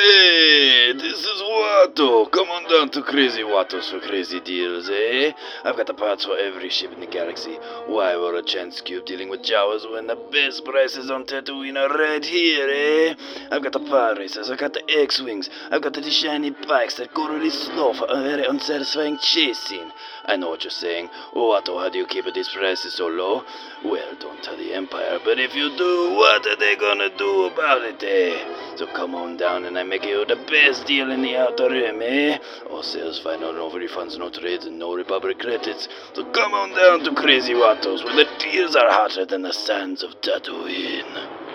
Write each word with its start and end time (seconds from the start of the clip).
Ei! 0.00 0.77
This 0.96 1.22
is 1.22 1.42
Watto. 1.42 2.30
Come 2.30 2.48
on 2.48 2.64
down 2.70 2.88
to 2.92 3.02
Crazy 3.02 3.42
Wattos 3.42 3.90
for 3.90 4.00
crazy 4.00 4.40
deals, 4.40 4.88
eh? 4.88 5.32
I've 5.62 5.76
got 5.76 5.86
the 5.86 5.92
parts 5.92 6.24
for 6.24 6.38
every 6.38 6.70
ship 6.70 6.94
in 6.94 7.00
the 7.00 7.06
galaxy. 7.06 7.58
Why 7.86 8.16
would 8.16 8.34
a 8.34 8.42
chance 8.42 8.80
cube 8.80 9.04
dealing 9.04 9.28
with 9.28 9.42
Jawas 9.42 9.90
when 9.92 10.06
the 10.06 10.16
best 10.16 10.64
prices 10.64 11.10
on 11.10 11.26
Tatooine 11.26 11.76
are 11.76 11.94
right 11.94 12.24
here, 12.24 12.68
eh? 12.70 13.14
I've 13.50 13.62
got 13.62 13.72
the 13.72 13.80
pod 13.80 14.16
racers, 14.16 14.50
I've 14.50 14.58
got 14.58 14.72
the 14.72 14.82
X-Wings, 14.88 15.50
I've 15.70 15.82
got 15.82 15.92
the 15.92 16.10
shiny 16.10 16.50
bikes 16.66 16.94
that 16.94 17.12
go 17.12 17.28
really 17.28 17.50
slow 17.50 17.92
for 17.92 18.06
a 18.08 18.22
very 18.22 18.46
unsatisfying 18.46 19.18
chase 19.18 19.58
scene. 19.58 19.92
I 20.24 20.36
know 20.36 20.48
what 20.48 20.64
you're 20.64 20.70
saying. 20.70 21.10
Watto, 21.34 21.78
how 21.80 21.90
do 21.90 21.98
you 21.98 22.06
keep 22.06 22.24
these 22.34 22.48
prices 22.48 22.94
so 22.94 23.08
low? 23.08 23.44
Well, 23.84 24.14
don't 24.20 24.42
tell 24.42 24.56
the 24.56 24.72
Empire, 24.72 25.18
but 25.22 25.38
if 25.38 25.54
you 25.54 25.76
do, 25.76 26.14
what 26.14 26.46
are 26.46 26.56
they 26.56 26.76
gonna 26.76 27.10
do 27.16 27.44
about 27.44 27.82
it, 27.82 28.02
eh? 28.02 28.76
So 28.76 28.86
come 28.86 29.14
on 29.14 29.36
down 29.36 29.64
and 29.66 29.78
I 29.78 29.82
make 29.82 30.04
you 30.04 30.24
the 30.24 30.36
best 30.36 30.77
deal 30.84 31.10
in 31.10 31.22
the 31.22 31.36
outer 31.36 31.68
rim, 31.70 32.00
eh? 32.02 32.38
All 32.70 32.82
sales 32.82 33.20
fine, 33.20 33.40
no 33.40 33.52
refunds, 33.70 34.18
no 34.18 34.30
trades, 34.30 34.66
and 34.66 34.78
no 34.78 34.94
Republic 34.94 35.38
credits. 35.38 35.88
So 36.14 36.24
come 36.32 36.54
on 36.54 36.70
down 36.74 37.04
to 37.04 37.14
Crazy 37.20 37.54
Wattos, 37.54 38.04
where 38.04 38.16
the 38.16 38.28
deals 38.38 38.76
are 38.76 38.90
hotter 38.90 39.24
than 39.24 39.42
the 39.42 39.52
sands 39.52 40.02
of 40.02 40.20
Tatooine. 40.20 41.46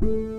Hello, 0.00 0.33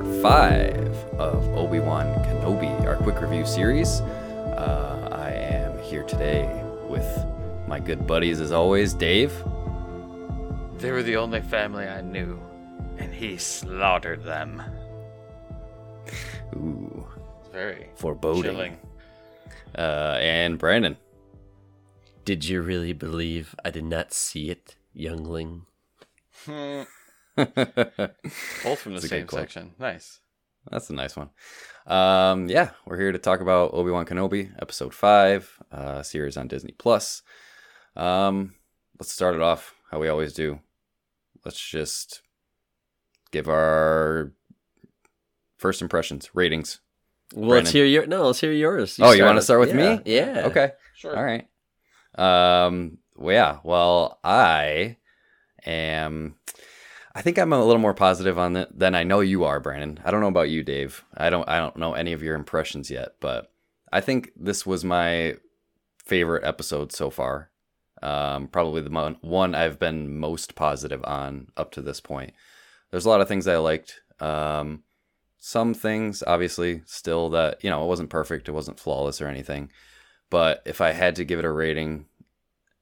part 0.00 0.22
five 0.22 0.96
of 1.18 1.46
Obi 1.56 1.80
Wan 1.80 2.06
Kenobi, 2.24 2.86
our 2.86 2.96
quick 2.96 3.20
review 3.20 3.44
series. 3.44 4.00
Uh, 4.00 5.08
I 5.12 5.30
am 5.30 5.78
here 5.82 6.02
today 6.04 6.62
with 6.88 7.06
my 7.66 7.80
good 7.80 8.06
buddies, 8.06 8.40
as 8.40 8.52
always, 8.52 8.94
Dave. 8.94 9.32
They 10.78 10.90
were 10.90 11.02
the 11.02 11.16
only 11.16 11.42
family 11.42 11.86
I 11.86 12.00
knew, 12.00 12.40
and 12.98 13.12
he 13.12 13.36
slaughtered 13.36 14.24
them. 14.24 14.62
Ooh, 16.54 17.06
very 17.52 17.88
foreboding. 17.96 18.42
chilling. 18.42 18.76
Uh, 19.76 20.18
and 20.20 20.58
Brandon. 20.58 20.96
Did 22.24 22.44
you 22.44 22.62
really 22.62 22.92
believe 22.92 23.54
I 23.64 23.70
did 23.70 23.84
not 23.84 24.12
see 24.12 24.50
it, 24.50 24.76
youngling? 24.94 25.66
That's 27.54 28.14
Both 28.64 28.78
from 28.80 28.94
the 28.94 29.00
That's 29.00 29.04
a 29.04 29.08
good 29.08 29.08
same 29.08 29.28
section. 29.28 29.74
Nice. 29.78 30.20
That's 30.70 30.90
a 30.90 30.94
nice 30.94 31.16
one. 31.16 31.30
Um, 31.86 32.48
yeah, 32.48 32.70
we're 32.86 32.98
here 32.98 33.12
to 33.12 33.18
talk 33.18 33.40
about 33.40 33.72
Obi 33.72 33.90
Wan 33.90 34.04
Kenobi, 34.04 34.50
episode 34.60 34.94
five, 34.94 35.58
uh, 35.72 36.02
series 36.02 36.36
on 36.36 36.48
Disney 36.48 36.74
Plus. 36.78 37.22
Um, 37.96 38.54
let's 38.98 39.10
start 39.10 39.34
it 39.34 39.40
off 39.40 39.74
how 39.90 39.98
we 39.98 40.08
always 40.08 40.32
do. 40.34 40.60
Let's 41.44 41.60
just 41.60 42.22
give 43.30 43.48
our 43.48 44.32
first 45.56 45.80
impressions, 45.82 46.30
ratings. 46.34 46.80
Well, 47.34 47.50
let's 47.50 47.70
hear 47.70 47.84
your 47.84 48.06
no. 48.06 48.26
Let's 48.26 48.40
hear 48.40 48.52
yours. 48.52 48.98
Oh, 49.00 49.12
you 49.12 49.24
wanna 49.24 49.42
start 49.42 49.60
with 49.60 49.70
Yeah, 49.70 49.96
me? 49.96 50.02
Yeah. 50.04 50.42
Okay. 50.46 50.72
Sure. 50.94 51.16
All 51.16 51.24
right. 51.24 51.46
Um. 52.16 52.98
Well, 53.16 53.34
yeah. 53.34 53.58
Well, 53.62 54.18
I 54.22 54.96
am. 55.64 56.36
I 57.14 57.22
think 57.22 57.38
I'm 57.38 57.52
a 57.52 57.64
little 57.64 57.80
more 57.80 57.94
positive 57.94 58.38
on 58.38 58.56
it 58.56 58.78
than 58.78 58.94
I 58.94 59.02
know 59.02 59.20
you 59.20 59.44
are, 59.44 59.58
Brandon. 59.58 59.98
I 60.04 60.10
don't 60.10 60.20
know 60.20 60.28
about 60.28 60.50
you, 60.50 60.62
Dave. 60.62 61.04
I 61.16 61.28
don't. 61.30 61.48
I 61.48 61.58
don't 61.58 61.76
know 61.76 61.94
any 61.94 62.12
of 62.12 62.22
your 62.22 62.36
impressions 62.36 62.90
yet, 62.90 63.16
but 63.20 63.52
I 63.92 64.00
think 64.00 64.30
this 64.36 64.64
was 64.64 64.84
my 64.84 65.36
favorite 66.04 66.44
episode 66.44 66.92
so 66.92 67.10
far. 67.10 67.50
Um, 68.02 68.46
probably 68.46 68.80
the 68.80 69.16
one 69.20 69.54
I've 69.54 69.78
been 69.78 70.18
most 70.18 70.54
positive 70.54 71.04
on 71.04 71.48
up 71.56 71.72
to 71.72 71.82
this 71.82 72.00
point. 72.00 72.32
There's 72.90 73.04
a 73.04 73.08
lot 73.08 73.20
of 73.20 73.28
things 73.28 73.46
I 73.46 73.56
liked. 73.56 74.00
Um, 74.20 74.84
some 75.38 75.74
things, 75.74 76.22
obviously, 76.26 76.82
still 76.86 77.30
that 77.30 77.62
you 77.64 77.70
know 77.70 77.82
it 77.82 77.88
wasn't 77.88 78.10
perfect, 78.10 78.48
it 78.48 78.52
wasn't 78.52 78.78
flawless 78.78 79.20
or 79.20 79.26
anything. 79.26 79.72
But 80.28 80.62
if 80.64 80.80
I 80.80 80.92
had 80.92 81.16
to 81.16 81.24
give 81.24 81.38
it 81.38 81.44
a 81.44 81.50
rating, 81.50 82.06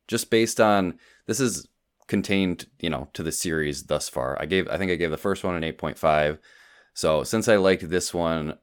just 0.09 0.29
based 0.29 0.61
on 0.61 0.99
this 1.27 1.41
is 1.41 1.68
contained, 2.09 2.67
you 2.81 2.91
know, 2.91 3.09
to 3.13 3.23
the 3.23 3.31
series 3.33 3.85
thus 3.85 4.09
far, 4.09 4.37
I 4.41 4.47
gave 4.47 4.67
I 4.69 4.77
think 4.79 4.91
I 4.91 4.97
gave 4.97 5.11
the 5.11 5.17
first 5.17 5.45
one 5.45 5.55
an 5.55 5.63
eight 5.65 5.79
point 5.79 5.99
five. 5.99 6.39
So 6.95 7.23
since 7.23 7.47
I 7.49 7.57
liked 7.57 7.89
this 7.89 8.13
one 8.13 8.59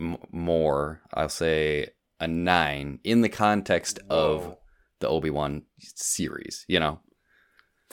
m- 0.00 0.18
more, 0.30 1.00
I'll 1.12 1.28
say 1.28 1.88
a 2.20 2.28
nine 2.28 3.00
in 3.02 3.20
the 3.22 3.28
context 3.28 3.98
of 4.08 4.56
the 5.00 5.08
Obi 5.08 5.30
Wan 5.30 5.62
series. 5.80 6.64
You 6.68 6.78
know, 6.80 7.00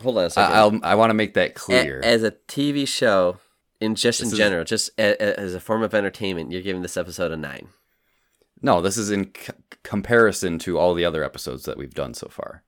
Hold 0.04 0.18
on 0.18 0.24
a 0.24 0.26
I, 0.26 0.30
second. 0.30 0.56
I'll 0.56 0.80
I 0.84 0.96
want 0.96 1.10
to 1.10 1.16
make 1.16 1.34
that 1.34 1.56
clear. 1.56 2.00
as 2.04 2.22
a 2.24 2.32
TV 2.48 2.88
show, 2.88 3.38
in 3.80 3.96
just 3.96 4.20
This 4.20 4.30
in 4.30 4.34
is- 4.34 4.38
general, 4.38 4.64
just 4.64 4.92
a, 5.00 5.12
a- 5.22 5.40
as 5.40 5.56
a 5.56 5.60
form 5.60 5.82
of 5.84 5.94
entertainment, 5.96 6.52
you're 6.52 6.62
giving 6.62 6.82
this 6.84 6.98
episode 6.98 7.32
a 7.32 7.38
nine. 7.38 7.70
no, 8.62 8.80
this 8.82 8.96
is 8.98 9.10
in 9.10 9.32
c- 9.36 9.54
comparison 9.84 10.60
to 10.60 10.78
all 10.78 10.94
the 10.94 11.06
other 11.06 11.24
episodes 11.24 11.64
that 11.66 11.78
we've 11.78 11.96
done 11.96 12.14
so 12.14 12.28
far. 12.28 12.64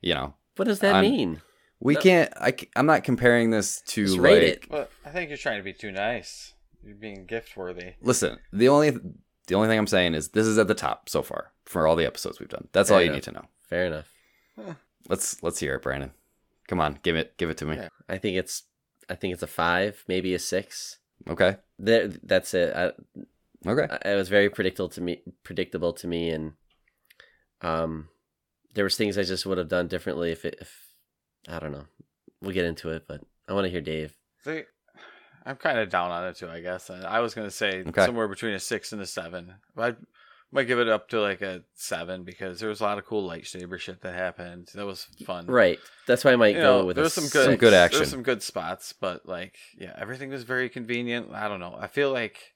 You 0.00 0.14
know, 0.14 0.34
What 0.56 0.64
does 0.66 0.80
that 0.80 1.02
mean? 1.02 1.42
We 1.84 1.94
can't. 1.94 2.32
I, 2.36 2.54
am 2.74 2.86
not 2.86 3.04
comparing 3.04 3.50
this 3.50 3.80
to 3.88 4.04
Just 4.06 4.18
like. 4.18 4.32
it. 4.42 4.68
But 4.68 4.90
I 5.04 5.10
think 5.10 5.28
you're 5.28 5.36
trying 5.38 5.58
to 5.58 5.62
be 5.64 5.72
too 5.72 5.92
nice. 5.92 6.52
You're 6.82 6.96
being 6.96 7.24
gift 7.26 7.56
worthy. 7.56 7.92
Listen, 8.02 8.38
the 8.52 8.68
only 8.68 8.90
the 8.90 9.54
only 9.54 9.68
thing 9.68 9.78
I'm 9.78 9.86
saying 9.86 10.14
is 10.14 10.30
this 10.30 10.46
is 10.46 10.58
at 10.58 10.66
the 10.66 10.74
top 10.74 11.08
so 11.08 11.22
far 11.22 11.52
for 11.64 11.86
all 11.86 11.94
the 11.96 12.06
episodes 12.06 12.40
we've 12.40 12.48
done. 12.48 12.68
That's 12.72 12.88
Fair 12.88 12.96
all 12.96 13.02
you 13.02 13.06
enough. 13.10 13.16
need 13.16 13.22
to 13.24 13.32
know. 13.32 13.44
Fair 13.68 13.86
enough. 13.86 14.12
Let's 15.08 15.42
let's 15.42 15.58
hear 15.60 15.74
it, 15.76 15.82
Brandon. 15.82 16.12
Come 16.68 16.80
on, 16.80 16.98
give 17.02 17.16
it 17.16 17.36
give 17.36 17.50
it 17.50 17.58
to 17.58 17.64
me. 17.66 17.76
Yeah. 17.76 17.88
I 18.08 18.18
think 18.18 18.36
it's 18.36 18.64
I 19.08 19.14
think 19.14 19.34
it's 19.34 19.42
a 19.42 19.46
five, 19.46 20.02
maybe 20.08 20.34
a 20.34 20.38
six. 20.38 20.98
Okay. 21.28 21.56
There, 21.78 22.08
that's 22.08 22.54
it. 22.54 22.74
I, 22.74 22.92
Okay. 23.66 23.86
I- 23.90 24.10
it 24.12 24.16
was 24.16 24.28
very 24.28 24.50
predictable 24.50 24.88
to 24.90 25.00
me 25.00 25.22
predictable 25.42 25.92
to 25.94 26.06
me 26.06 26.28
and 26.30 26.52
um 27.62 28.08
there 28.74 28.84
was 28.84 28.96
things 28.96 29.16
i 29.16 29.22
just 29.22 29.46
would 29.46 29.56
have 29.56 29.68
done 29.68 29.88
differently 29.88 30.30
if 30.32 30.44
it 30.44 30.56
if 30.60 30.83
i 31.48 31.58
don't 31.58 31.72
know 31.72 31.84
we'll 32.40 32.52
get 32.54 32.64
into 32.64 32.90
it 32.90 33.04
but 33.08 33.20
i 33.48 33.52
want 33.52 33.64
to 33.64 33.70
hear 33.70 33.80
dave 33.80 34.14
See, 34.44 34.62
I'm 35.46 35.56
kind 35.56 35.78
of 35.78 35.88
down 35.88 36.10
on 36.10 36.26
it 36.26 36.36
too. 36.36 36.48
I 36.48 36.60
guess 36.60 36.90
I 36.90 37.00
I 37.00 37.20
was 37.20 37.32
gonna 37.34 37.50
say 37.50 37.82
Okay. 37.86 38.04
somewhere 38.04 38.28
between 38.28 38.52
a 38.54 38.58
six 38.58 38.92
and 38.92 39.00
a 39.00 39.06
seven. 39.06 39.54
But 39.74 39.94
I 39.94 39.96
might 40.52 40.64
give 40.64 40.78
it 40.78 40.88
up 40.88 41.08
to 41.10 41.20
like 41.20 41.40
a 41.42 41.62
seven 41.74 42.24
because 42.24 42.60
there 42.60 42.68
was 42.68 42.80
a 42.80 42.84
lot 42.84 42.98
of 42.98 43.06
cool 43.06 43.26
lightsaber 43.28 43.78
shit 43.78 44.02
that 44.02 44.14
happened. 44.14 44.68
That 44.74 44.84
was 44.86 45.06
fun. 45.26 45.46
right 45.46 45.78
that's 46.06 46.24
why 46.24 46.32
i 46.32 46.36
might 46.36 46.56
You 46.56 46.60
go 46.62 46.78
know, 46.80 46.84
with 46.86 46.96
there 46.96 47.02
was 47.04 47.14
some 47.14 47.24
good, 47.28 47.44
Some 47.44 47.56
good 47.56 47.72
six. 47.72 47.76
action. 47.84 47.98
There's 48.00 48.10
some 48.10 48.22
good 48.22 48.42
spots, 48.42 48.92
but 48.92 49.26
like, 49.26 49.56
yeah, 49.78 49.94
everything 49.98 50.28
was 50.30 50.44
very 50.44 50.68
convenient. 50.68 51.32
I 51.32 51.48
don't 51.48 51.60
know. 51.60 51.74
I 51.78 51.86
feel 51.86 52.12
like 52.12 52.52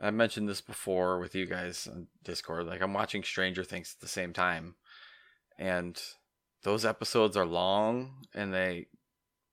I 0.00 0.10
mentioned 0.12 0.48
this 0.48 0.60
before 0.60 1.18
with 1.18 1.34
you 1.34 1.44
guys 1.46 1.86
on 1.86 2.06
Discord. 2.24 2.66
Like, 2.66 2.80
I'm 2.82 2.94
watching 2.94 3.22
Stranger 3.24 3.64
Things 3.64 3.94
at 3.96 4.00
the 4.00 4.08
same 4.08 4.32
time, 4.32 4.76
and 5.58 6.00
those 6.62 6.84
episodes 6.84 7.36
are 7.36 7.46
long, 7.46 8.26
and 8.34 8.52
they, 8.52 8.86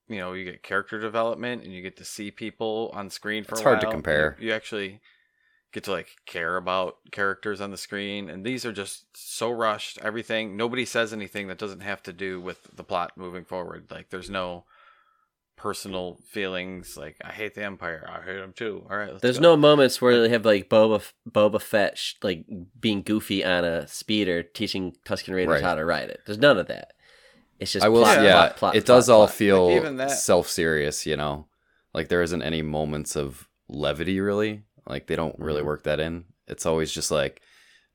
you 0.07 0.17
know, 0.17 0.33
you 0.33 0.43
get 0.45 0.63
character 0.63 0.99
development, 0.99 1.63
and 1.63 1.73
you 1.73 1.81
get 1.81 1.97
to 1.97 2.05
see 2.05 2.31
people 2.31 2.91
on 2.93 3.09
screen 3.09 3.43
for 3.43 3.55
It's 3.55 3.61
a 3.61 3.63
hard 3.63 3.79
to 3.81 3.85
while, 3.87 3.93
and 3.95 4.03
compare. 4.03 4.35
You, 4.39 4.47
you 4.47 4.53
actually 4.53 5.01
get 5.73 5.83
to 5.83 5.91
like 5.91 6.09
care 6.25 6.57
about 6.57 6.95
characters 7.11 7.59
on 7.59 7.71
the 7.71 7.77
screen 7.77 8.29
and 8.29 8.45
these 8.45 8.65
are 8.65 8.71
just 8.71 9.05
so 9.15 9.51
rushed 9.51 9.99
everything 10.01 10.55
nobody 10.55 10.85
says 10.85 11.11
anything 11.11 11.47
that 11.49 11.57
doesn't 11.57 11.81
have 11.81 12.01
to 12.01 12.13
do 12.13 12.39
with 12.39 12.63
the 12.73 12.85
plot 12.85 13.11
moving 13.17 13.43
forward 13.43 13.85
like 13.91 14.09
there's 14.09 14.29
no 14.29 14.63
personal 15.57 16.17
feelings 16.29 16.95
like 16.95 17.17
i 17.23 17.31
hate 17.31 17.53
the 17.53 17.63
empire 17.63 18.07
i 18.09 18.23
hate 18.23 18.37
them 18.37 18.53
too 18.53 18.85
all 18.89 18.95
right 18.97 19.09
let's 19.11 19.21
there's 19.21 19.39
go. 19.39 19.43
no 19.43 19.57
moments 19.57 20.01
where 20.01 20.21
they 20.21 20.29
have 20.29 20.45
like 20.45 20.69
boba 20.69 21.03
boba 21.29 21.61
fett 21.61 21.99
like 22.23 22.45
being 22.79 23.01
goofy 23.01 23.43
on 23.43 23.65
a 23.65 23.87
speeder 23.87 24.41
teaching 24.43 24.95
tusken 25.05 25.33
raiders 25.35 25.55
Right. 25.55 25.63
how 25.63 25.75
to 25.75 25.83
ride 25.83 26.09
it 26.09 26.21
there's 26.25 26.37
none 26.37 26.57
of 26.57 26.67
that 26.67 26.93
it's 27.59 27.71
just 27.73 27.85
I 27.85 27.89
will. 27.89 28.01
plot, 28.01 28.21
yeah, 28.23 28.31
plot, 28.33 28.57
plot, 28.57 28.75
it 28.75 28.85
plot, 28.85 28.95
does 28.97 29.09
all 29.09 29.25
plot. 29.27 29.35
feel 29.35 29.81
Like, 29.83 29.97
that- 29.97 30.11
self 30.11 30.47
serious. 30.49 31.05
You 31.05 31.15
know, 31.17 31.47
like 31.93 32.07
there 32.09 32.21
isn't 32.21 32.41
any 32.41 32.61
moments 32.61 33.15
of 33.15 33.47
levity 33.67 34.19
really. 34.19 34.63
Like 34.85 35.07
they 35.07 35.15
don't 35.15 35.37
really 35.39 35.61
Mhm. 35.61 35.65
work 35.65 35.83
that 35.83 35.99
in. 35.99 36.25
It's 36.47 36.65
always 36.65 36.91
just 36.91 37.11
like 37.11 37.41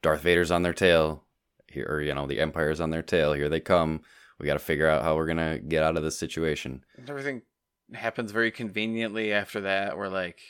Darth 0.03 0.21
Vader's 0.23 0.51
on 0.51 0.63
their 0.63 0.75
tail. 0.75 1.25
here, 1.69 1.87
or 1.89 2.03
you 2.03 2.13
know, 2.15 2.27
the 2.27 2.39
Empire's 2.39 2.81
on 2.83 2.91
their 2.91 3.01
tail. 3.03 3.33
Here 3.33 3.49
they 3.49 3.59
come. 3.61 4.03
We 4.39 4.45
got 4.47 4.53
to 4.55 4.59
figure 4.59 4.87
out 4.89 5.03
how 5.05 5.17
we're 5.17 5.27
gonna 5.27 5.59
get 5.59 5.83
out 5.83 5.97
of 5.97 6.03
this 6.03 6.19
situation. 6.19 6.85
And 6.99 7.09
everything 7.09 7.41
happens 7.95 8.31
very 8.31 8.51
conveniently 8.51 9.33
after 9.33 9.63
that. 9.63 9.97
We're 9.97 10.09
like, 10.09 10.41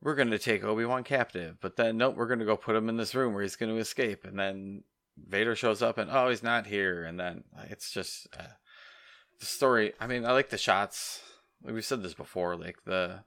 we're 0.00 0.16
going 0.16 0.32
to 0.32 0.38
take 0.40 0.64
Obi 0.64 0.84
Wan 0.84 1.04
captive, 1.04 1.58
but 1.60 1.76
then 1.76 1.96
nope, 1.96 2.16
we're 2.16 2.26
going 2.26 2.40
to 2.40 2.44
go 2.44 2.56
put 2.56 2.74
him 2.74 2.88
in 2.88 2.96
this 2.96 3.14
room 3.14 3.34
where 3.34 3.42
he's 3.44 3.54
going 3.54 3.72
to 3.72 3.80
escape, 3.80 4.24
and 4.24 4.36
then 4.36 4.82
Vader 5.16 5.54
shows 5.54 5.82
up 5.82 5.98
and 5.98 6.10
oh, 6.10 6.28
he's 6.30 6.42
not 6.42 6.66
here, 6.66 7.04
and 7.04 7.18
then 7.18 7.44
like, 7.56 7.70
it's 7.70 7.90
just 7.90 8.26
uh, 8.38 8.42
the 9.40 9.46
story. 9.46 9.92
I 10.00 10.06
mean, 10.06 10.24
I 10.24 10.32
like 10.32 10.50
the 10.50 10.58
shots. 10.58 11.20
Like 11.62 11.74
we've 11.74 11.84
said 11.84 12.02
this 12.02 12.14
before, 12.14 12.56
like 12.56 12.76
the 12.84 13.24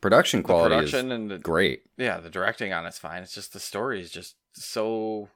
Production 0.00 0.40
the 0.40 0.46
quality 0.46 0.74
production 0.74 1.06
is 1.06 1.12
and 1.12 1.30
the 1.30 1.38
great. 1.38 1.82
yeah, 1.96 2.18
the 2.18 2.28
directing 2.28 2.72
on 2.72 2.84
it's 2.86 2.98
fine. 2.98 3.22
It's 3.22 3.34
just 3.34 3.52
the 3.52 3.60
story 3.60 4.00
is 4.00 4.10
just 4.10 4.34
so. 4.52 5.28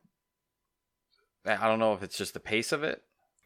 I 1.47 1.69
don't 1.69 1.79
know 1.79 1.93
if 1.93 2.03
it's 2.03 2.19
just 2.19 2.35
the 2.35 2.41
pace 2.41 2.73
of 2.73 2.83
it, 2.83 3.03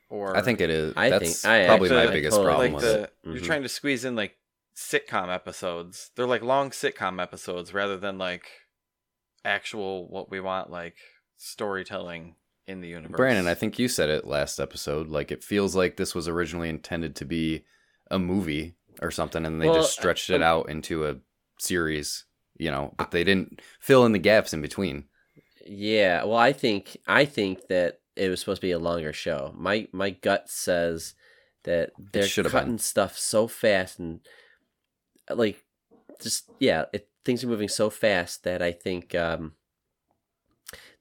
or 0.09 0.35
I 0.35 0.41
think 0.41 0.63
it 0.63 0.71
is. 0.71 0.95
I 0.97 1.11
That's 1.11 1.43
think- 1.43 1.53
I 1.53 1.67
probably 1.67 1.91
actually 1.91 2.07
my 2.07 2.13
biggest 2.13 2.37
totally 2.39 2.49
problem 2.55 2.73
like 2.73 2.83
with 2.83 2.93
the 2.93 3.03
it. 3.03 3.15
you're 3.25 3.45
trying 3.45 3.63
to 3.63 3.69
squeeze 3.69 4.07
in 4.07 4.17
like 4.17 4.37
sitcom 4.75 5.33
episodes. 5.33 6.11
They're 6.17 6.27
like 6.27 6.43
long 6.43 6.71
sitcom 6.71 7.23
episodes 7.23 7.75
rather 7.75 7.99
than 7.99 8.17
like 8.17 8.47
actual 9.45 10.09
what 10.09 10.31
we 10.31 10.41
want 10.41 10.71
like 10.71 10.97
storytelling 11.41 12.35
in 12.67 12.81
the 12.81 12.89
universe. 12.89 13.17
Brandon, 13.17 13.47
I 13.49 13.55
think 13.55 13.79
you 13.79 13.89
said 13.89 14.11
it 14.11 14.27
last 14.27 14.61
episode. 14.61 15.09
Like 15.09 15.33
it 15.33 15.43
feels 15.43 15.75
like 15.75 15.97
this 15.97 16.15
was 16.15 16.29
originally 16.29 16.69
intended 16.69 17.17
to 17.17 17.25
be 17.25 17.65
a 18.11 18.19
movie 18.19 18.75
or 19.01 19.11
something, 19.11 19.45
and 19.47 19.61
they 19.61 19.67
Well, 19.67 19.77
just 19.77 19.93
stretched 19.93 20.31
it 20.31 20.43
um, 20.43 20.43
out 20.43 20.69
into 20.69 21.07
a 21.07 21.17
series. 21.59 22.25
You 22.59 22.71
know, 22.71 22.93
but 22.99 23.11
they 23.11 23.25
didn't 23.25 23.63
fill 23.81 24.05
in 24.05 24.13
the 24.13 24.19
gaps 24.19 24.53
in 24.53 24.61
between. 24.61 25.05
Yeah, 25.65 26.25
well, 26.25 26.37
I 26.37 26.53
think 26.53 26.99
I 27.07 27.25
think 27.25 27.69
that 27.69 28.01
it 28.17 28.29
was 28.29 28.41
supposed 28.41 28.61
to 28.61 28.67
be 28.67 28.73
a 28.73 28.79
longer 28.79 29.15
show. 29.15 29.55
My 29.57 29.89
my 29.93 30.11
gut 30.11 30.51
says 30.51 31.15
that 31.65 31.93
they're 32.13 32.29
cutting 32.29 32.73
been. 32.73 32.79
stuff 32.79 33.17
so 33.17 33.49
fast 33.49 33.99
and 33.99 34.21
like 35.31 35.65
just 36.21 36.51
yeah, 36.59 36.85
it, 36.93 37.09
things 37.25 37.43
are 37.43 37.49
moving 37.49 37.69
so 37.69 37.89
fast 37.89 38.45
that 38.45 38.61
I 38.61 38.73
think 38.73 39.15
um, 39.15 39.53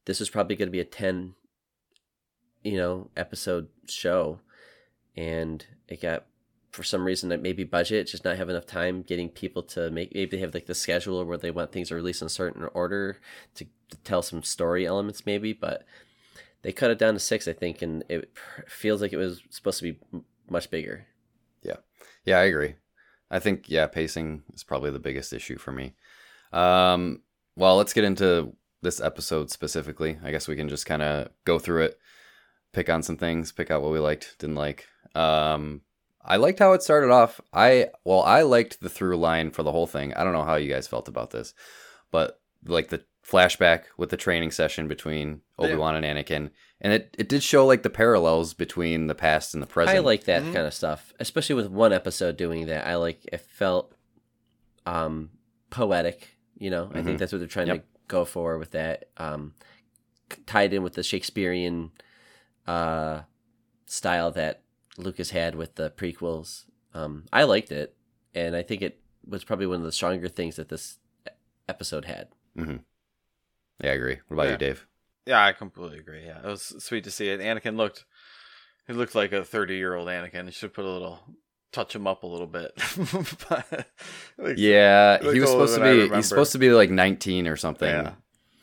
this 0.10 0.20
was 0.20 0.30
probably 0.30 0.56
going 0.56 0.68
to 0.68 0.72
be 0.72 0.80
a 0.80 0.86
ten, 0.86 1.36
you 2.64 2.78
know, 2.78 3.12
episode 3.16 3.68
show, 3.88 4.40
and 5.16 5.64
it 5.88 6.02
got 6.02 6.26
for 6.72 6.84
some 6.84 7.06
reason 7.06 7.30
that 7.30 7.42
maybe 7.42 7.64
budget 7.64 8.08
just 8.08 8.26
not 8.26 8.38
have 8.38 8.50
enough 8.50 8.66
time 8.66 9.02
getting 9.02 9.30
people 9.30 9.64
to 9.64 9.90
make 9.90 10.14
maybe 10.14 10.38
they 10.38 10.42
have 10.42 10.54
like 10.54 10.68
the 10.68 10.76
schedule 10.76 11.26
where 11.26 11.38
they 11.38 11.50
want 11.50 11.72
things 11.72 11.90
to 11.90 11.96
release 11.96 12.22
in 12.22 12.28
a 12.28 12.30
certain 12.30 12.68
order 12.76 13.18
to, 13.56 13.66
to 13.90 13.98
tell 14.04 14.22
some 14.22 14.44
story 14.44 14.86
elements 14.86 15.26
maybe 15.26 15.52
but 15.52 15.84
they 16.62 16.72
cut 16.72 16.92
it 16.92 17.00
down 17.00 17.16
to 17.16 17.20
six 17.20 17.48
i 17.48 17.54
think 17.54 17.82
and 17.82 18.04
it 18.08 18.32
feels 18.68 19.02
like 19.02 19.12
it 19.12 19.18
was 19.18 19.42
supposed 19.50 19.80
to 19.80 19.92
be 19.92 20.00
much 20.48 20.70
bigger 20.70 21.08
Yeah. 21.64 21.78
Yeah, 22.26 22.38
I 22.40 22.44
agree. 22.44 22.76
I 23.32 23.40
think 23.40 23.70
yeah, 23.70 23.88
pacing 23.88 24.44
is 24.54 24.64
probably 24.64 24.92
the 24.92 25.00
biggest 25.00 25.34
issue 25.34 25.58
for 25.58 25.72
me. 25.72 25.96
Um, 26.52 27.22
well, 27.56 27.76
let's 27.78 27.94
get 27.94 28.04
into 28.04 28.54
this 28.82 29.00
episode 29.02 29.52
specifically. 29.52 30.18
I 30.24 30.32
guess 30.32 30.48
we 30.48 30.56
can 30.56 30.70
just 30.70 30.86
kind 30.86 31.02
of 31.02 31.30
go 31.46 31.60
through 31.60 31.84
it, 31.84 32.00
pick 32.74 32.90
on 32.90 33.04
some 33.04 33.18
things, 33.18 33.52
pick 33.52 33.70
out 33.72 33.82
what 33.82 33.92
we 33.92 34.00
liked, 34.00 34.36
didn't 34.40 34.56
like. 34.56 34.88
Um, 35.16 35.82
I 36.24 36.38
liked 36.38 36.60
how 36.60 36.74
it 36.74 36.84
started 36.84 37.12
off. 37.12 37.42
I 37.54 37.90
well, 38.04 38.22
I 38.22 38.42
liked 38.44 38.82
the 38.82 38.90
through 38.90 39.18
line 39.18 39.52
for 39.52 39.64
the 39.64 39.72
whole 39.72 39.88
thing. 39.88 40.14
I 40.14 40.24
don't 40.24 40.34
know 40.34 40.44
how 40.44 40.56
you 40.56 40.72
guys 40.72 40.88
felt 40.88 41.08
about 41.08 41.32
this, 41.32 41.54
but 42.12 42.40
like 42.66 42.90
the 42.90 43.04
flashback 43.26 43.84
with 43.98 44.10
the 44.10 44.18
training 44.18 44.52
session 44.52 44.88
between 44.88 45.42
Obi 45.58 45.76
Wan 45.76 45.96
and 45.96 46.06
Anakin, 46.06 46.50
and 46.82 46.94
it, 46.94 47.16
it 47.20 47.30
did 47.30 47.44
show 47.44 47.66
like 47.66 47.84
the 47.84 47.90
parallels 47.90 48.54
between 48.54 49.08
the 49.08 49.14
past 49.16 49.54
and 49.54 49.62
the 49.62 49.68
present. 49.68 49.96
i 49.98 50.00
like 50.00 50.24
that 50.24 50.42
Mhm. 50.42 50.54
kind 50.54 50.66
of 50.66 50.74
stuff 50.74 51.14
especially 51.20 51.54
with 51.56 51.68
one 51.70 51.94
episode 51.94 52.38
doing 52.38 52.66
that 52.68 52.88
i 52.88 52.96
like 52.96 53.20
it 53.32 53.42
felt 53.42 53.94
um 54.86 55.30
poetic 55.70 56.38
you 56.58 56.70
know 56.70 56.90
i 56.94 57.00
Mhm. 57.00 57.04
think 57.06 57.20
that's 57.20 57.32
what 57.32 57.40
they're 57.40 57.48
trying 57.48 57.68
Yep. 57.68 57.78
to 57.78 57.99
go 58.10 58.26
for 58.26 58.58
with 58.58 58.72
that 58.72 59.06
um 59.16 59.54
tied 60.46 60.74
in 60.74 60.84
with 60.84 60.94
the 60.94 61.04
shakespearean 61.04 61.92
uh 62.68 63.22
style 63.86 64.32
that 64.32 64.64
lucas 64.98 65.30
had 65.30 65.56
with 65.56 65.76
the 65.76 65.90
prequels 65.92 66.66
um 66.94 67.24
i 67.32 67.44
liked 67.44 67.72
it 67.72 67.96
and 68.36 68.56
i 68.56 68.62
think 68.62 68.82
it 68.82 69.00
was 69.26 69.44
probably 69.46 69.66
one 69.68 69.78
of 69.78 69.84
the 69.84 69.92
stronger 69.92 70.28
things 70.28 70.58
that 70.58 70.68
this 70.70 70.98
episode 71.70 72.04
had 72.06 72.28
Yeah, 73.82 73.92
I 73.92 73.94
agree. 73.94 74.20
What 74.28 74.36
about 74.36 74.46
Yeah. 74.46 74.52
you, 74.52 74.58
Dave? 74.58 74.88
Yeah, 75.26 75.46
I 75.46 75.54
completely 75.54 76.00
agree. 76.00 76.26
Yeah, 76.26 76.40
it 76.40 76.46
was 76.46 76.84
sweet 76.84 77.04
to 77.06 77.12
see 77.12 77.30
it. 77.30 77.40
Anakin 77.40 77.78
looked, 77.78 78.04
he 78.88 78.94
looked 78.94 79.16
like 79.16 79.32
a 79.32 79.46
thirty-year-old 79.46 80.08
Anakin. 80.08 80.46
You 80.46 80.52
should 80.52 80.74
put 80.74 80.84
a 80.86 80.90
little, 80.92 81.20
touch 81.72 81.96
him 81.96 82.08
up 82.08 82.24
a 82.24 82.28
little 82.28 82.48
bit. 82.48 82.72
Like, 84.38 84.56
Yeah, 84.58 85.18
Like 85.22 85.34
he 85.34 85.40
was 85.40 85.50
oh, 85.50 85.66
supposed 85.66 85.76
to 85.76 86.10
be 86.10 86.16
he's 86.16 86.28
supposed 86.28 86.52
to 86.54 86.58
be 86.60 86.70
like 86.72 86.90
19 86.90 87.48
or 87.48 87.56
something 87.58 87.90
Yeah. 87.90 88.14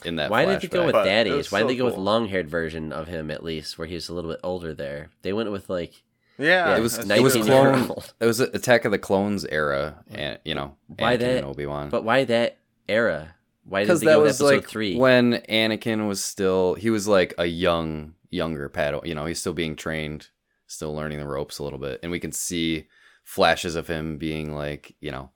in 0.04 0.16
that. 0.16 0.30
why 0.30 0.44
did 0.46 0.60
they 0.62 0.68
go 0.68 0.84
with 0.86 0.92
But 0.92 1.04
that 1.04 1.26
age 1.26 1.32
was 1.34 1.52
why 1.52 1.58
did 1.60 1.64
so 1.64 1.68
they 1.68 1.76
go 1.76 1.84
with 1.84 1.94
cool. 1.94 2.04
long-haired 2.04 2.48
version 2.48 2.92
of 2.92 3.06
him 3.08 3.30
at 3.30 3.44
least 3.44 3.78
where 3.78 3.86
he's 3.86 4.08
a 4.08 4.14
little 4.14 4.30
bit 4.30 4.40
older 4.42 4.72
there 4.74 5.10
they 5.22 5.32
went 5.32 5.50
with 5.50 5.68
like 5.68 6.02
yeah, 6.38 6.68
Yeah, 6.70 6.76
It 6.76 6.80
was. 6.80 6.98
It 6.98 7.22
was 7.22 7.34
19 7.36 7.44
clone. 7.46 7.96
It 8.20 8.26
was 8.26 8.40
Attack 8.40 8.84
of 8.84 8.92
the 8.92 8.98
Clones 8.98 9.46
era, 9.46 10.04
and 10.10 10.38
you 10.44 10.54
know, 10.54 10.76
Why 10.86 11.16
Anakin 11.16 11.20
that- 11.20 11.36
and 11.38 11.46
Obi 11.46 11.64
Wan. 11.64 11.88
But 11.88 12.04
why 12.04 12.24
that 12.24 12.58
era? 12.86 13.34
Why 13.64 13.80
did 13.80 13.86
Because 13.86 14.00
they 14.00 14.06
that 14.08 14.12
go 14.16 14.22
was 14.24 14.32
episode 14.42 14.54
like 14.56 14.68
three? 14.68 14.96
when 14.96 15.40
Anakin 15.48 16.06
was 16.08 16.22
still. 16.22 16.74
He 16.74 16.90
was 16.90 17.08
like 17.08 17.32
a 17.38 17.46
young, 17.46 18.16
younger 18.28 18.68
Padawan. 18.68 19.06
You 19.06 19.14
know, 19.14 19.24
he's 19.24 19.38
still 19.40 19.54
being 19.54 19.76
trained, 19.76 20.28
still 20.66 20.94
learning 20.94 21.20
the 21.20 21.26
ropes 21.26 21.58
a 21.58 21.64
little 21.64 21.78
bit, 21.78 22.00
and 22.02 22.12
we 22.12 22.20
can 22.20 22.32
see 22.32 22.86
flashes 23.26 23.74
of 23.74 23.88
him 23.88 24.16
being 24.16 24.54
like, 24.54 24.94
you 25.00 25.10
know, 25.10 25.32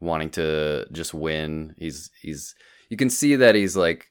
wanting 0.00 0.30
to 0.30 0.86
just 0.92 1.14
win. 1.14 1.74
He's 1.78 2.10
he's. 2.20 2.54
You 2.90 2.98
can 2.98 3.08
see 3.08 3.36
that 3.36 3.54
he's 3.54 3.76
like 3.76 4.10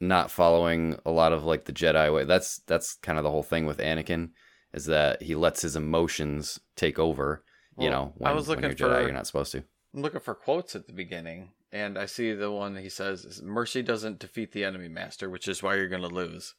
not 0.00 0.30
following 0.30 0.98
a 1.06 1.10
lot 1.10 1.32
of 1.32 1.44
like 1.44 1.64
the 1.64 1.72
Jedi 1.72 2.12
way. 2.12 2.24
That's 2.24 2.58
that's 2.66 2.94
kind 2.96 3.16
of 3.16 3.24
the 3.24 3.30
whole 3.30 3.44
thing 3.44 3.64
with 3.64 3.78
Anakin 3.78 4.30
is 4.74 4.86
that 4.86 5.22
he 5.22 5.34
lets 5.34 5.62
his 5.62 5.76
emotions 5.76 6.60
take 6.74 6.98
over. 6.98 7.42
you 7.78 7.88
know, 7.88 8.12
when, 8.16 8.30
I 8.30 8.34
was 8.34 8.48
looking 8.48 8.64
you're 8.64 8.74
Jedi, 8.74 8.96
for- 8.96 9.02
you're 9.02 9.12
not 9.12 9.26
supposed 9.26 9.52
to. 9.52 9.64
I'm 9.94 10.02
looking 10.02 10.20
for 10.20 10.34
quotes 10.34 10.76
at 10.76 10.86
the 10.86 10.92
beginning, 10.92 11.52
and 11.72 11.96
I 11.96 12.04
see 12.04 12.34
the 12.34 12.50
one 12.50 12.76
he 12.76 12.90
says 12.90 13.40
"Mercy 13.42 13.82
doesn't 13.82 14.18
defeat 14.18 14.52
the 14.52 14.64
enemy 14.64 14.88
master, 14.88 15.30
which 15.30 15.48
is 15.48 15.62
why 15.62 15.76
you're 15.76 15.88
gonna 15.88 16.08
lose." 16.08 16.54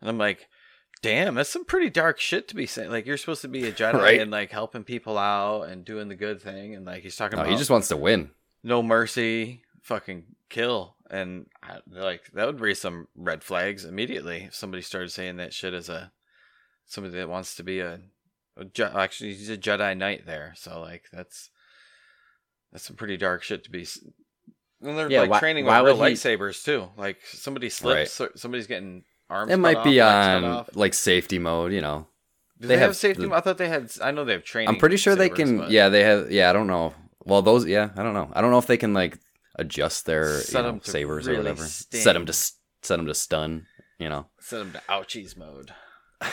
And 0.00 0.10
I'm 0.10 0.18
like, 0.18 0.48
"Damn, 1.02 1.34
that's 1.34 1.50
some 1.50 1.64
pretty 1.64 1.90
dark 1.90 2.18
shit 2.20 2.48
to 2.48 2.54
be 2.54 2.66
saying." 2.66 2.90
Like 2.90 3.04
you're 3.06 3.16
supposed 3.16 3.42
to 3.42 3.48
be 3.48 3.66
a 3.66 3.72
Jedi 3.80 3.94
Right. 3.94 4.20
and 4.20 4.30
like 4.30 4.50
helping 4.50 4.84
people 4.84 5.18
out 5.18 5.64
and 5.64 5.84
doing 5.84 6.08
the 6.08 6.14
good 6.16 6.40
thing, 6.40 6.74
and 6.74 6.86
like 6.86 7.02
he's 7.02 7.16
talking 7.16 7.36
No, 7.36 7.42
about 7.42 7.52
he 7.52 7.58
just 7.58 7.70
wants 7.70 7.88
to 7.88 7.96
win. 7.96 8.30
no 8.62 8.82
mercy, 8.82 9.62
fucking 9.82 10.24
kill, 10.48 10.96
and 11.10 11.46
I, 11.62 11.78
like 11.90 12.30
that 12.32 12.46
would 12.46 12.60
raise 12.60 12.80
some 12.80 13.08
red 13.16 13.42
flags 13.44 13.84
immediately 13.84 14.44
if 14.44 14.54
somebody 14.54 14.82
started 14.82 15.10
saying 15.10 15.36
that 15.36 15.52
shit 15.52 15.74
as 15.74 15.88
a 15.88 16.12
somebody 16.86 17.16
that 17.16 17.28
wants 17.28 17.54
to 17.56 17.62
be 17.62 17.80
a, 17.80 18.00
a 18.56 18.64
Je- 18.64 18.82
actually 18.84 19.34
he's 19.34 19.50
a 19.50 19.56
Jedi 19.58 19.96
Knight 19.96 20.24
there, 20.26 20.52
so 20.56 20.80
like 20.80 21.06
that's 21.12 21.50
that's 22.70 22.84
some 22.84 22.96
pretty 22.96 23.16
dark 23.16 23.42
shit 23.42 23.64
to 23.64 23.70
be. 23.70 23.86
And 24.84 24.98
they're 24.98 25.10
Yeah, 25.10 25.20
like 25.22 25.30
why- 25.30 25.38
training 25.40 25.64
why 25.66 25.80
with 25.80 25.90
real 25.92 25.98
would 26.00 26.08
he- 26.10 26.14
lightsabers 26.14 26.64
too. 26.64 26.88
Like 26.96 27.18
somebody 27.26 27.68
slips, 27.68 28.20
or 28.20 28.30
somebody's 28.36 28.66
getting 28.66 29.04
arms. 29.32 29.50
It 29.50 29.56
might 29.56 29.82
be 29.82 30.00
on 30.00 30.64
like 30.74 30.94
safety 30.94 31.38
mode, 31.38 31.72
you 31.72 31.80
know. 31.80 32.06
Do 32.60 32.68
they 32.68 32.74
they, 32.74 32.80
have, 32.80 32.90
have 32.90 32.96
safety? 32.96 33.26
the- 33.26 33.34
I 33.34 33.40
thought 33.40 33.58
they 33.58 33.68
had. 33.68 33.90
I 34.00 34.10
know 34.12 34.24
they 34.24 34.32
have 34.34 34.44
training. 34.44 34.68
I'm 34.68 34.76
pretty 34.78 34.96
sure 34.96 35.16
they 35.16 35.28
can. 35.28 35.58
but- 35.58 35.70
Yeah, 35.70 35.88
they 35.88 36.04
have. 36.04 36.30
Yeah, 36.30 36.50
I 36.50 36.52
don't 36.52 36.66
know. 36.68 36.94
Well, 37.24 37.42
those. 37.42 37.66
Yeah, 37.66 37.90
I 37.96 38.02
don't 38.02 38.14
know. 38.14 38.30
I 38.34 38.40
don't 38.40 38.50
know 38.50 38.58
if 38.58 38.66
they 38.66 38.76
can 38.76 38.92
like 38.94 39.18
adjust 39.56 40.06
their 40.06 40.40
you 40.42 40.52
know, 40.54 40.80
sabers 40.82 41.26
really 41.26 41.38
or 41.38 41.42
whatever. 41.42 41.64
sting. 41.64 42.00
Set 42.00 42.12
them 42.14 42.26
to 42.26 42.32
set 42.32 42.96
them 42.96 43.06
to 43.06 43.14
stun. 43.14 43.66
You 43.98 44.08
know. 44.08 44.26
Set 44.40 44.58
them 44.58 44.72
to 44.72 44.82
ouchies 44.88 45.36
mode. 45.36 45.72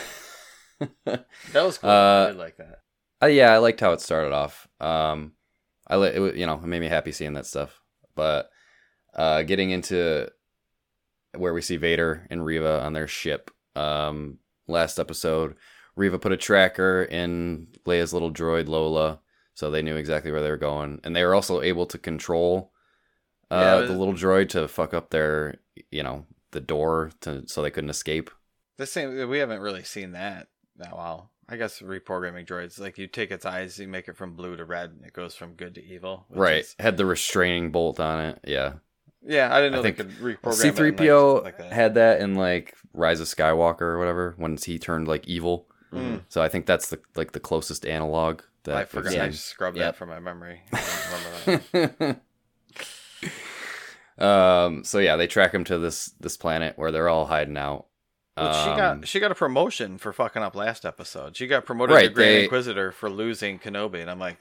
That 1.06 1.26
was 1.66 1.78
cool. 1.78 1.90
Uh, 1.90 2.24
I 2.24 2.28
did 2.28 2.38
like 2.38 2.58
that. 2.58 2.80
Uh, 3.22 3.26
yeah, 3.28 3.52
I 3.54 3.58
liked 3.58 3.82
how 3.82 3.92
it 3.92 4.00
started 4.02 4.32
off. 4.32 4.68
Um, 4.80 5.34
I 5.88 5.98
li- 5.98 6.08
it, 6.10 6.36
you 6.36 6.46
know 6.46 6.54
it 6.54 6.64
made 6.64 6.80
me 6.80 6.88
happy 6.88 7.12
seeing 7.12 7.34
that 7.34 7.46
stuff. 7.46 7.82
But 8.16 8.50
uh, 9.14 9.44
getting 9.44 9.72
into 9.72 10.30
where 11.38 11.54
we 11.54 11.62
see 11.62 11.78
Vader 11.78 12.26
and 12.30 12.44
Reva 12.46 12.82
on 12.82 12.94
their 12.94 13.08
ship. 13.08 13.52
Um, 13.76 14.40
last 14.68 15.00
episode, 15.00 15.56
Reva 15.96 16.20
put 16.20 16.32
a 16.32 16.38
tracker 16.38 17.04
in 17.04 17.68
Leia's 17.86 18.14
little 18.14 18.32
droid 18.32 18.68
Lola, 18.68 19.20
so 19.54 19.70
they 19.70 19.82
knew 19.82 19.96
exactly 19.96 20.32
where 20.32 20.42
they 20.42 20.50
were 20.50 20.58
going, 20.58 21.00
and 21.04 21.16
they 21.16 21.24
were 21.24 21.36
also 21.36 21.62
able 21.62 21.86
to 21.88 21.98
control 21.98 22.72
uh, 23.52 23.56
Yeah, 23.56 23.76
was- 23.82 23.90
the 23.90 23.98
little 23.98 24.14
droid 24.14 24.50
to 24.50 24.68
fuck 24.68 24.94
up 24.94 25.10
their, 25.10 25.60
you 25.92 26.04
know, 26.04 26.26
the 26.52 26.62
door 26.62 27.12
to 27.22 27.48
so 27.48 27.62
they 27.62 27.72
couldn't 27.72 27.90
escape. 27.90 28.30
The 28.78 28.86
same. 28.86 29.28
We 29.30 29.40
haven't 29.40 29.60
really 29.62 29.84
seen 29.84 30.14
that 30.14 30.48
that 30.78 30.96
well. 30.96 31.32
I 31.52 31.58
guess 31.58 31.80
reprogramming 31.82 32.46
droids, 32.48 32.80
like 32.80 32.98
you 33.00 33.08
take 33.08 33.32
its 33.32 33.46
eyes, 33.46 33.80
you 33.80 33.88
make 33.88 34.08
it 34.08 34.16
from 34.16 34.36
blue 34.36 34.56
to 34.56 34.64
red, 34.66 34.92
and 34.92 35.04
it 35.04 35.14
goes 35.14 35.34
from 35.36 35.54
good 35.54 35.76
to 35.76 35.84
evil. 35.84 36.26
Right, 36.30 36.60
is- 36.62 36.76
had 36.80 36.98
the 36.98 37.06
restraining 37.08 37.72
bolt 37.72 38.00
on 38.00 38.24
it. 38.24 38.40
Yeah, 38.46 38.74
Yeah, 39.26 39.54
I 39.54 39.60
didn't 39.60 39.74
know 39.74 39.80
I 39.80 39.82
they 39.84 39.92
think 39.92 40.10
could 40.18 40.40
reprogram 40.42 40.54
C 40.54 40.72
three 40.72 40.92
PO 40.92 41.42
like, 41.44 41.58
that. 41.58 41.72
had 41.74 41.94
that 41.96 42.22
in 42.22 42.36
like 42.36 42.76
Rise 42.94 43.20
of 43.20 43.28
Skywalker 43.28 43.82
or 43.82 44.00
whatever 44.00 44.34
when 44.38 44.58
he 44.58 44.80
turned 44.80 45.08
like 45.08 45.28
evil. 45.28 45.68
Mm. 45.94 46.22
So 46.30 46.42
I 46.42 46.48
think 46.50 46.66
that's 46.66 46.90
the 46.90 47.00
like 47.16 47.32
the 47.34 47.40
closest 47.40 47.86
analog 47.86 48.42
that 48.64 48.76
I 48.78 48.86
forgot. 48.86 49.12
seen. 49.12 49.22
I 49.22 49.30
just 49.30 49.46
scrubbed 49.46 49.78
Yep. 49.78 49.86
that 49.86 49.96
from 49.98 50.10
my 50.10 50.20
memory. 50.20 50.62
I 50.72 50.84
don't 51.46 51.62
remember 52.00 52.22
that. 54.18 54.24
um. 54.26 54.84
So 54.84 55.00
yeah, 55.00 55.16
they 55.16 55.28
track 55.28 55.54
him 55.54 55.64
to 55.66 55.78
this 55.80 56.08
this 56.20 56.38
planet 56.38 56.78
where 56.78 56.92
they're 56.92 57.10
all 57.10 57.26
hiding 57.26 57.58
out. 57.58 57.88
She 58.38 58.44
Um, 58.46 58.78
got 58.78 59.08
she 59.08 59.20
got 59.20 59.32
a 59.32 59.36
promotion 59.36 59.98
for 59.98 60.14
fucking 60.14 60.42
up 60.42 60.56
last 60.56 60.86
episode. 60.86 61.36
She 61.36 61.46
got 61.48 61.66
promoted 61.66 61.90
to 61.90 61.96
Right, 61.96 62.14
Grand 62.14 62.30
they- 62.30 62.44
Inquisitor 62.44 62.92
for 62.94 63.10
losing 63.10 63.60
Kenobi, 63.60 64.02
and 64.02 64.10
I'm 64.10 64.20
like, 64.20 64.38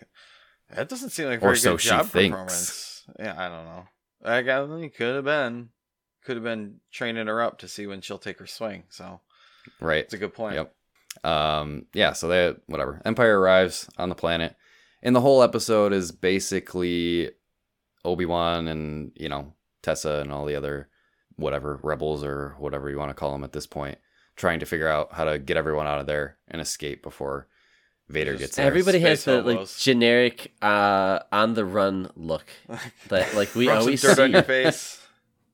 that 0.75 0.89
doesn't 0.89 1.11
seem 1.11 1.27
like 1.27 1.41
a 1.41 1.45
Or 1.45 1.49
very 1.49 1.57
so 1.59 1.73
good 1.73 1.81
she 1.81 1.89
job 1.89 2.07
thinks. 2.07 2.31
performance. 2.33 3.03
Yeah, 3.19 3.35
I 3.37 3.49
don't 3.49 3.65
know. 3.65 3.85
I 4.25 4.43
got 4.43 4.69
could 4.95 5.15
have 5.15 5.25
been, 5.25 5.71
could 6.25 6.37
have 6.37 6.45
been 6.45 6.81
training 6.91 7.27
her 7.27 7.43
up 7.43 7.59
to 7.59 7.69
see 7.69 7.87
when 7.87 8.01
she'll 8.01 8.19
take 8.19 8.39
her 8.39 8.47
swing. 8.47 8.85
So 8.89 9.21
right. 9.81 10.05
it's 10.05 10.15
a 10.15 10.19
good 10.19 10.35
point. 10.35 10.57
Yep. 10.57 10.75
Um. 11.25 11.87
Yeah. 11.95 12.13
So 12.13 12.29
they 12.29 12.55
whatever. 12.67 13.03
Empire 13.05 13.41
arrives 13.41 13.89
on 13.99 14.09
the 14.09 14.15
planet, 14.15 14.57
and 15.03 15.17
the 15.17 15.21
whole 15.21 15.43
episode 15.43 15.93
is 15.93 16.13
basically 16.13 17.31
Obi 18.05 18.25
Wan 18.25 18.69
and 18.69 19.13
you 19.17 19.29
know 19.29 19.55
Tessa 19.83 20.21
and 20.21 20.33
all 20.33 20.45
the 20.45 20.55
other 20.55 20.89
whatever 21.37 21.79
rebels 21.83 22.25
or 22.25 22.57
whatever 22.59 22.91
you 22.91 22.99
want 22.99 23.11
to 23.11 23.15
call 23.15 23.33
them 23.33 23.45
at 23.45 23.53
this 23.53 23.67
point, 23.67 23.99
trying 24.37 24.61
to 24.61 24.67
figure 24.67 24.89
out 24.89 25.13
how 25.13 25.25
to 25.25 25.39
get 25.39 25.57
everyone 25.57 25.87
out 25.87 26.01
of 26.01 26.07
there 26.07 26.37
and 26.49 26.61
escape 26.61 27.03
before 27.03 27.49
Vader 28.09 28.33
Just 28.33 28.41
gets 28.41 28.57
there. 28.57 28.67
Everybody 28.67 29.01
has 29.01 29.21
Space 29.21 29.25
the 29.25 29.43
like 29.43 29.69
generic 29.77 30.53
uh 30.63 31.21
on 31.31 31.55
the 31.55 31.65
run 31.65 32.11
look 32.17 32.47
that 33.09 33.35
like 33.35 33.55
we 33.55 33.69
always 33.69 34.01
dirt 34.03 34.17
see. 34.17 34.23
on 34.23 34.33
your 34.33 34.43
face. 34.43 35.03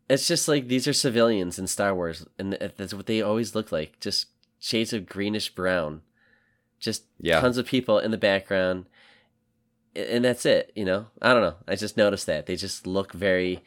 It's 0.06 0.28
just 0.28 0.48
like 0.48 0.68
these 0.68 0.86
are 0.86 0.92
civilians 0.92 1.58
in 1.58 1.66
Star 1.66 1.94
Wars, 1.94 2.26
and 2.38 2.52
that's 2.76 2.92
what 2.92 3.06
they 3.06 3.22
always 3.22 3.54
look 3.54 3.72
like. 3.72 3.98
Just 4.00 4.26
shades 4.60 4.92
of 4.92 5.06
greenish 5.06 5.54
brown. 5.54 6.02
Just 6.78 7.04
Yeah. 7.18 7.40
tons 7.40 7.56
of 7.56 7.64
people 7.66 7.98
in 7.98 8.10
the 8.10 8.18
background, 8.18 8.84
and 9.96 10.22
that's 10.22 10.44
it. 10.44 10.72
You 10.76 10.84
know, 10.84 11.06
I 11.22 11.32
don't 11.32 11.40
know. 11.42 11.54
I 11.66 11.74
just 11.76 11.96
noticed 11.96 12.26
that 12.26 12.44
they 12.44 12.54
just 12.54 12.86
look 12.86 13.12
very, 13.14 13.64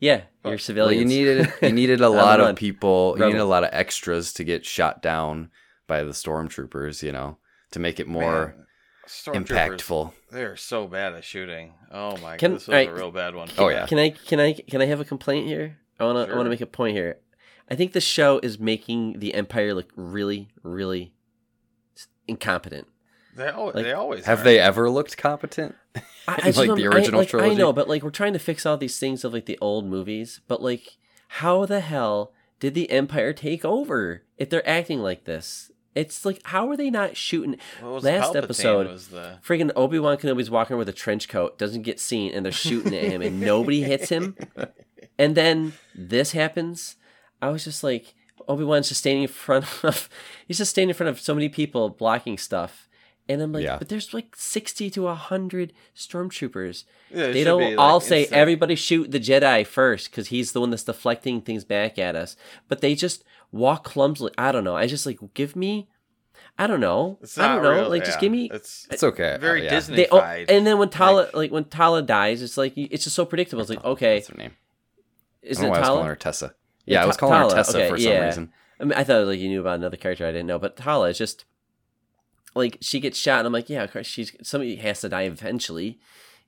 yeah, 0.00 0.14
you're 0.16 0.24
Well, 0.42 0.52
Well, 0.52 0.58
civilians. 0.58 1.12
you 1.12 1.18
needed 1.18 1.52
you 1.62 1.72
needed 1.72 2.00
a 2.00 2.08
lot 2.08 2.40
of 2.40 2.56
people. 2.56 3.08
You 3.18 3.20
Rebel. 3.24 3.26
needed 3.34 3.42
a 3.42 3.44
lot 3.44 3.64
of 3.64 3.70
extras 3.72 4.32
to 4.32 4.42
get 4.44 4.64
shot 4.64 5.02
down 5.02 5.50
by 5.86 6.02
the 6.02 6.12
stormtroopers. 6.12 7.02
You 7.02 7.12
know, 7.12 7.36
to 7.74 7.78
make 7.80 8.00
it 8.00 8.08
more 8.08 8.56
Man, 9.34 9.44
impactful. 9.44 10.12
They're 10.30 10.56
so 10.56 10.86
bad 10.88 11.12
at 11.14 11.22
shooting. 11.24 11.74
Oh 11.92 12.16
my 12.16 12.36
Can- 12.38 12.52
god, 12.52 12.56
this 12.56 12.62
is 12.64 12.68
alright. 12.70 12.88
a 12.88 12.94
real 12.94 13.10
bad 13.12 13.34
one. 13.34 13.48
Oh, 13.58 13.68
yeah. 13.68 13.86
Can 13.86 13.98
I 13.98 14.10
can 14.10 14.40
I 14.40 14.52
can 14.54 14.80
I 14.82 14.86
have 14.86 15.00
a 15.00 15.04
complaint 15.04 15.46
here? 15.46 15.78
I 16.00 16.04
wanna 16.04 16.24
I 16.32 16.36
wanna 16.36 16.50
make 16.50 16.60
a 16.62 16.66
point 16.66 16.96
here. 16.96 17.18
I 17.70 17.74
think 17.76 17.92
the 17.92 18.00
show 18.00 18.40
is 18.42 18.58
making 18.58 19.18
the 19.20 19.34
Empire 19.34 19.74
look 19.74 19.90
really 19.96 20.48
really 20.62 21.12
incompetent. 22.26 22.86
They 23.36 23.48
always, 23.48 23.74
Like, 23.74 23.84
they 23.84 23.92
always 23.92 24.24
Have 24.26 24.40
are. 24.40 24.44
they 24.44 24.58
ever 24.60 24.88
looked 24.88 25.16
competent? 25.16 25.74
I, 25.96 26.00
I 26.28 26.32
Like 26.36 26.44
just 26.44 26.58
don't- 26.66 26.76
the 26.78 26.84
I- 26.86 26.90
original 26.94 27.20
like, 27.20 27.28
I 27.28 27.30
trilogy? 27.30 27.56
know, 27.56 27.72
but 27.72 27.88
like 27.88 28.02
we're 28.02 28.10
trying 28.10 28.32
to 28.32 28.38
fix 28.38 28.64
all 28.64 28.76
these 28.76 28.98
things 28.98 29.24
of 29.24 29.32
like 29.32 29.46
the 29.46 29.58
old 29.60 29.86
movies, 29.86 30.40
but 30.48 30.62
like 30.62 30.96
how 31.28 31.66
the 31.66 31.80
hell 31.80 32.32
did 32.60 32.74
the 32.74 32.90
Empire 32.90 33.32
take 33.32 33.64
over 33.64 34.22
if 34.38 34.48
they're 34.50 34.66
acting 34.68 35.00
like 35.00 35.24
this? 35.24 35.70
It's 35.94 36.24
like 36.24 36.40
how 36.44 36.68
are 36.70 36.76
they 36.76 36.90
not 36.90 37.16
shooting? 37.16 37.56
Last 37.82 38.04
Palpatine 38.32 38.42
episode- 38.42 38.86
was 38.88 39.08
the 39.08 39.38
Friggin' 39.46 39.70
Obi 39.76 39.98
Wan 39.98 40.16
Kenobi's 40.16 40.50
walking 40.50 40.76
with 40.76 40.88
a 40.88 40.92
trench 40.92 41.28
coat, 41.28 41.56
doesn't 41.58 41.82
get 41.82 42.00
seen, 42.00 42.32
and 42.32 42.44
they're 42.44 42.52
shooting 42.52 42.94
at 42.94 43.04
him, 43.04 43.22
and 43.22 43.40
nobody 43.40 43.82
hits 43.82 44.08
him. 44.08 44.36
And 45.16 45.36
then 45.36 45.74
this 45.94 46.32
happens. 46.32 46.96
I 47.40 47.50
was 47.50 47.62
just 47.62 47.84
like, 47.84 48.14
Obi 48.48 48.64
Wan's 48.64 48.88
just 48.88 48.98
standing 49.00 49.22
in 49.22 49.28
front 49.28 49.64
of, 49.84 50.08
he's 50.48 50.58
just 50.58 50.72
standing 50.72 50.88
in 50.88 50.96
front 50.96 51.10
of 51.10 51.20
so 51.20 51.34
many 51.36 51.48
people 51.48 51.88
blocking 51.88 52.36
stuff. 52.36 52.88
And 53.28 53.40
I'm 53.40 53.52
like, 53.52 53.62
Yeah. 53.62 53.78
but 53.78 53.88
there's 53.88 54.12
like 54.12 54.34
60 54.34 54.90
to 54.90 55.02
100 55.02 55.72
stormtroopers. 55.94 56.82
Yeah, 57.10 57.28
They 57.30 57.44
don't 57.44 57.62
like, 57.62 57.78
all 57.78 58.00
say, 58.00 58.20
instant. 58.22 58.40
everybody 58.40 58.74
shoot 58.74 59.12
the 59.12 59.20
Jedi 59.20 59.64
first 59.64 60.10
because 60.10 60.28
he's 60.28 60.50
the 60.50 60.60
one 60.60 60.70
that's 60.70 60.82
deflecting 60.84 61.40
things 61.42 61.64
back 61.64 61.96
at 61.98 62.16
us. 62.16 62.36
But 62.68 62.80
they 62.80 62.94
just 62.96 63.22
walk 63.54 63.84
clumsily. 63.84 64.32
I 64.36 64.52
don't 64.52 64.64
know. 64.64 64.76
I 64.76 64.86
just 64.86 65.06
like, 65.06 65.18
give 65.34 65.54
me, 65.56 65.88
I 66.58 66.66
don't 66.66 66.80
know. 66.80 67.18
It's 67.22 67.38
I 67.38 67.54
don't 67.54 67.62
know. 67.62 67.70
real, 67.72 67.88
like, 67.88 68.04
just 68.04 68.20
give 68.20 68.30
me, 68.32 68.50
It's 68.52 68.86
It's 68.90 69.02
okay. 69.02 69.36
very 69.40 69.60
Uh, 69.60 69.64
yeah. 69.64 69.70
Disney. 69.70 69.96
they, 69.96 70.08
oh, 70.10 70.18
and 70.20 70.66
then 70.66 70.78
when 70.78 70.88
Tala, 70.90 71.22
Like- 71.22 71.34
like, 71.34 71.50
when 71.52 71.64
Tala 71.64 72.02
dies, 72.02 72.42
it's 72.42 72.56
like, 72.56 72.72
it's 72.76 73.04
just 73.04 73.16
so 73.16 73.24
predictable. 73.24 73.60
It's 73.62 73.70
like, 73.70 73.84
okay, 73.84 74.16
That's 74.16 74.28
her 74.28 74.36
name. 74.36 74.52
is 75.42 75.58
I 75.58 75.62
don't 75.62 75.64
it 75.64 75.68
know 75.68 75.70
why 75.72 75.76
I 75.76 75.80
was 75.80 75.86
Tala? 75.86 75.96
calling 75.98 76.08
her 76.08 76.16
Tessa. 76.16 76.54
Yeah, 76.86 76.94
Yeah, 76.98 77.02
I 77.02 77.06
was 77.06 77.16
Ta- 77.16 77.20
calling 77.20 77.38
Tala, 77.40 77.50
her 77.50 77.56
Tessa 77.56 77.78
okay, 77.78 77.88
for 77.90 77.98
some 77.98 78.12
yeah. 78.12 78.24
reason. 78.26 78.52
I 78.80 78.84
mean, 78.84 78.92
I 78.94 79.04
thought 79.04 79.26
like 79.26 79.38
you 79.38 79.48
knew 79.48 79.60
about 79.60 79.76
another 79.78 79.96
character 79.96 80.26
I 80.26 80.32
didn't 80.32 80.46
know, 80.48 80.58
but 80.58 80.76
Tala 80.76 81.08
is 81.10 81.16
just 81.18 81.44
like 82.54 82.78
she 82.80 83.00
gets 83.00 83.18
shot, 83.18 83.38
and 83.38 83.46
I'm 83.46 83.52
like, 83.52 83.68
yeah, 83.70 83.82
of 83.84 83.92
course 83.92 84.06
she's 84.06 84.32
somebody 84.42 84.76
has 84.76 85.00
to 85.02 85.08
die 85.08 85.22
eventually, 85.22 85.98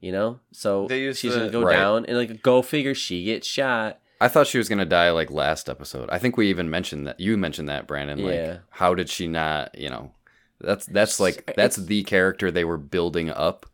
you 0.00 0.12
know. 0.12 0.40
So 0.52 0.86
They 0.88 1.12
she's 1.12 1.32
the- 1.34 1.38
gonna 1.40 1.50
go 1.52 1.62
Right. 1.62 1.76
down, 1.76 2.04
and 2.06 2.16
like 2.18 2.42
go 2.42 2.62
figure, 2.62 2.94
she 2.94 3.24
gets 3.24 3.46
shot. 3.46 3.98
I 4.20 4.28
thought 4.28 4.46
she 4.46 4.58
was 4.58 4.68
gonna 4.68 4.84
die 4.86 5.10
like 5.10 5.30
last 5.30 5.68
episode. 5.68 6.08
I 6.10 6.18
think 6.18 6.36
we 6.36 6.48
even 6.48 6.70
mentioned 6.70 7.06
that. 7.06 7.20
You 7.20 7.36
mentioned 7.36 7.68
that, 7.68 7.86
Brandon. 7.86 8.22
Like, 8.24 8.34
Yeah. 8.34 8.58
how 8.70 8.94
did 8.94 9.08
she 9.08 9.26
not? 9.26 9.76
You 9.78 9.90
know, 9.90 10.12
that's 10.60 10.86
that's 10.86 11.20
like 11.20 11.52
that's 11.56 11.76
the 11.76 12.02
character 12.04 12.50
they 12.50 12.64
were 12.64 12.78
building 12.78 13.30
up 13.30 13.66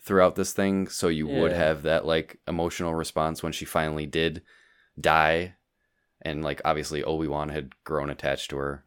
throughout 0.00 0.36
this 0.36 0.52
thing, 0.52 0.86
so 0.88 1.08
you 1.08 1.26
would 1.26 1.52
have 1.52 1.82
that 1.82 2.04
like 2.06 2.38
emotional 2.46 2.94
response 2.94 3.42
when 3.42 3.52
she 3.52 3.64
finally 3.64 4.06
did 4.06 4.42
die, 5.00 5.54
and 6.22 6.42
like 6.44 6.60
obviously 6.64 7.02
Obi 7.02 7.26
Wan 7.28 7.48
had 7.50 7.72
grown 7.84 8.10
attached 8.10 8.50
to 8.50 8.56
her 8.56 8.84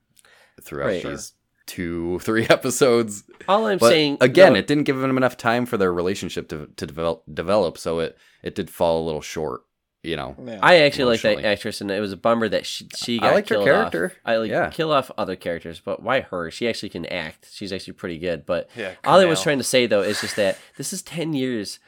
throughout 0.62 0.88
Right. 0.88 1.04
these 1.04 1.34
two 1.66 2.20
three 2.24 2.46
episodes. 2.50 3.24
All 3.48 3.66
I'm 3.68 3.78
But 3.78 3.90
saying 3.90 4.18
again, 4.22 4.54
no, 4.54 4.60
it 4.60 4.68
didn't 4.68 4.86
give 4.86 4.98
them 4.98 5.18
enough 5.18 5.38
time 5.38 5.66
for 5.66 5.78
their 5.78 5.94
relationship 5.94 6.48
to 6.50 6.68
to 6.76 6.86
develop 6.88 7.24
develop, 7.32 7.78
so 7.78 8.00
it 8.00 8.18
it 8.44 8.56
did 8.56 8.70
fall 8.70 9.04
a 9.04 9.06
little 9.06 9.22
short. 9.22 9.62
You 10.04 10.16
know, 10.16 10.36
Yeah. 10.42 10.60
I 10.62 10.78
actually 10.82 11.06
like 11.06 11.22
that 11.24 11.44
actress, 11.44 11.82
and 11.82 11.92
it 11.92 12.00
was 12.00 12.12
a 12.14 12.18
bummer 12.18 12.48
that 12.50 12.66
she 12.66 12.88
she 12.96 13.18
I 13.20 13.22
got 13.24 13.34
liked 13.36 13.50
her 13.50 13.56
killed 13.56 13.66
character. 13.66 14.06
Off. 14.06 14.12
I 14.26 14.38
like 14.38 14.50
Yeah. 14.52 14.70
kill 14.70 14.92
off 14.92 15.12
other 15.18 15.36
characters, 15.36 15.82
but 15.84 16.02
why 16.02 16.22
her? 16.22 16.50
She 16.52 16.68
actually 16.68 16.90
can 16.90 17.06
act. 17.08 17.50
She's 17.52 17.74
actually 17.74 17.94
pretty 17.94 18.18
good, 18.20 18.46
but. 18.46 18.70
yeah, 18.76 18.94
All 19.04 19.20
I 19.20 19.26
was 19.26 19.42
trying 19.42 19.58
to 19.58 19.64
say 19.64 19.86
though 19.88 20.02
is 20.04 20.22
just 20.22 20.36
that 20.38 20.58
this 20.78 20.94
is 20.94 21.02
ten 21.02 21.34
years. 21.34 21.80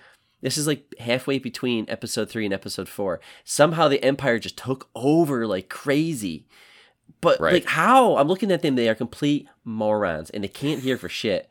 This 0.41 0.57
is 0.57 0.67
like 0.67 0.85
halfway 0.99 1.37
between 1.37 1.85
episode 1.87 2.29
three 2.29 2.45
and 2.45 2.53
episode 2.53 2.89
four. 2.89 3.19
Somehow 3.43 3.87
the 3.87 4.03
Empire 4.03 4.39
just 4.39 4.57
took 4.57 4.89
over 4.95 5.45
like 5.45 5.69
crazy. 5.69 6.45
But 7.21 7.39
Right. 7.39 7.53
like 7.53 7.65
how? 7.65 8.15
I'm 8.17 8.27
looking 8.27 8.51
at 8.51 8.61
them, 8.61 8.75
they 8.75 8.89
are 8.89 8.95
complete 8.95 9.47
morons 9.63 10.29
and 10.29 10.43
they 10.43 10.47
can't 10.47 10.81
hear 10.81 10.97
for 10.97 11.09
shit. 11.09 11.49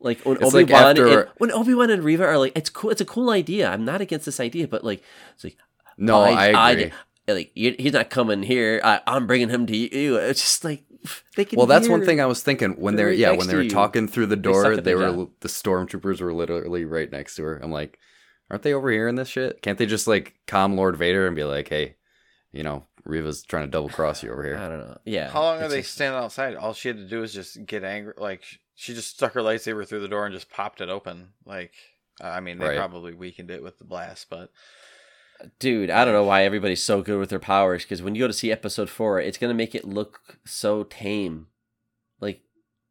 Like 0.00 0.20
when 0.22 0.36
It's 0.38 0.46
Obi 0.54 0.64
like 0.64 0.72
Wan 0.72 0.82
after- 0.98 1.20
and, 1.22 1.28
when 1.38 1.52
Obi 1.52 1.74
Wan 1.74 1.90
and 1.90 2.02
Reva 2.02 2.24
are 2.24 2.38
like, 2.38 2.52
it's 2.56 2.70
cool. 2.70 2.90
It's 2.90 3.00
a 3.00 3.04
cool 3.06 3.30
idea. 3.30 3.68
I'm 3.70 3.84
not 3.84 4.00
against 4.00 4.26
this 4.26 4.40
idea, 4.40 4.66
but 4.66 4.82
like, 4.84 5.02
it's 5.34 5.44
like 5.44 5.58
no, 5.98 6.20
I, 6.20 6.70
agree. 6.72 6.84
did- 6.84 6.92
like 7.28 7.52
you- 7.54 7.76
he's 7.78 7.92
not 7.92 8.10
coming 8.10 8.42
here. 8.42 8.80
I, 8.82 9.00
I'm 9.06 9.26
bringing 9.26 9.48
him 9.48 9.66
to 9.66 9.76
you. 9.76 10.16
It's 10.18 10.40
just 10.40 10.64
like 10.64 10.84
they 11.36 11.44
can. 11.44 11.56
Well, 11.56 11.66
that's 11.66 11.88
one 11.88 12.04
thing 12.04 12.20
I 12.20 12.26
was 12.26 12.42
thinking 12.42 12.72
when 12.80 12.96
They're 12.96 13.06
they're 13.06 13.14
yeah 13.14 13.30
when 13.32 13.46
they 13.48 13.56
were 13.56 13.68
talking 13.68 14.08
through 14.08 14.26
the 14.26 14.36
door, 14.36 14.72
at 14.72 14.84
they 14.84 14.94
were 14.94 15.12
job. 15.12 15.30
the 15.40 15.48
stormtroopers 15.48 16.20
were 16.20 16.32
literally 16.32 16.84
right 16.84 17.10
next 17.10 17.36
to 17.36 17.42
her. 17.44 17.60
I'm 17.62 17.72
like, 17.72 17.98
aren't 18.50 18.62
they 18.62 18.72
over 18.74 18.90
here 18.90 19.08
in 19.08 19.14
this 19.16 19.28
shit? 19.28 19.62
Can't 19.62 19.78
they 19.78 19.86
just 19.86 20.06
like 20.06 20.34
calm 20.46 20.76
Lord 20.76 20.96
Vader 20.96 21.26
and 21.26 21.34
be 21.36 21.44
like, 21.44 21.68
hey, 21.68 21.96
you 22.52 22.62
know, 22.62 22.84
Reva's 23.04 23.42
trying 23.42 23.64
to 23.64 23.70
double 23.70 23.88
cross 23.88 24.22
you 24.22 24.30
over 24.32 24.44
here. 24.44 24.56
I 24.56 24.68
don't 24.68 24.78
know. 24.80 24.98
Yeah. 25.04 25.30
How 25.30 25.42
long 25.42 25.62
are 25.62 25.68
they 25.68 25.80
just- 25.80 25.94
standing 25.94 26.18
outside? 26.20 26.54
All 26.56 26.72
she 26.74 26.88
had 26.88 26.98
to 26.98 27.08
do 27.08 27.20
was 27.20 27.32
just 27.32 27.64
get 27.66 27.82
angry. 27.84 28.14
Like 28.16 28.42
she 28.74 28.94
just 28.94 29.10
stuck 29.10 29.32
her 29.34 29.40
lightsaber 29.42 29.86
through 29.86 30.00
the 30.00 30.08
door 30.08 30.26
and 30.26 30.34
just 30.34 30.50
popped 30.50 30.80
it 30.80 30.88
open. 30.88 31.28
Like 31.46 31.72
I 32.20 32.40
mean, 32.40 32.58
they 32.58 32.66
Right. 32.68 32.76
probably 32.78 33.14
weakened 33.14 33.50
it 33.50 33.62
with 33.62 33.78
the 33.78 33.84
blast, 33.84 34.26
but 34.30 34.50
Dude, 35.58 35.90
I 35.90 36.04
don't 36.04 36.14
know 36.14 36.24
why 36.24 36.44
everybody's 36.44 36.82
so 36.82 37.02
good 37.02 37.18
with 37.18 37.30
their 37.30 37.38
powers 37.38 37.82
because 37.82 38.02
when 38.02 38.14
you 38.14 38.20
go 38.22 38.26
to 38.26 38.32
see 38.32 38.52
episode 38.52 38.88
four, 38.90 39.20
it's 39.20 39.38
gonna 39.38 39.54
make 39.54 39.74
it 39.74 39.84
look 39.84 40.38
so 40.44 40.84
tame. 40.84 41.48
Like 42.20 42.42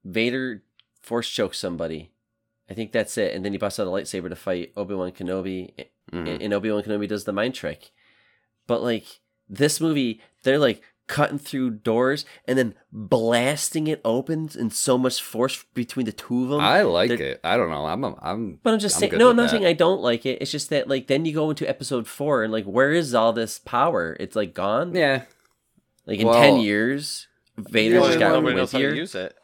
Vader 0.03 0.63
force 1.01 1.29
chokes 1.29 1.57
somebody. 1.59 2.11
I 2.69 2.73
think 2.73 2.91
that's 2.91 3.17
it, 3.17 3.33
and 3.35 3.43
then 3.43 3.51
he 3.51 3.57
busts 3.57 3.79
out 3.79 3.87
a 3.87 3.89
lightsaber 3.89 4.29
to 4.29 4.35
fight 4.35 4.71
Obi 4.77 4.95
Wan 4.95 5.11
Kenobi, 5.11 5.73
Mhm. 6.11 6.27
and, 6.29 6.41
and 6.41 6.53
Obi 6.53 6.71
Wan 6.71 6.83
Kenobi 6.83 7.07
does 7.07 7.25
the 7.25 7.33
mind 7.33 7.53
trick. 7.53 7.91
But 8.67 8.81
like 8.81 9.05
this 9.49 9.81
movie, 9.81 10.21
they're 10.43 10.59
like 10.59 10.81
cutting 11.11 11.37
through 11.37 11.69
doors 11.69 12.23
and 12.47 12.57
then 12.57 12.73
blasting 12.91 13.87
it 13.87 13.99
open 14.05 14.49
in 14.57 14.69
so 14.69 14.97
much 14.97 15.21
force 15.21 15.63
between 15.73 16.05
the 16.05 16.11
two 16.13 16.43
of 16.45 16.49
them. 16.49 16.61
I 16.61 16.83
like 16.83 17.09
they're- 17.09 17.21
it. 17.21 17.39
I 17.43 17.57
don't 17.57 17.69
know. 17.69 17.85
I'm 17.85 18.03
I'm 18.21 18.59
But 18.63 18.73
I'm 18.73 18.79
just 18.79 18.95
I'm 18.95 18.99
saying, 19.01 19.17
no, 19.17 19.29
I'm 19.29 19.35
not 19.35 19.43
that. 19.43 19.49
saying 19.51 19.65
I 19.65 19.73
don't 19.73 20.01
like 20.01 20.25
it. 20.25 20.41
It's 20.41 20.51
just 20.51 20.69
that, 20.69 20.87
like, 20.87 21.07
then 21.07 21.25
you 21.25 21.33
go 21.33 21.49
into 21.49 21.67
episode 21.69 22.07
four 22.07 22.43
and, 22.43 22.51
like, 22.53 22.65
where 22.65 22.91
is 22.91 23.13
all 23.13 23.33
this 23.33 23.59
power? 23.59 24.15
It's, 24.19 24.35
like, 24.35 24.53
gone? 24.53 24.95
yeah. 24.95 25.23
Like, 26.05 26.19
in 26.19 26.27
Well- 26.27 26.41
10 26.41 26.57
years, 26.61 27.27
Vader 27.57 27.99
Well, 27.99 28.07
just 28.07 28.19
got 28.19 28.31
nobody 28.31 28.55
knows 28.55 28.71
how 28.71 28.79
to 28.79 28.95
use 28.95 29.13
it. 29.13 29.35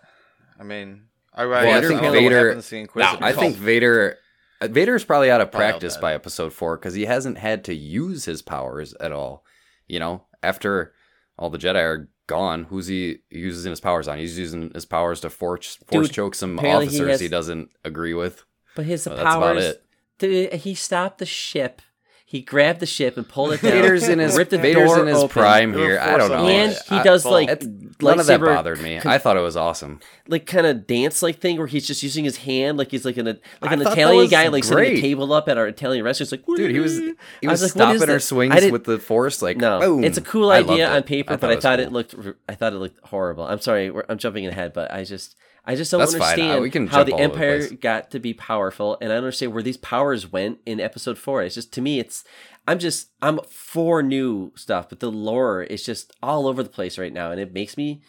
I 0.60 0.64
mean, 0.64 1.04
I, 1.34 1.44
I, 1.44 1.46
Well, 1.46 1.58
I 1.60 1.64
guess 1.82 1.88
think 1.90 2.02
don't 2.02 2.14
know 2.14 2.22
what 2.22 2.30
Vader- 2.32 2.48
happens 2.48 2.96
No, 2.96 3.18
I 3.28 3.34
think 3.34 3.56
Vader 3.58 4.18
Uh, 4.60 4.68
Vader's 4.68 5.04
probably 5.06 5.30
out 5.30 5.40
of 5.42 5.52
practice 5.52 5.98
by 5.98 6.16
episode 6.16 6.52
four 6.52 6.78
because 6.78 6.96
he 6.96 7.06
hasn't 7.06 7.38
had 7.38 7.64
to 7.66 7.76
use 7.76 8.26
his 8.26 8.42
powers 8.42 8.96
at 9.00 9.12
all. 9.12 9.44
You 9.88 10.00
know, 10.00 10.24
after 10.42 10.94
all 11.38 11.50
the 11.50 11.58
Jedi 11.58 11.82
are 11.82 12.10
gone, 12.28 12.66
who's 12.66 12.88
he 12.88 13.20
using 13.30 13.72
his 13.72 13.80
powers 13.80 14.08
on? 14.08 14.18
He's 14.18 14.38
using 14.38 14.72
his 14.74 14.86
powers 14.86 15.22
to 15.22 15.30
force 15.30 15.78
force 15.88 16.08
Dude, 16.08 16.16
choke 16.16 16.36
some 16.36 16.58
apparently 16.58 16.88
he 16.88 17.00
officers 17.00 17.20
he, 17.20 17.28
doesn't 17.28 17.70
agree 17.86 18.14
with. 18.14 18.44
But 18.76 18.86
his 18.86 19.08
Well, 19.08 19.16
that's 19.16 19.36
about 19.36 19.58
it. 19.58 19.84
Dude, 20.20 20.54
he 20.54 20.74
stopped 20.74 21.20
the 21.20 21.26
ship. 21.26 21.82
He 22.30 22.42
grabbed 22.42 22.82
the 22.82 22.86
ship 22.86 23.16
and 23.16 23.26
pulled 23.26 23.54
it 23.54 23.62
down. 23.62 23.72
Vader's 23.72 24.10
in 24.10 24.20
his 24.20 24.36
ripped 24.36 24.52
the 24.52 24.58
Vader's 24.58 24.90
door 24.90 25.00
in 25.00 25.08
his 25.08 25.16
open, 25.18 25.30
prime 25.30 25.74
here. 25.74 25.98
I 25.98 26.18
don't 26.18 26.30
know. 26.30 26.46
And 26.46 26.74
he 26.90 27.02
does 27.02 27.24
well, 27.24 27.32
like 27.36 27.48
It's- 27.50 27.66
none 28.02 28.20
of 28.20 28.26
that 28.26 28.42
bothered 28.42 28.82
me. 28.82 29.00
con- 29.00 29.14
I 29.14 29.18
thought 29.18 29.38
it 29.38 29.42
was 29.42 29.56
awesome. 29.56 30.02
like 30.28 30.46
kind 30.46 30.68
of 30.68 30.86
dance 30.86 31.22
like 31.24 31.40
thing 31.40 31.58
where 31.58 31.68
he's 31.68 31.88
just 31.88 32.04
using 32.04 32.26
his 32.26 32.36
hand 32.36 32.78
like 32.78 32.92
he's 32.92 33.06
like 33.06 33.16
an 33.16 33.40
like 33.62 33.72
an 33.72 33.82
Italian 33.82 34.28
guy 34.30 34.50
like 34.50 34.66
setting 34.66 34.78
great. 34.78 34.98
a 34.98 35.02
table 35.02 35.32
up 35.32 35.48
at 35.48 35.58
our 35.58 35.68
Italian 35.68 36.04
restaurant. 36.04 36.34
It's 36.34 36.48
like 36.48 36.58
Dude, 36.58 36.70
he 36.70 36.80
was 36.82 36.98
he 36.98 37.14
I 37.48 37.52
was, 37.52 37.62
like, 37.62 37.72
stopping 37.72 38.02
her 38.02 38.06
this? 38.08 38.26
Swings 38.26 38.72
with 38.72 38.84
the 38.84 39.00
force 39.00 39.42
like 39.42 39.56
No, 39.56 39.80
boom. 39.80 40.04
it's 40.04 40.18
a 40.18 40.22
cool 40.22 40.50
idea 40.52 40.90
on 40.90 41.04
paper, 41.04 41.38
but 41.38 41.50
I 41.50 41.56
was 41.56 41.64
thought 41.64 41.80
it 41.80 41.94
looked 41.94 42.14
I 42.50 42.56
thought 42.56 42.74
it 42.74 42.78
looked 42.80 43.00
horrible. 43.08 43.46
I'm 43.48 43.62
sorry, 43.62 43.90
I'm 44.10 44.18
jumping 44.18 44.46
ahead, 44.48 44.74
but 44.74 44.92
I 44.92 45.06
just 45.06 45.38
I 45.70 45.76
just 45.76 45.92
don't 45.92 46.00
That's 46.00 46.14
fine. 46.16 46.22
Understand 46.40 46.62
we 46.62 46.70
can 46.72 46.88
how 46.88 47.04
the 47.04 47.12
all 47.12 47.20
over 47.22 47.28
the 47.28 47.34
Empire 47.34 47.68
got 47.76 48.10
to 48.12 48.20
be 48.20 48.34
powerful, 48.34 48.98
and 49.02 49.12
I 49.12 49.16
don't 49.16 49.26
understand 49.26 49.54
where 49.54 49.62
these 49.62 49.78
powers 49.78 50.32
went 50.32 50.60
in 50.66 50.80
Episode 50.80 51.18
Four. 51.18 51.44
It's 51.44 51.56
just 51.56 51.74
to 51.74 51.82
me, 51.82 52.00
it's 52.00 52.24
I'm 52.68 52.80
just 52.80 53.10
I'm 53.22 53.40
for 53.50 54.02
new 54.02 54.54
stuff, 54.56 54.88
but 54.90 55.02
the 55.02 55.12
lore 55.12 55.62
is 55.64 55.84
just 55.84 56.14
all 56.24 56.48
over 56.48 56.64
the 56.64 56.70
place 56.70 56.98
right 56.98 57.12
now, 57.14 57.32
and 57.32 57.40
it 57.42 57.54
makes 57.54 57.76
me 57.78 58.02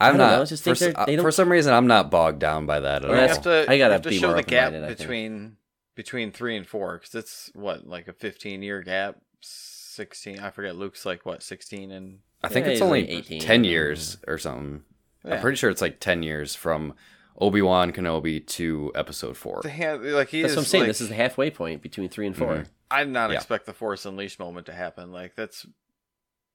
I 0.00 0.08
I'm 0.08 0.16
don't 0.16 0.26
not 0.26 0.38
know, 0.38 0.44
just 0.46 0.64
for, 0.64 0.74
think 0.74 0.76
s- 0.76 0.80
they're- 0.96 1.04
they 1.06 1.12
uh, 1.12 1.16
don't- 1.16 1.24
for 1.24 1.30
some 1.30 1.50
reason 1.52 1.74
I'm 1.74 1.86
not 1.86 2.10
bogged 2.10 2.38
down 2.38 2.64
by 2.66 2.80
that 2.80 3.04
at 3.04 3.10
Well, 3.10 3.20
all. 3.20 3.28
have 3.28 3.42
to, 3.42 3.66
I 3.68 3.76
gotta 3.78 3.92
have 3.94 4.02
to 4.02 4.08
be 4.08 4.18
show 4.18 4.28
more 4.28 4.36
the 4.36 4.42
gap 4.42 4.68
open-minded, 4.68 4.96
between 4.98 5.56
between 5.94 6.32
three 6.32 6.56
and 6.56 6.66
four 6.66 6.96
because 6.98 7.14
it's 7.14 7.50
what 7.54 7.86
like 7.86 8.08
a 8.08 8.12
15 8.14 8.62
year 8.62 8.80
gap. 8.80 9.16
16. 9.42 10.38
I 10.40 10.50
forget. 10.50 10.76
Luke's 10.76 11.04
like 11.04 11.26
what 11.26 11.42
16 11.42 11.90
and 11.90 12.20
I 12.42 12.48
think 12.48 12.64
Yeah, 12.66 12.72
it's 12.72 12.80
only 12.80 13.02
like 13.02 13.10
18. 13.10 13.40
10 13.42 13.64
years 13.64 14.16
or 14.26 14.38
something. 14.38 14.82
I'm 15.24 15.40
pretty 15.40 15.56
sure 15.56 15.70
it's 15.70 15.80
like 15.82 16.00
10 16.00 16.22
years 16.22 16.54
from 16.54 16.94
Obi-Wan 17.38 17.92
Kenobi 17.92 18.46
to 18.48 18.92
episode 18.94 19.36
4. 19.36 19.60
the 19.62 19.68
hand 19.70 20.04
like 20.04 20.28
he 20.28 20.42
that's 20.42 20.52
is 20.52 20.56
what 20.56 20.62
I'm 20.62 20.66
saying. 20.66 20.82
like- 20.82 20.88
this 20.88 21.00
is 21.00 21.08
the 21.08 21.14
halfway 21.14 21.50
point 21.50 21.82
between 21.82 22.08
three 22.08 22.26
and 22.26 22.36
4 22.36 22.56
Mhm. 22.56 22.66
I 22.90 23.04
did 23.04 23.12
not 23.12 23.30
Yeah. 23.30 23.36
expect 23.36 23.66
the 23.66 23.72
Force 23.72 24.04
Unleashed 24.04 24.38
moment 24.38 24.66
to 24.66 24.72
happen. 24.72 25.12
Like 25.12 25.34
that's 25.34 25.66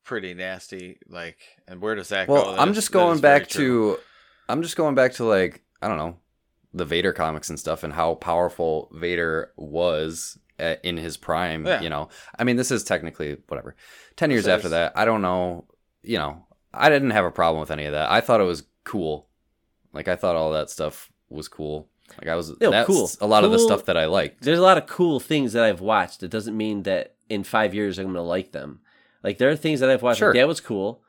pretty 0.03 0.33
nasty. 0.33 0.99
Like, 1.07 1.37
and 1.67 1.81
where 1.81 1.95
does 1.95 2.09
that 2.09 2.27
go? 2.27 2.33
Well, 2.33 2.51
That 2.53 2.61
I'm 2.61 2.69
is- 2.69 2.75
just 2.75 2.87
that 2.89 2.93
going 2.93 3.19
back 3.19 3.47
to 3.49 3.97
I'm 4.49 4.61
just 4.61 4.77
going 4.77 4.95
back 4.95 5.13
to 5.13 5.25
like 5.25 5.63
I 5.81 5.87
don't 5.87 5.97
know, 5.97 6.17
the 6.73 6.85
Vader 6.85 7.13
comics 7.13 7.49
and 7.49 7.59
stuff 7.59 7.83
and 7.83 7.93
how 7.93 8.15
powerful 8.15 8.89
Vader 8.93 9.51
was 9.57 10.37
at, 10.59 10.83
in 10.83 10.97
his 10.97 11.17
prime, 11.17 11.65
Yeah. 11.65 11.81
you 11.81 11.89
know. 11.89 12.09
I 12.39 12.43
mean, 12.43 12.55
this 12.55 12.71
is 12.71 12.83
technically 12.83 13.37
whatever. 13.47 13.75
10 14.15 14.31
years 14.31 14.45
This 14.45 14.53
after 14.53 14.69
that, 14.69 14.93
I 14.95 15.05
don't 15.05 15.21
know, 15.21 15.65
you 16.01 16.17
know. 16.17 16.46
I 16.77 16.89
didn't 16.89 17.11
have 17.11 17.25
a 17.25 17.31
problem 17.31 17.59
with 17.59 17.71
any 17.71 17.85
of 17.85 17.91
that. 17.93 18.11
I 18.11 18.21
thought 18.21 18.41
it 18.41 18.45
was 18.45 18.63
cool. 18.83 19.27
Like 19.93 20.07
I 20.07 20.15
thought 20.15 20.35
all 20.35 20.51
that 20.53 20.69
stuff 20.69 21.11
was 21.29 21.47
cool. 21.47 21.87
Like 22.19 22.29
I 22.29 22.35
was 22.35 22.53
No, 22.61 22.71
that's 22.71 22.87
cool. 22.87 23.09
a 23.19 23.27
lot 23.27 23.43
of 23.43 23.51
the 23.51 23.59
stuff 23.59 23.85
that 23.85 23.97
I 23.97 24.05
liked. 24.05 24.41
There's 24.43 24.59
a 24.59 24.63
lot 24.63 24.77
of 24.77 24.85
cool 24.87 25.19
things 25.19 25.53
that 25.53 25.63
I've 25.63 25.81
watched. 25.81 26.23
It 26.23 26.29
doesn't 26.31 26.55
mean 26.55 26.83
that 26.83 27.15
in 27.29 27.43
five 27.43 27.73
years 27.73 27.97
I'm 27.99 28.05
going 28.05 28.15
to 28.15 28.21
like 28.21 28.51
them. 28.53 28.79
Like 29.23 29.37
there 29.39 29.49
are 29.49 29.55
things 29.57 29.79
that 29.81 29.89
I've 29.89 30.01
watched. 30.03 30.19
Sure. 30.19 30.29
Like, 30.29 30.39
that 30.39 30.47
was 30.47 30.61
cool. 30.61 31.01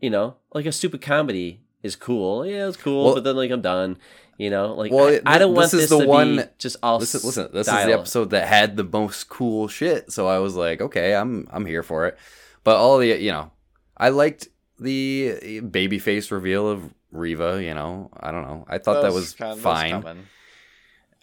You 0.00 0.10
know, 0.10 0.36
like 0.52 0.66
a 0.66 0.72
stupid 0.72 1.00
comedy 1.00 1.60
is 1.82 1.94
cool. 1.94 2.44
Yeah, 2.44 2.66
it's 2.66 2.76
cool. 2.76 3.04
Well- 3.04 3.14
but 3.14 3.24
then 3.24 3.36
like 3.36 3.50
I'm 3.50 3.62
done. 3.62 3.98
You 4.38 4.50
know, 4.50 4.72
like 4.74 4.90
Well, 4.90 5.08
I, 5.26 5.34
I 5.34 5.38
don't 5.38 5.52
this 5.54 5.56
want 5.56 5.74
is 5.74 5.80
this 5.82 5.90
the 5.90 6.00
to 6.00 6.08
one- 6.08 6.36
be 6.38 6.42
just 6.58 6.76
all. 6.82 6.98
Listen, 6.98 7.20
listen. 7.22 7.48
This 7.52 7.68
is 7.68 7.84
the 7.84 7.92
episode 7.92 8.30
that 8.30 8.48
had 8.48 8.76
the 8.76 8.82
most 8.82 9.28
cool 9.28 9.68
shit. 9.68 10.10
So 10.10 10.26
I 10.26 10.38
was 10.38 10.56
like, 10.56 10.80
okay, 10.80 11.14
I'm 11.14 11.46
I'm 11.52 11.66
here 11.66 11.82
for 11.84 12.06
it. 12.06 12.18
But 12.64 12.76
all 12.76 12.98
the 12.98 13.06
you 13.08 13.30
know, 13.30 13.52
I 13.96 14.08
liked 14.08 14.48
the 14.82 15.60
babyface 15.62 16.30
reveal 16.30 16.68
of 16.68 16.92
Reva. 17.10 17.62
You 17.62 17.74
know, 17.74 18.10
I 18.18 18.30
don't 18.30 18.42
know. 18.42 18.64
I 18.68 18.78
thought 18.78 19.02
that 19.02 19.12
was, 19.12 19.34
kind 19.34 19.52
of- 19.52 19.60
fine. 19.60 19.90
coming. 20.02 20.26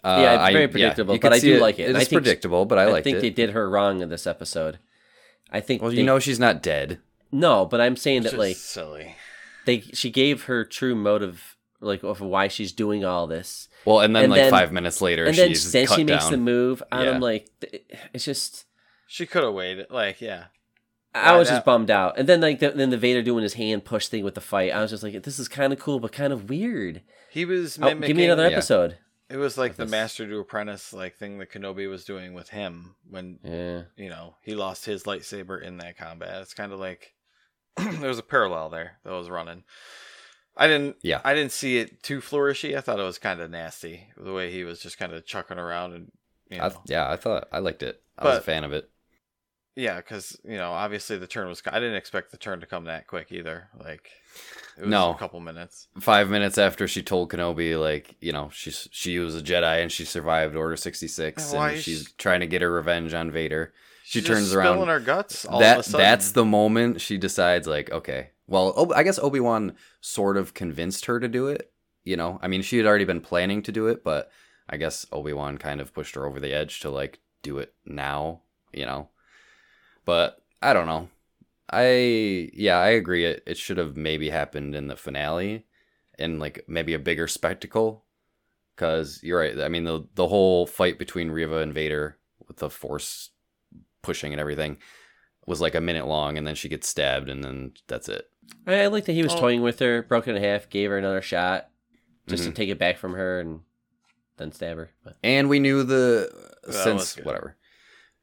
Uh, 0.02 0.18
Yeah, 0.22 0.34
it's 0.34 0.42
I- 0.42 0.52
very 0.52 0.68
predictable, 0.68 1.14
you 1.14 1.20
but 1.20 1.32
I 1.34 1.38
see 1.38 1.52
do 1.52 1.60
like 1.60 1.78
it. 1.78 1.82
It 1.82 1.88
And 1.90 1.96
I 1.98 2.04
think- 2.04 2.22
predictable, 2.22 2.64
but 2.64 2.78
I, 2.78 2.82
I 2.84 2.86
liked 2.86 3.04
think 3.04 3.20
they 3.20 3.30
did 3.30 3.50
her 3.50 3.68
wrong 3.68 4.00
in 4.00 4.08
this 4.08 4.26
episode. 4.26 4.78
I 5.50 5.60
think. 5.60 5.82
well, 5.82 5.90
they- 5.90 5.98
you 5.98 6.04
know, 6.04 6.18
she's 6.18 6.38
not 6.40 6.62
dead. 6.62 7.00
No, 7.32 7.66
but 7.66 7.80
I'm 7.80 7.96
saying 7.96 8.18
It's 8.18 8.24
that 8.26 8.30
just 8.30 8.38
like 8.38 8.56
silly. 8.56 9.14
they 9.66 9.80
she 9.92 10.10
gave 10.10 10.44
her 10.44 10.64
true 10.64 10.94
motive 10.94 11.56
like 11.82 12.02
of 12.02 12.20
why 12.20 12.48
she's 12.48 12.72
doing 12.72 13.04
all 13.04 13.26
this. 13.26 13.68
Well, 13.84 14.00
and 14.00 14.14
then 14.16 14.24
And 14.24 14.32
like 14.32 14.40
then- 14.42 14.50
five 14.50 14.72
minutes 14.72 15.00
later, 15.00 15.24
and 15.24 15.36
then, 15.36 15.48
she's 15.48 15.70
then 15.72 15.86
cut 15.86 15.96
she 15.96 16.04
makes 16.04 16.28
the 16.28 16.36
move 16.36 16.82
and 16.90 17.04
Yeah. 17.04 17.10
I'm 17.12 17.20
like 17.20 17.48
it's 18.14 18.24
just 18.24 18.64
She 19.06 19.26
could 19.26 19.42
have 19.44 19.52
waited. 19.54 19.86
Like, 19.90 20.20
yeah. 20.20 20.44
I 21.14 21.36
was 21.36 21.48
just 21.48 21.64
bummed 21.64 21.90
out. 21.90 22.18
And 22.18 22.28
then 22.28 22.40
like 22.40 22.60
the, 22.60 22.70
then 22.70 22.90
the 22.90 22.96
Vader 22.96 23.22
doing 23.22 23.42
his 23.42 23.54
hand 23.54 23.84
push 23.84 24.06
thing 24.08 24.22
with 24.24 24.34
the 24.34 24.40
fight. 24.40 24.72
I 24.72 24.80
was 24.80 24.90
just 24.90 25.02
like 25.02 25.22
this 25.22 25.38
is 25.38 25.48
kind 25.48 25.72
of 25.72 25.78
cool 25.78 25.98
but 26.00 26.12
kind 26.12 26.32
of 26.32 26.48
weird. 26.48 27.02
He 27.30 27.44
was 27.44 27.78
Oh, 27.80 27.94
give 27.94 28.16
me 28.16 28.24
another 28.24 28.44
Yeah. 28.48 28.52
episode. 28.56 28.98
It 29.28 29.36
was 29.36 29.56
like 29.58 29.76
the 29.76 29.84
This- 29.84 29.90
master 29.90 30.26
to 30.28 30.38
apprentice 30.38 30.92
like 30.92 31.16
thing 31.16 31.38
that 31.38 31.50
Kenobi 31.52 31.88
was 31.88 32.04
doing 32.04 32.34
with 32.34 32.50
him 32.50 32.94
when 33.08 33.38
Yeah. 33.44 33.82
you 33.96 34.08
know 34.10 34.36
he 34.42 34.54
lost 34.54 34.84
his 34.86 35.04
lightsaber 35.04 35.60
in 35.62 35.78
that 35.78 35.96
combat. 35.98 36.42
It's 36.42 36.54
kind 36.54 36.72
of 36.72 36.78
like 36.80 37.14
there 37.76 38.08
was 38.08 38.18
a 38.18 38.22
parallel 38.24 38.68
there 38.70 38.98
that 39.04 39.10
was 39.12 39.30
running. 39.30 39.64
I 40.56 40.66
didn't. 40.66 40.96
Yeah. 41.02 41.20
I 41.24 41.32
didn't 41.34 41.52
see 41.52 41.78
it 41.78 42.02
too 42.02 42.20
flourishy. 42.20 42.76
I 42.76 42.80
thought 42.80 42.98
it 43.00 43.04
was 43.04 43.18
kind 43.18 43.40
of 43.40 43.50
nasty 43.50 44.08
the 44.16 44.32
way 44.32 44.50
he 44.50 44.64
was 44.64 44.80
just 44.80 44.98
kind 44.98 45.12
of 45.12 45.24
chucking 45.24 45.58
around 45.58 45.94
and 45.94 46.12
you 46.50 46.58
know. 46.58 46.64
I, 46.64 46.72
yeah, 46.86 47.10
I 47.10 47.16
thought 47.16 47.48
I 47.52 47.60
liked 47.60 47.82
it. 47.82 48.02
I 48.18 48.24
was 48.26 48.38
a 48.38 48.42
fan 48.42 48.64
of 48.64 48.72
it. 48.72 48.89
Yeah, 49.76 49.96
because 49.96 50.38
you 50.44 50.56
know, 50.56 50.72
obviously 50.72 51.16
the 51.18 51.26
turn 51.26 51.48
was. 51.48 51.62
I 51.66 51.78
didn't 51.80 51.94
expect 51.96 52.30
the 52.32 52.36
turn 52.36 52.60
to 52.60 52.66
come 52.66 52.84
that 52.84 53.06
quick 53.06 53.30
either. 53.30 53.68
Like, 53.78 54.10
it 54.76 54.82
was 54.82 54.90
No. 54.90 55.10
a 55.12 55.16
couple 55.16 55.40
minutes. 55.40 55.88
Five 56.00 56.28
minutes 56.28 56.58
after 56.58 56.88
she 56.88 57.02
told 57.02 57.30
Kenobi, 57.30 57.78
like 57.80 58.16
you 58.20 58.32
know, 58.32 58.50
she's 58.52 58.88
she 58.90 59.18
was 59.18 59.36
a 59.36 59.42
Jedi 59.42 59.80
and 59.82 59.90
she 59.92 60.04
survived 60.04 60.56
Order 60.56 60.76
sixty 60.76 61.06
six, 61.08 61.52
why 61.52 61.72
and 61.72 61.80
she's 61.80 62.02
she- 62.02 62.14
trying 62.18 62.40
to 62.40 62.46
get 62.46 62.62
her 62.62 62.70
revenge 62.72 63.14
on 63.14 63.30
Vader. 63.30 63.72
She 64.04 64.20
turns 64.22 64.52
around. 64.52 64.88
her 64.88 64.98
guts. 64.98 65.44
All 65.44 65.60
that 65.60 65.74
of 65.78 65.80
a 65.80 65.82
sudden. 65.84 66.04
that's 66.04 66.32
the 66.32 66.44
moment 66.44 67.00
she 67.00 67.16
decides, 67.16 67.68
like, 67.68 67.92
okay, 67.92 68.30
well, 68.48 68.92
I 68.92 69.04
guess 69.04 69.20
Obi 69.20 69.38
Wan 69.38 69.76
sort 70.00 70.36
of 70.36 70.52
convinced 70.52 71.04
her 71.06 71.20
to 71.20 71.28
do 71.28 71.46
it. 71.46 71.70
You 72.02 72.16
know, 72.16 72.40
I 72.42 72.48
mean, 72.48 72.62
she 72.62 72.76
had 72.76 72.86
already 72.86 73.04
been 73.04 73.20
planning 73.20 73.62
to 73.62 73.70
do 73.70 73.86
it, 73.86 74.02
but 74.02 74.28
I 74.68 74.78
guess 74.78 75.06
Obi 75.12 75.32
Wan 75.32 75.58
kind 75.58 75.80
of 75.80 75.94
pushed 75.94 76.16
her 76.16 76.26
over 76.26 76.40
the 76.40 76.52
edge 76.52 76.80
to 76.80 76.90
like 76.90 77.20
do 77.42 77.58
it 77.58 77.72
now. 77.86 78.40
You 78.72 78.86
know, 78.86 79.10
but 80.04 80.42
I 80.62 80.72
don't 80.72 80.86
know. 80.86 81.08
I 81.70 82.50
yeah, 82.52 82.78
I 82.78 82.88
agree. 82.90 83.24
It 83.24 83.42
it 83.46 83.56
should 83.56 83.78
have 83.78 83.96
maybe 83.96 84.30
happened 84.30 84.74
in 84.74 84.88
the 84.88 84.96
finale, 84.96 85.66
in 86.18 86.38
like 86.38 86.64
maybe 86.66 86.94
a 86.94 86.98
bigger 86.98 87.28
spectacle. 87.28 88.04
Cause 88.76 89.20
you're 89.22 89.38
right. 89.38 89.60
I 89.60 89.68
mean 89.68 89.84
the 89.84 90.06
the 90.14 90.26
whole 90.28 90.66
fight 90.66 90.98
between 90.98 91.30
Reva 91.30 91.58
and 91.58 91.72
Vader 91.74 92.18
with 92.48 92.56
the 92.58 92.70
Force 92.70 93.30
pushing 94.02 94.32
and 94.32 94.40
everything 94.40 94.78
was 95.46 95.60
like 95.60 95.74
a 95.74 95.80
minute 95.80 96.06
long, 96.06 96.38
and 96.38 96.46
then 96.46 96.54
she 96.54 96.68
gets 96.68 96.88
stabbed, 96.88 97.28
and 97.28 97.42
then 97.44 97.72
that's 97.88 98.08
it. 98.08 98.26
I, 98.66 98.82
I 98.82 98.86
like 98.88 99.04
that 99.04 99.12
he 99.12 99.22
was 99.22 99.34
Oh. 99.34 99.40
toying 99.40 99.62
with 99.62 99.78
her, 99.80 100.02
broke 100.02 100.26
it 100.28 100.34
in 100.36 100.42
half, 100.42 100.68
gave 100.70 100.90
her 100.90 100.98
another 100.98 101.22
shot 101.22 101.68
just 102.26 102.42
Mm-hmm. 102.42 102.50
to 102.52 102.56
take 102.56 102.68
it 102.68 102.78
back 102.78 102.98
from 102.98 103.14
her 103.14 103.40
and 103.40 103.60
then 104.36 104.52
stab 104.52 104.76
her. 104.76 104.90
But 105.04 105.16
And 105.22 105.48
we 105.48 105.58
knew 105.58 105.82
the 105.84 106.30
That 106.64 106.72
since 106.72 107.16
whatever. 107.16 107.56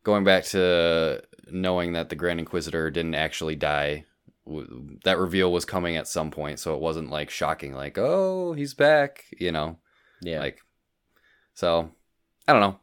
Going 0.04 0.24
back 0.24 0.46
to 0.46 1.22
knowing 1.52 1.94
that 1.94 2.10
the 2.10 2.16
Grand 2.16 2.40
Inquisitor 2.40 2.90
didn't 2.92 3.16
actually 3.16 3.56
die, 3.56 4.06
that 5.04 5.18
reveal 5.18 5.52
was 5.52 5.66
coming 5.66 5.98
at 5.98 6.08
some 6.08 6.32
point, 6.32 6.60
so 6.60 6.74
it 6.74 6.82
wasn't 6.82 7.10
like 7.10 7.30
shocking, 7.30 7.74
like 7.74 7.98
oh 7.98 8.54
he's 8.54 8.74
back, 8.74 9.26
you 9.38 9.52
know, 9.52 9.78
yeah. 10.22 10.40
like. 10.40 10.60
So, 11.54 11.90
I 12.48 12.54
don't 12.54 12.62
know. 12.62 12.80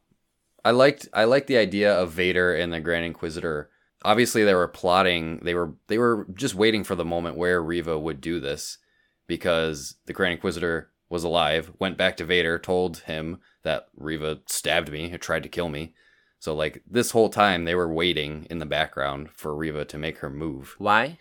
I 0.65 0.73
liked 0.73 1.09
I 1.13 1.25
liked 1.25 1.47
the 1.47 1.59
idea 1.59 1.95
of 1.95 2.11
Vader 2.11 2.55
and 2.55 2.73
the 2.73 2.81
Grand 2.81 3.05
Inquisitor. 3.05 3.71
Obviously, 4.05 4.43
they 4.43 4.55
were 4.55 4.67
plotting. 4.67 5.39
They 5.45 5.55
were 5.55 5.75
they 5.87 5.97
were 5.97 6.27
just 6.35 6.55
waiting 6.57 6.83
for 6.83 6.95
the 6.97 7.05
moment 7.05 7.37
where 7.37 7.63
Reva 7.63 7.99
would 7.99 8.21
do 8.21 8.41
this, 8.41 8.79
because 9.27 9.95
the 10.07 10.13
Grand 10.13 10.33
Inquisitor 10.33 10.91
was 11.09 11.23
alive, 11.23 11.73
went 11.79 11.97
back 11.97 12.17
to 12.17 12.25
Vader, 12.25 12.59
told 12.59 12.99
him 12.99 13.39
that 13.63 13.87
Reva 13.97 14.41
stabbed 14.47 14.91
me, 14.91 15.17
tried 15.19 15.45
to 15.45 15.49
kill 15.49 15.69
me. 15.69 15.95
So 16.45 16.55
like 16.55 16.83
this 16.87 17.11
whole 17.13 17.31
time, 17.31 17.65
they 17.65 17.75
were 17.75 17.91
waiting 17.91 18.47
in 18.51 18.59
the 18.59 18.67
background 18.67 19.31
for 19.33 19.57
Reva 19.57 19.87
to 19.87 19.97
make 19.97 20.19
her 20.19 20.29
move. 20.29 20.75
Why? 20.77 21.17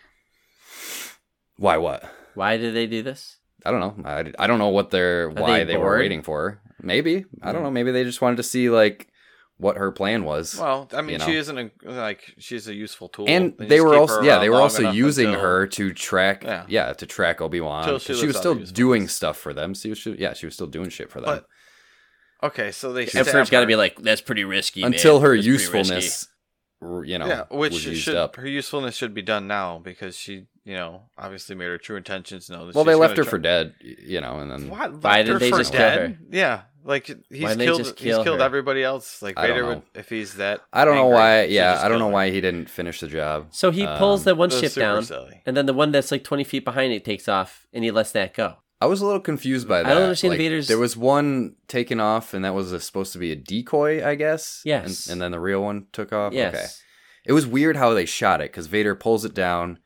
Why? 1.56 1.78
What? 1.78 2.04
Why 2.34 2.58
did 2.58 2.74
they 2.74 2.86
do 2.86 3.02
this? 3.02 3.38
I 3.64 3.70
don't 3.70 3.80
know. 3.80 4.04
I, 4.04 4.30
I 4.38 4.46
don't 4.46 4.58
know 4.58 4.68
what 4.68 4.90
they're 4.90 5.30
why 5.30 5.60
they 5.60 5.64
they, 5.64 5.76
were 5.78 5.96
waiting 5.98 6.20
for. 6.22 6.42
her. 6.42 6.60
Maybe 6.82 7.24
I 7.42 7.52
don't 7.52 7.62
Hmm. 7.62 7.68
know. 7.68 7.70
Maybe 7.70 7.90
they 7.90 8.04
just 8.04 8.20
wanted 8.20 8.36
to 8.36 8.42
see 8.42 8.68
like 8.68 9.08
what 9.56 9.78
her 9.78 9.90
plan 9.92 10.24
was. 10.24 10.58
Well, 10.60 10.90
I 10.92 11.00
mean, 11.00 11.12
you 11.12 11.18
know. 11.20 11.24
she 11.24 11.36
isn't 11.36 11.58
a 11.58 11.70
like 11.90 12.34
she's 12.38 12.68
a 12.68 12.74
useful 12.74 13.08
tool. 13.08 13.24
and 13.26 13.54
They 13.56 13.66
they 13.66 13.80
were 13.80 13.96
also 13.96 14.20
yeah 14.20 14.40
they 14.40 14.50
were 14.50 14.60
also 14.60 14.90
using 14.90 15.28
until- 15.28 15.40
her 15.40 15.66
to 15.68 15.94
track 15.94 16.44
yeah. 16.44 16.66
Yeah. 16.68 16.92
to 16.92 17.06
track 17.06 17.40
Obi 17.40 17.62
Wan. 17.62 17.86
Till 17.86 17.98
She, 17.98 18.12
she 18.12 18.26
was 18.26 18.36
still 18.36 18.56
doing 18.56 19.08
stuff 19.08 19.38
for 19.38 19.54
them. 19.54 19.74
So 19.74 19.94
she, 19.94 20.16
yeah, 20.18 20.34
she 20.34 20.44
was 20.44 20.54
still 20.54 20.66
doing 20.66 20.90
shit 20.90 21.10
for 21.10 21.22
them. 21.22 21.30
But 21.30 21.46
Okay, 22.44 22.70
so 22.72 22.92
they 22.92 23.02
Emperor's 23.06 23.28
stab 23.28 23.48
got 23.50 23.60
to 23.62 23.66
be 23.66 23.76
like, 23.76 23.96
that's 24.00 24.20
pretty 24.20 24.44
risky. 24.44 24.82
man. 24.82 24.92
until 24.92 25.20
her 25.20 25.34
That's 25.34 25.46
usefulness, 25.46 26.28
you 26.82 27.18
know, 27.18 27.26
yeah, 27.26 27.44
which 27.50 27.72
was 27.72 27.86
used 27.86 28.02
should 28.02 28.16
up. 28.16 28.36
her 28.36 28.46
usefulness 28.46 28.94
should 28.96 29.14
be 29.14 29.22
done 29.22 29.46
now 29.48 29.78
because 29.78 30.16
she, 30.16 30.46
you 30.64 30.74
know, 30.74 31.02
obviously 31.16 31.56
made 31.56 31.66
her 31.66 31.78
true 31.78 31.96
intentions 31.96 32.50
known. 32.50 32.72
Well, 32.74 32.84
they 32.84 32.94
left 32.94 33.16
her 33.16 33.22
try- 33.24 33.30
for 33.30 33.38
dead, 33.38 33.74
you 33.80 34.20
know, 34.20 34.38
and 34.40 34.50
then 34.50 34.68
What? 34.68 35.02
Why 35.02 35.22
did 35.22 35.38
they 35.38 35.50
for 35.50 35.58
just 35.58 35.72
kill 35.72 35.80
dead? 35.80 35.98
her? 35.98 36.18
Yeah, 36.30 36.62
like 36.84 37.06
he's 37.06 37.16
didn't 37.30 37.58
killed. 37.60 37.78
just 37.78 37.98
he's 37.98 38.12
kill 38.14 38.24
killed 38.24 38.40
everybody 38.42 38.82
else. 38.84 39.22
Like 39.22 39.36
Vader 39.36 39.64
would, 39.66 39.82
if 39.94 40.10
he's 40.10 40.34
that. 40.34 40.60
I 40.72 40.84
don't 40.84 40.96
know 40.96 41.06
why. 41.06 41.44
Yeah, 41.44 41.80
I 41.82 41.88
don't 41.88 41.98
know 41.98 42.08
her. 42.08 42.12
why 42.12 42.30
he 42.30 42.42
didn't 42.42 42.68
finish 42.68 43.00
the 43.00 43.08
job. 43.08 43.46
So 43.52 43.70
he 43.70 43.86
pulls 43.86 44.20
Um, 44.20 44.24
that 44.24 44.36
one 44.36 44.50
ship 44.50 44.74
down, 44.74 45.04
silly. 45.04 45.40
and 45.46 45.56
then 45.56 45.64
the 45.64 45.72
one 45.72 45.92
that's 45.92 46.10
like 46.12 46.24
20 46.24 46.44
feet 46.44 46.64
behind 46.66 46.92
it 46.92 47.04
takes 47.06 47.26
off, 47.28 47.66
and 47.72 47.82
he 47.84 47.90
lets 47.90 48.12
that 48.12 48.34
go. 48.34 48.56
I 48.84 48.86
was 48.86 49.00
a 49.00 49.06
little 49.06 49.20
confused 49.20 49.66
by 49.66 49.82
that. 49.82 49.90
I 49.90 49.94
don't 49.94 50.02
understand 50.04 50.32
Like, 50.32 50.38
Vader's- 50.38 50.68
There 50.68 50.78
was 50.78 50.94
one 50.96 51.56
taken 51.68 52.00
off, 52.00 52.34
and 52.34 52.44
that 52.44 52.54
was 52.54 52.70
a, 52.70 52.78
supposed 52.80 53.12
to 53.14 53.18
be 53.18 53.32
a 53.32 53.36
decoy, 53.36 54.06
I 54.06 54.14
guess. 54.14 54.60
Yes. 54.64 55.06
And, 55.06 55.12
and 55.14 55.22
then 55.22 55.30
the 55.32 55.40
real 55.40 55.62
one 55.62 55.86
took 55.92 56.12
off. 56.12 56.32
Yes. 56.34 56.54
Okay. 56.54 56.66
It 57.26 57.32
was 57.32 57.46
weird 57.46 57.76
how 57.76 57.94
they 57.94 58.04
shot 58.04 58.40
it 58.42 58.50
because 58.52 58.66
Vader 58.66 58.94
pulls 58.94 59.24
it 59.24 59.32
down. 59.34 59.78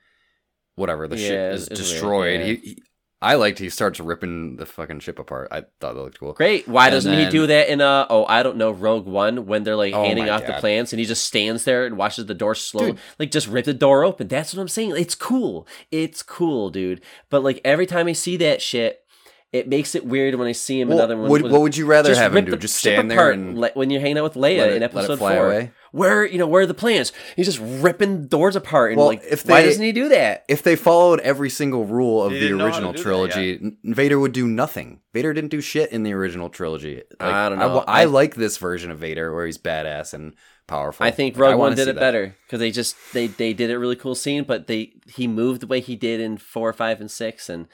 Whatever 0.74 1.06
the 1.08 1.16
Yeah, 1.16 1.28
ship 1.28 1.52
is 1.54 1.68
weird, 1.70 1.76
destroyed. 1.78 2.40
yeah. 2.40 2.46
He, 2.46 2.54
he, 2.56 2.82
I 3.20 3.35
liked 3.35 3.59
he 3.59 3.68
starts 3.68 3.98
ripping 3.98 4.57
the 4.57 4.66
fucking 4.66 5.00
ship 5.00 5.18
apart. 5.18 5.48
I 5.50 5.62
thought 5.81 5.94
that 5.94 6.00
looked 6.02 6.20
cool. 6.20 6.33
Great. 6.35 6.68
Why 6.68 6.87
And 6.87 6.92
doesn't 6.92 7.18
he 7.18 7.28
do 7.28 7.48
that 7.48 7.68
in 7.68 7.81
uh 7.81 8.07
oh 8.09 8.24
I 8.26 8.44
don't 8.44 8.57
know 8.57 8.70
Rogue 8.70 9.07
One 9.07 9.46
when 9.46 9.64
they're 9.64 9.74
like 9.76 9.92
Oh 9.92 10.04
handing 10.04 10.28
off 10.28 10.46
the 10.46 10.52
plans 10.54 10.92
and 10.92 11.00
he 11.00 11.07
just 11.07 11.26
stands 11.26 11.64
there 11.64 11.85
and 11.85 11.96
watches 11.96 12.26
the 12.26 12.35
door 12.35 12.54
slow 12.54 12.88
Dude. 12.92 12.98
like 13.18 13.33
just 13.33 13.48
rip 13.48 13.64
the 13.64 13.74
door 13.74 14.04
open. 14.04 14.28
That's 14.28 14.54
what 14.54 14.61
I'm 14.61 14.68
saying. 14.68 14.94
It's 14.96 15.16
cool. 15.16 15.66
It's 15.90 16.22
cool, 16.22 16.70
dude. 16.70 17.00
But 17.28 17.42
like 17.42 17.61
every 17.64 17.87
time 17.87 18.07
I 18.07 18.12
see 18.12 18.37
that 18.37 18.62
shit, 18.62 19.04
it 19.52 19.66
makes 19.66 19.94
it 19.94 20.04
weird 20.04 20.34
when 20.34 20.46
I 20.46 20.52
see 20.52 20.78
him 20.80 20.90
in 20.90 20.96
Well, 20.96 21.04
other 21.04 21.16
ones. 21.16 21.30
would- 21.30 21.42
what 21.50 21.62
would 21.62 21.76
you 21.76 21.87
rather 21.87 22.14
have 22.14 22.37
him 22.37 22.44
do? 22.44 22.50
the 22.50 22.56
Just 22.58 22.76
stand 22.76 23.11
there 23.11 23.16
apart 23.18 23.34
and 23.37 23.58
le- 23.58 23.70
when 23.74 23.88
you're 23.88 24.00
hanging 24.00 24.18
out 24.18 24.24
with 24.24 24.34
Leia 24.34 24.66
it- 24.68 24.76
in 24.76 24.82
episode 24.82 25.18
four. 25.18 25.46
away? 25.46 25.70
Where 25.90 26.26
you 26.26 26.37
know 26.37 26.46
where 26.46 26.62
are 26.62 26.66
the 26.66 26.74
plans? 26.74 27.12
He's 27.34 27.46
just 27.46 27.61
ripping 27.82 28.26
doors 28.26 28.56
apart 28.56 28.90
and 28.92 28.98
Well, 28.98 29.06
like 29.06 29.22
if 29.28 29.42
they, 29.42 29.52
why 29.54 29.62
doesn't 29.62 29.82
he 29.82 29.92
do 29.92 30.11
that? 30.11 30.44
if 30.48 30.62
they 30.62 30.76
followed 30.76 31.20
every 31.20 31.48
single 31.48 31.87
rule 31.87 32.22
of 32.22 32.32
He 32.32 32.38
the 32.40 32.44
didn't 32.44 32.58
know 32.58 32.64
how 32.64 32.70
to 32.72 32.76
original 32.76 32.92
do 32.92 32.98
that 32.98 33.02
trilogy, 33.02 33.61
Vader 33.84 34.18
would 34.18 34.32
do 34.32 34.46
nothing. 34.46 35.00
Vader 35.14 35.32
didn't 35.32 35.48
do 35.50 35.62
shit 35.62 35.90
in 35.90 36.02
the 36.02 36.12
original 36.12 36.50
trilogy. 36.50 36.96
Like, 37.18 37.32
I 37.32 37.48
don't 37.48 37.58
know. 37.58 37.76
wa- 37.76 37.84
I 37.88 38.02
I- 38.02 38.04
like 38.04 38.34
this 38.34 38.58
version 38.58 38.90
of 38.90 38.98
Vader 38.98 39.34
where 39.34 39.46
he's 39.46 39.56
badass 39.56 40.12
and 40.12 40.34
powerful. 40.66 41.06
I 41.06 41.11
think 41.11 41.38
Like, 41.38 41.46
I 41.46 41.50
Rogue 41.52 41.58
One 41.61 41.74
did 41.74 41.88
it 41.88 41.94
that. 41.94 42.00
better 42.00 42.37
because 42.46 42.61
they 42.61 42.70
just 42.70 42.94
they 43.14 43.26
they 43.28 43.54
did 43.54 43.70
a 43.70 43.78
really 43.78 43.96
cool 43.96 44.14
scene, 44.14 44.44
but 44.44 44.66
they 44.66 44.92
he 45.16 45.26
moved 45.26 45.62
the 45.62 45.66
way 45.66 45.80
he 45.80 45.96
did 45.96 46.20
in 46.20 46.37
four, 46.37 46.70
five, 46.74 47.00
and 47.00 47.11
six, 47.11 47.48
and 47.48 47.66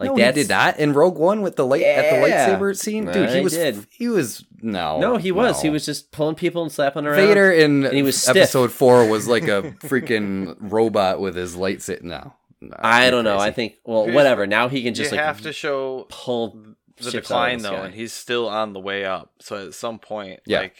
like 0.00 0.08
no, 0.10 0.16
that's 0.16 0.36
he 0.36 0.42
did 0.42 0.48
that 0.48 0.80
in 0.80 0.92
Rogue 0.92 1.16
One 1.18 1.42
with 1.42 1.54
the 1.56 1.64
light 1.66 1.82
at 1.82 2.10
the 2.10 2.26
lightsaber 2.26 2.76
scene, 2.76 3.04
dude. 3.04 3.28
I 3.28 3.36
he 3.36 3.40
was 3.44 3.52
did. 3.52 3.86
he 3.90 4.08
was 4.08 4.44
no, 4.62 4.98
No, 4.98 5.16
he 5.16 5.30
was. 5.30 5.62
He 5.62 5.70
was 5.70 5.86
just 5.86 6.10
pulling 6.10 6.34
people 6.34 6.62
and 6.62 6.72
slapping 6.72 7.06
around. 7.06 7.16
Vader 7.16 7.52
in 7.52 7.84
and 7.84 7.94
he 7.94 8.02
was 8.02 8.20
stiff. 8.20 8.36
episode 8.36 8.72
four 8.72 9.06
was 9.08 9.28
like 9.28 9.44
a 9.48 9.62
freaking 9.80 10.56
robot 10.58 11.20
with 11.20 11.36
his 11.36 11.54
lightsaber. 11.56 12.02
No, 12.02 12.34
no, 12.60 12.76
I 12.78 13.10
don't 13.10 13.24
know. 13.24 13.38
I 13.38 13.50
think 13.52 13.74
well, 13.84 14.02
Here's- 14.04 14.14
whatever. 14.16 14.46
Now 14.46 14.68
he 14.68 14.82
can 14.82 14.94
just 14.94 15.12
you 15.12 15.16
like 15.18 15.24
have 15.26 15.40
to 15.42 15.52
show 15.52 16.06
pull 16.10 16.56
the 16.96 17.04
ships 17.04 17.06
out 17.06 17.14
of 17.14 17.22
decline 17.22 17.58
the 17.58 17.62
though, 17.70 17.76
sky. 17.76 17.84
and 17.86 17.94
he's 17.94 18.12
still 18.12 18.48
on 18.48 18.72
the 18.72 18.80
way 18.80 19.04
up. 19.04 19.32
So 19.40 19.66
at 19.68 19.74
some 19.74 19.98
point, 19.98 20.40
Yeah. 20.46 20.60
like 20.60 20.74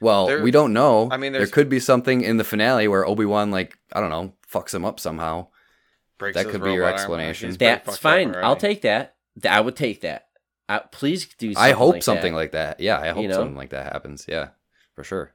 Well, 0.00 0.26
There- 0.26 0.42
we 0.42 0.50
don't 0.50 0.72
know. 0.72 1.08
I 1.10 1.16
mean, 1.16 1.32
there 1.32 1.46
could 1.46 1.68
be 1.68 1.80
something 1.80 2.20
in 2.22 2.36
the 2.36 2.44
finale 2.44 2.88
where 2.88 3.06
Obi 3.06 3.24
Wan, 3.24 3.50
like, 3.50 3.78
I 3.92 4.00
don't 4.00 4.10
know, 4.10 4.32
fucks 4.52 4.74
him 4.74 4.84
up 4.84 5.00
somehow. 5.00 5.46
Breaks 6.18 6.36
That 6.36 6.48
could 6.48 6.62
be 6.62 6.72
your 6.72 6.84
explanation. 6.84 7.52
That's 7.58 7.84
fucked 7.86 7.96
up 7.96 8.00
fine. 8.00 8.34
I'll 8.36 8.56
take 8.56 8.82
that. 8.82 9.14
Th- 9.40 9.52
I 9.52 9.60
would 9.60 9.76
take 9.76 10.02
that. 10.02 10.26
Uh, 10.68 10.80
please 10.92 11.26
do. 11.38 11.52
Something 11.52 11.62
I 11.62 11.72
hope 11.76 11.94
like 11.94 12.02
something 12.02 12.32
that. 12.32 12.38
like 12.38 12.52
that. 12.52 12.80
Yeah, 12.80 12.98
I 12.98 13.08
hope 13.08 13.26
know? 13.26 13.34
something 13.34 13.56
like 13.56 13.70
that 13.70 13.92
happens. 13.92 14.24
Yeah, 14.28 14.48
for 14.94 15.04
sure. 15.04 15.34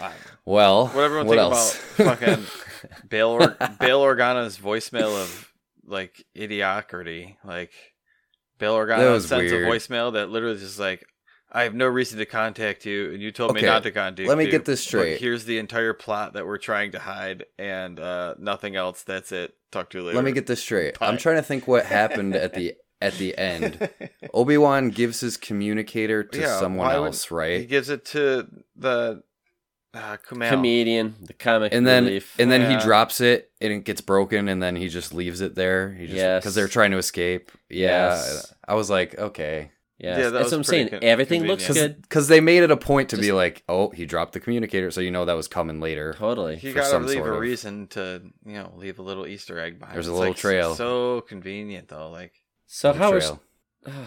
I. 0.00 0.12
Well, 0.44 0.86
What 0.88 1.04
everyone 1.04 1.26
what 1.26 1.38
think 1.38 1.52
else? 1.52 1.98
about 1.98 2.18
fucking 2.20 2.46
Bail 3.08 3.28
or- 3.30 3.56
Bail 3.80 4.00
Organa's 4.02 4.56
voicemail 4.58 5.20
of 5.20 5.52
like 5.84 6.24
idiocracy? 6.36 7.36
Like 7.44 7.72
Bail 8.58 8.76
That 8.76 8.86
Organa 8.98 9.20
sends 9.20 9.52
weird. 9.52 9.68
a 9.68 9.70
voicemail 9.70 10.12
that 10.14 10.30
literally 10.30 10.54
is 10.56 10.62
just 10.62 10.78
like, 10.78 11.04
"I 11.50 11.62
have 11.62 11.74
no 11.74 11.86
reason 11.86 12.18
to 12.18 12.26
contact 12.26 12.84
you, 12.86 13.12
and 13.12 13.22
you 13.22 13.30
told 13.32 13.54
me 13.54 13.62
not 13.62 13.82
to 13.84 13.90
contact 13.90 14.20
you." 14.20 14.28
let 14.28 14.38
me 14.38 14.48
get 14.48 14.64
this 14.64 14.80
but 14.84 14.88
straight. 14.88 15.20
here's 15.20 15.44
the 15.44 15.58
entire 15.58 15.92
plot 15.94 16.32
that 16.34 16.46
we're 16.46 16.58
trying 16.58 16.92
to 16.92 16.98
hide, 16.98 17.46
and 17.58 17.98
uh, 18.00 18.34
nothing 18.38 18.76
else. 18.76 19.02
That's 19.02 19.32
it. 19.32 19.54
Talk 19.70 19.90
to 19.90 19.98
you 19.98 20.04
later. 20.04 20.16
Let 20.16 20.24
me 20.24 20.32
get 20.32 20.46
this 20.46 20.60
straight. 20.62 20.96
I'm 21.00 21.18
trying 21.18 21.36
to 21.36 21.42
think 21.42 21.66
what 21.68 21.84
happened 21.86 22.34
at 22.34 22.54
the 22.54 22.74
at 23.00 23.14
the 23.14 23.36
end. 23.38 23.88
Obi 24.34 24.56
Wan 24.58 24.90
gives 24.90 25.20
his 25.20 25.36
communicator 25.36 26.24
to 26.24 26.40
Yeah, 26.40 26.58
someone 26.58 26.90
else, 26.90 27.30
would- 27.30 27.42
else, 27.52 27.60
He 27.60 27.66
gives 27.66 27.90
it 27.90 28.04
to 28.06 28.48
the 28.74 29.22
uh, 29.94 30.16
comedian, 30.16 31.14
the 31.22 31.32
comic 31.32 31.72
And 31.72 31.86
then 31.86 32.04
relief. 32.04 32.34
and 32.38 32.50
then 32.50 32.62
Yeah. 32.62 32.78
he 32.78 32.84
drops 32.84 33.20
it 33.20 33.50
and 33.60 33.72
it 33.72 33.84
gets 33.84 34.00
broken 34.00 34.48
and 34.48 34.62
then 34.62 34.76
he 34.76 34.88
just 34.88 35.14
leaves 35.14 35.40
it 35.40 35.54
there. 35.54 35.92
He 35.94 36.06
just 36.06 36.16
Yes. 36.16 36.42
because 36.42 36.54
they're 36.54 36.68
trying 36.68 36.90
to 36.90 36.98
escape. 36.98 37.50
Yeah, 37.70 38.10
Yes. 38.14 38.52
I 38.66 38.74
was 38.74 38.90
like, 38.90 39.18
okay, 39.18 39.70
yes, 39.98 40.18
Yeah, 40.18 40.30
that's 40.30 40.50
what 40.50 40.56
I'm 40.58 40.64
saying. 40.64 40.88
con- 40.90 40.98
Everything 41.02 41.44
looks 41.44 41.66
convenient. 41.66 41.94
good. 41.96 42.02
because 42.02 42.28
they 42.28 42.40
made 42.40 42.62
it 42.62 42.70
a 42.70 42.76
point 42.76 43.08
to 43.10 43.16
be 43.16 43.32
like, 43.32 43.62
oh, 43.68 43.90
he 43.90 44.06
dropped 44.06 44.32
the 44.32 44.40
communicator, 44.40 44.90
so 44.90 45.00
you 45.00 45.10
know 45.10 45.24
that 45.24 45.34
was 45.34 45.48
coming 45.48 45.80
later. 45.80 46.14
Totally. 46.18 46.56
He 46.56 46.72
got 46.72 46.84
to 46.84 46.88
some 46.90 47.06
leave 47.06 47.24
a 47.24 47.32
of- 47.32 47.40
reason 47.40 47.86
to, 47.88 48.22
you 48.46 48.52
know, 48.54 48.72
leave 48.76 48.98
a 48.98 49.02
little 49.02 49.26
Easter 49.26 49.58
egg 49.58 49.78
behind. 49.78 49.94
There's 49.96 50.06
a 50.08 50.10
It's, 50.10 50.18
little 50.18 50.32
like, 50.32 50.40
trail. 50.40 50.74
So 50.74 51.20
convenient 51.22 51.88
though. 51.88 52.10
Like 52.10 52.32
So 52.66 52.92
how 52.92 53.14
is 53.14 53.24
Trail. 53.24 53.42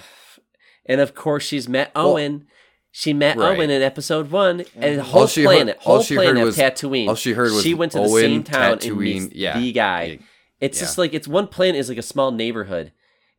and 0.85 1.01
of 1.01 1.13
course 1.15 1.43
she's 1.45 1.67
met 1.69 1.91
Owen. 1.95 2.47
she 2.93 3.13
met 3.13 3.37
right. 3.37 3.57
Owen 3.57 3.69
in 3.69 3.81
episode 3.81 4.31
one, 4.31 4.65
and 4.75 4.99
the 4.99 5.03
Mhm. 5.03 5.05
whole 5.05 5.21
All 5.21 5.27
she 5.27 5.43
heard- 5.43 5.47
planet, 5.55 5.77
all 5.85 5.95
whole 5.95 6.03
she 6.03 6.15
heard 6.15 6.23
planet 6.25 6.43
was- 6.43 6.59
of 6.59 6.65
Tatooine. 6.65 7.07
all 7.07 7.15
she 7.15 7.31
heard 7.33 7.51
was 7.53 7.63
she 7.63 7.73
went 7.73 7.93
to 7.93 7.99
the 7.99 8.09
same 8.09 8.43
town 8.43 8.73
and 8.73 8.81
Tatooine, 8.81 8.97
meets 8.97 9.33
yeah. 9.35 9.57
the 9.59 9.71
guy. 9.71 10.03
Yeah. 10.03 10.25
It's 10.59 10.77
Yeah. 10.77 10.83
just 10.85 10.97
like 10.97 11.13
it's 11.13 11.27
one 11.27 11.47
planet 11.47 11.77
is 11.79 11.87
like 11.89 11.97
a 11.97 12.01
small 12.03 12.31
neighborhood, 12.31 12.91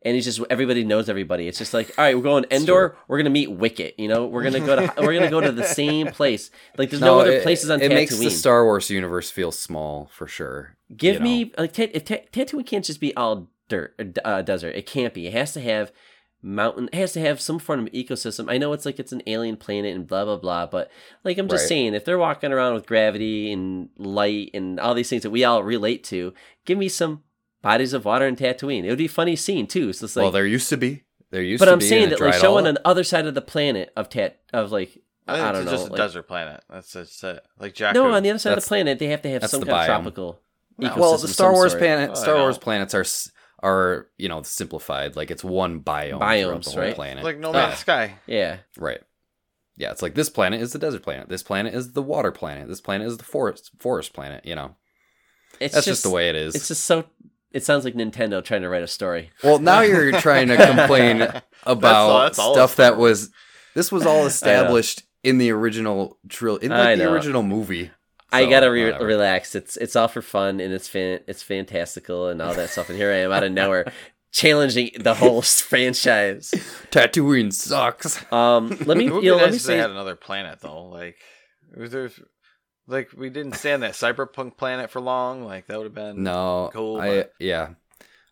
and 0.05 0.15
it's 0.17 0.25
just 0.25 0.41
everybody 0.49 0.83
knows 0.83 1.09
everybody. 1.09 1.47
It's 1.47 1.57
just 1.57 1.73
like 1.73 1.89
all 1.97 2.03
right, 2.05 2.15
we're 2.15 2.23
going 2.23 2.45
Endor. 2.51 2.95
We're 3.07 3.17
gonna 3.17 3.29
meet 3.29 3.51
Wicket. 3.51 3.95
You 3.97 4.07
know, 4.07 4.25
we're 4.27 4.43
gonna 4.43 4.59
go 4.59 4.75
to 4.75 4.93
we're 5.01 5.13
gonna 5.13 5.29
go 5.29 5.41
to 5.41 5.51
the 5.51 5.63
same 5.63 6.07
place. 6.07 6.51
Like 6.77 6.89
there's 6.89 7.01
no, 7.01 7.19
other 7.19 7.31
it- 7.33 7.43
places 7.43 7.69
on 7.69 7.81
it 7.81 7.91
Tatooine. 7.91 7.95
makes 7.95 8.17
the 8.17 8.29
Star 8.29 8.65
Wars 8.65 8.89
universe 8.89 9.31
feel 9.31 9.51
small 9.51 10.09
for 10.13 10.27
sure. 10.27 10.75
Give 10.95 11.15
you 11.15 11.19
know? 11.19 11.25
me 11.25 11.53
like 11.57 11.77
if 11.79 12.05
ta- 12.05 12.15
Tatooine 12.31 12.65
can't 12.65 12.85
just 12.85 12.99
be 12.99 13.15
all 13.15 13.49
dirt 13.69 13.95
or 13.99 14.11
uh, 14.25 14.41
desert. 14.41 14.75
It 14.75 14.85
can't 14.85 15.13
be. 15.13 15.27
It 15.27 15.33
has 15.33 15.53
to 15.53 15.61
have 15.61 15.91
mountain. 16.41 16.89
It 16.91 16.97
has 16.97 17.13
to 17.13 17.21
have 17.21 17.39
some 17.39 17.57
form 17.57 17.79
of 17.87 17.93
ecosystem. 17.93 18.51
I 18.51 18.57
know 18.57 18.73
it's 18.73 18.85
like 18.85 18.99
it's 18.99 19.13
an 19.13 19.23
alien 19.27 19.55
planet 19.57 19.95
and 19.95 20.05
blah 20.05 20.25
blah 20.25 20.37
blah, 20.37 20.65
but 20.65 20.91
like 21.23 21.37
I'm 21.37 21.47
just 21.47 21.63
Right. 21.63 21.69
saying, 21.69 21.93
if 21.93 22.03
they're 22.05 22.17
walking 22.17 22.51
around 22.51 22.73
with 22.73 22.85
gravity 22.85 23.51
and 23.51 23.89
light 23.97 24.51
and 24.53 24.79
all 24.79 24.93
these 24.93 25.09
things 25.09 25.23
that 25.23 25.29
we 25.31 25.43
all 25.45 25.63
relate 25.63 26.03
to, 26.05 26.33
give 26.65 26.77
me 26.77 26.89
some 26.89 27.23
bodies 27.63 27.93
of 27.93 28.05
water 28.05 28.27
in 28.27 28.35
Tatooine. 28.35 28.83
It 28.83 28.89
would 28.89 28.99
be 28.99 29.05
a 29.05 29.09
funny 29.09 29.35
scene 29.35 29.65
too. 29.65 29.91
So 29.93 30.05
it's 30.05 30.15
like, 30.15 30.21
well, 30.23 30.31
there 30.31 30.45
used 30.45 30.69
to 30.69 30.77
be. 30.77 31.03
There 31.31 31.41
used 31.41 31.59
to 31.61 31.65
be. 31.65 31.65
but 31.65 31.69
to 31.69 31.71
I'm 31.73 31.79
be. 31.79 31.85
saying 31.87 32.09
that 32.09 32.19
like 32.19 32.31
dried 32.33 32.35
all 32.35 32.41
showing 32.41 32.65
up. 32.65 32.69
on 32.69 32.73
the 32.75 32.87
other 32.87 33.03
side 33.03 33.25
of 33.25 33.33
the 33.33 33.41
planet 33.41 33.91
of 33.97 34.09
Tat 34.09 34.39
of 34.53 34.71
like 34.71 34.99
I, 35.27 35.41
I, 35.41 35.51
don't 35.51 35.63
it's 35.63 35.65
know, 35.65 35.71
just 35.71 35.87
a 35.87 35.91
like- 35.91 35.97
desert 35.97 36.27
planet. 36.27 36.63
That's 36.69 36.93
just 36.93 37.23
it. 37.23 37.43
Like 37.57 37.73
Jack. 37.73 37.95
no, 37.95 38.11
on 38.13 38.21
the 38.21 38.29
other 38.29 38.37
side 38.37 38.55
of 38.55 38.63
the 38.63 38.67
planet 38.67 38.99
they 38.99 39.07
have 39.07 39.23
to 39.23 39.29
have 39.31 39.49
some 39.49 39.61
the 39.61 39.65
kind 39.65 39.79
of 39.81 39.85
tropical. 39.87 40.39
No. 40.77 40.89
ecosystem 40.89 40.97
well, 40.99 41.17
the 41.17 41.27
Star 41.27 41.53
Wars 41.53 41.73
planet, 41.73 42.11
Oh, 42.11 42.15
Star 42.15 42.35
Wars 42.37 42.57
planets 42.59 42.93
are 42.93 43.05
are 43.63 44.07
you 44.17 44.27
know 44.29 44.41
simplified. 44.43 45.15
Like 45.15 45.31
it's 45.31 45.43
one 45.43 45.79
biome. 45.81 46.19
Biomes, 46.19 46.65
the 46.65 46.71
whole 46.71 46.79
right? 46.81 46.95
Planet. 46.95 47.23
like 47.23 47.39
No 47.39 47.51
Man's 47.51 47.79
Sky. 47.79 48.15
Yeah. 48.27 48.57
Right. 48.77 48.99
Yeah, 49.75 49.89
it's 49.91 50.03
like 50.03 50.13
this 50.13 50.29
planet 50.29 50.61
is 50.61 50.71
the 50.73 50.79
desert 50.79 51.01
planet. 51.01 51.29
This 51.29 51.41
planet 51.41 51.73
is 51.73 51.93
the 51.93 52.01
water 52.03 52.31
planet. 52.31 52.67
This 52.67 52.81
planet 52.81 53.07
is 53.07 53.17
the 53.17 53.23
forest 53.23 53.71
forest 53.79 54.13
planet. 54.13 54.45
You 54.45 54.53
know, 54.55 54.75
It's 55.59 55.73
that's 55.73 55.87
just, 55.87 56.03
the 56.03 56.11
way 56.11 56.29
it 56.29 56.35
is. 56.35 56.53
It's 56.53 56.67
just 56.67 56.83
so. 56.83 57.05
It 57.53 57.63
sounds 57.63 57.85
like 57.85 57.93
Nintendo 57.93 58.43
trying 58.43 58.63
to 58.63 58.69
write 58.69 58.83
a 58.83 58.87
story. 58.87 59.29
Well, 59.43 59.59
now 59.59 59.81
you're 59.81 60.11
trying 60.19 60.47
to 60.47 60.57
complain 60.57 61.21
about 61.63 62.23
that's 62.23 62.39
all 62.39 62.53
stuff 62.55 62.75
that 62.77 62.97
was. 62.97 63.29
This 63.75 63.91
was 63.91 64.05
all 64.05 64.25
established 64.33 65.03
in 65.23 65.37
the 65.37 65.51
original 65.51 66.17
trill 66.29 66.57
in 66.57 66.71
like 66.71 66.97
the 66.97 67.11
original 67.11 67.43
movie. 67.43 67.91
I 68.31 68.45
gotta 68.47 68.71
re- 68.71 68.97
relax. 68.97 69.53
It's 69.53 69.77
it's 69.77 69.95
all 69.95 70.07
for 70.07 70.23
fun 70.23 70.59
and 70.59 70.73
it's 70.73 70.87
fan 70.87 71.19
it's 71.27 71.43
fantastical 71.43 72.29
and 72.29 72.41
all 72.41 72.55
that 72.55 72.71
stuff. 72.71 72.89
And 72.89 72.97
here 72.97 73.11
I 73.11 73.17
am 73.17 73.31
out 73.31 73.43
of 73.43 73.51
nowhere, 73.51 73.91
challenging 74.31 74.89
the 74.99 75.13
whole 75.13 75.43
franchise. 75.43 76.51
Tatooine 76.89 77.53
sucks. 77.53 78.19
Um, 78.33 78.69
let 78.85 78.97
me 78.97 79.05
It 79.05 79.13
would 79.13 79.23
you 79.23 79.31
know, 79.31 79.37
be 79.37 79.41
let 79.43 79.45
me 79.45 79.51
nice 79.51 79.55
if 79.61 79.67
they 79.67 79.73
say 79.75 79.77
had 79.77 79.91
another 79.91 80.15
planet 80.15 80.59
though. 80.61 80.85
Like, 80.85 81.17
was 81.77 81.91
there's 81.91 82.19
like 82.87 83.11
we 83.15 83.29
didn't 83.29 83.53
stay 83.53 83.73
on 83.73 83.79
that 83.81 83.93
cyberpunk 83.93 84.57
planet 84.57 84.91
for 84.91 84.99
long. 85.01 85.43
Like 85.43 85.67
that 85.67 85.77
would 85.77 85.85
have 85.85 85.93
been 85.95 86.23
No, 86.23 86.69
Cool, 86.73 86.99
I 86.99 87.07
but- 87.17 87.33
yeah, 87.39 87.69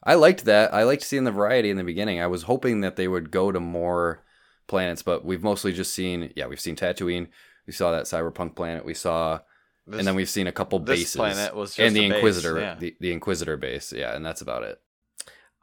I 0.04 0.16
liked 0.16 0.46
that. 0.46 0.74
I 0.74 0.84
liked 0.84 1.04
seeing 1.04 1.24
the 1.24 1.32
variety 1.32 1.70
in 1.70 1.78
the 1.78 1.84
beginning. 1.84 2.20
I 2.22 2.28
was 2.28 2.44
hoping 2.44 2.82
that 2.82 2.96
they 2.96 3.08
would 3.08 3.32
go 3.32 3.52
to 3.52 3.60
more 3.60 4.24
planets, 4.68 5.02
but 5.04 5.24
we've 5.26 5.44
mostly 5.44 5.72
just 5.74 5.94
seen. 5.94 6.32
Yeah, 6.36 6.48
we've 6.48 6.60
seen 6.60 6.76
Tatooine. 6.76 7.28
We 7.68 7.74
saw 7.74 7.92
that 7.92 8.06
cyberpunk 8.06 8.56
planet. 8.56 8.84
We 8.86 8.94
saw, 8.96 9.40
This- 9.86 10.00
and 10.00 10.08
then 10.08 10.16
we've 10.16 10.30
seen 10.30 10.48
a 10.48 10.52
couple 10.52 10.80
this 10.80 11.00
bases. 11.02 11.16
planet 11.16 11.56
was 11.56 11.76
just 11.76 11.80
and 11.80 11.96
the 11.96 12.06
a 12.06 12.10
base, 12.10 12.16
Inquisitor, 12.18 12.60
yeah. 12.60 12.76
the, 12.76 12.96
the 13.00 13.12
Inquisitor 13.14 13.58
base. 13.58 13.94
Yeah, 13.94 14.16
and 14.16 14.26
that's 14.26 14.42
about 14.42 14.64
it. 14.64 14.82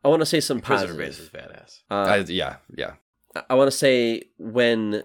I 0.04 0.08
want 0.08 0.20
to 0.20 0.26
say 0.26 0.38
some 0.40 0.58
Inquisitor 0.58 0.92
positive. 0.94 1.06
base 1.08 1.18
is 1.18 1.30
badass. 1.30 1.80
Uh, 1.90 1.94
I, 1.94 2.16
yeah, 2.18 2.56
yeah. 2.76 2.92
I- 3.34 3.42
I 3.50 3.54
want 3.54 3.70
to 3.70 3.76
say 3.76 4.22
when 4.38 5.02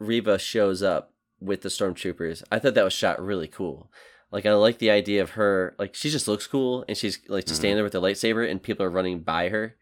Reva 0.00 0.38
shows 0.38 0.82
up 0.82 1.11
with 1.42 1.62
the 1.62 1.68
stormtroopers, 1.68 2.42
I 2.50 2.58
thought 2.58 2.74
that 2.74 2.84
was 2.84 2.92
shot 2.92 3.22
really 3.24 3.48
cool. 3.48 3.90
Like 4.30 4.46
I 4.46 4.52
like 4.54 4.78
the 4.78 4.90
idea 4.90 5.20
of 5.22 5.30
her, 5.30 5.74
like 5.78 5.94
she 5.94 6.08
just 6.10 6.26
looks 6.28 6.46
cool, 6.46 6.84
and 6.88 6.96
she's 6.96 7.18
like 7.28 7.44
just 7.44 7.54
Mhm. 7.56 7.62
standing 7.62 7.76
there 7.76 7.84
with 7.84 7.92
the 7.92 8.00
lightsaber, 8.00 8.48
and 8.50 8.62
people 8.62 8.84
are 8.86 8.90
running 8.90 9.20
by 9.20 9.48
her, 9.50 9.76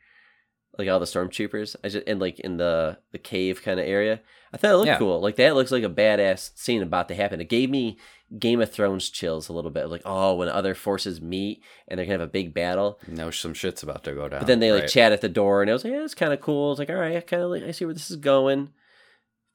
like 0.78 0.88
all 0.88 0.98
the 0.98 1.06
stormtroopers. 1.06 1.76
I 1.84 1.88
just 1.88 2.06
and 2.08 2.20
like 2.20 2.40
in 2.40 2.56
the 2.56 2.98
the 3.12 3.18
cave 3.18 3.62
kind 3.62 3.78
of 3.78 3.86
area. 3.86 4.20
I 4.52 4.56
thought 4.56 4.72
it 4.72 4.76
looked 4.78 4.88
Yeah. 4.88 4.98
cool. 4.98 5.20
Like 5.20 5.36
that 5.36 5.54
looks 5.54 5.70
like 5.70 5.84
a 5.84 5.88
badass 5.88 6.50
scene 6.58 6.82
about 6.82 7.06
to 7.08 7.14
happen. 7.14 7.40
It 7.40 7.48
gave 7.48 7.70
me 7.70 7.96
Game 8.36 8.60
of 8.60 8.72
Thrones 8.72 9.08
chills 9.08 9.48
a 9.48 9.52
little 9.52 9.70
bit. 9.70 9.86
Like 9.88 10.02
oh, 10.04 10.34
when 10.34 10.48
other 10.48 10.74
forces 10.74 11.20
meet 11.20 11.62
and 11.86 11.96
they're 11.98 12.06
gonna 12.06 12.18
have 12.18 12.28
a 12.28 12.32
big 12.32 12.52
battle. 12.52 12.98
No, 13.06 13.30
some 13.30 13.54
shit's 13.54 13.84
about 13.84 14.02
to 14.04 14.12
go 14.14 14.28
down. 14.28 14.40
But 14.40 14.46
then 14.48 14.58
they 14.58 14.72
like 14.72 14.82
right? 14.82 14.90
chat 14.90 15.12
at 15.12 15.20
the 15.20 15.28
door, 15.28 15.62
and 15.62 15.70
I 15.70 15.74
was 15.74 15.84
like, 15.84 15.92
"Yeah, 15.92 16.02
it's 16.04 16.14
kind 16.16 16.32
of 16.32 16.40
cool." 16.40 16.72
It's 16.72 16.80
like, 16.80 16.90
"All 16.90 16.96
right, 16.96 17.16
I 17.16 17.20
kind 17.20 17.42
of 17.44 17.50
like, 17.50 17.62
I 17.62 17.70
see 17.70 17.84
where 17.84 17.94
this 17.94 18.10
is 18.10 18.16
going." 18.16 18.70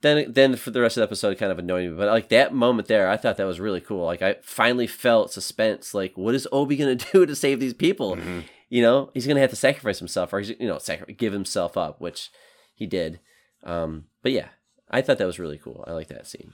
Then, 0.06 0.32
then 0.34 0.56
for 0.56 0.70
the 0.70 0.82
rest 0.82 0.98
of 0.98 1.02
the 1.02 1.06
episode, 1.06 1.32
it 1.32 1.40
kind 1.40 1.52
of 1.52 1.58
annoyed 1.58 1.90
me. 1.90 1.98
But 1.98 2.10
like 2.10 2.30
that 2.30 2.54
moment 2.54 2.88
there, 2.88 3.10
I 3.10 3.18
thought 3.18 3.38
that 3.38 3.46
was 3.48 3.60
really 3.60 3.82
cool. 3.82 4.06
Like 4.06 4.22
I 4.22 4.36
finally 4.44 4.86
felt 4.86 5.34
suspense. 5.34 5.96
Like, 5.96 6.16
what 6.16 6.36
is 6.36 6.48
Obi 6.52 6.78
gonna 6.78 6.96
do 7.14 7.26
to 7.26 7.36
save 7.36 7.60
these 7.60 7.74
people? 7.74 8.16
Mhm. 8.16 8.44
You 8.70 8.84
know, 8.84 9.10
he's 9.16 9.26
gonna 9.26 9.40
have 9.40 9.50
to 9.50 9.56
sacrifice 9.56 9.98
himself, 9.98 10.32
or 10.32 10.40
he's 10.40 10.50
you 10.60 10.68
know, 10.68 10.80
give 11.18 11.34
himself 11.34 11.76
up, 11.76 12.00
which 12.00 12.30
he 12.76 12.86
did. 12.86 13.20
Um, 13.64 14.06
but 14.22 14.32
yeah, 14.32 14.50
I 14.92 15.02
thought 15.02 15.18
that 15.18 15.26
was 15.26 15.40
really 15.40 15.58
cool. 15.58 15.84
I 15.88 15.92
like 15.94 16.08
that 16.10 16.28
scene. 16.28 16.54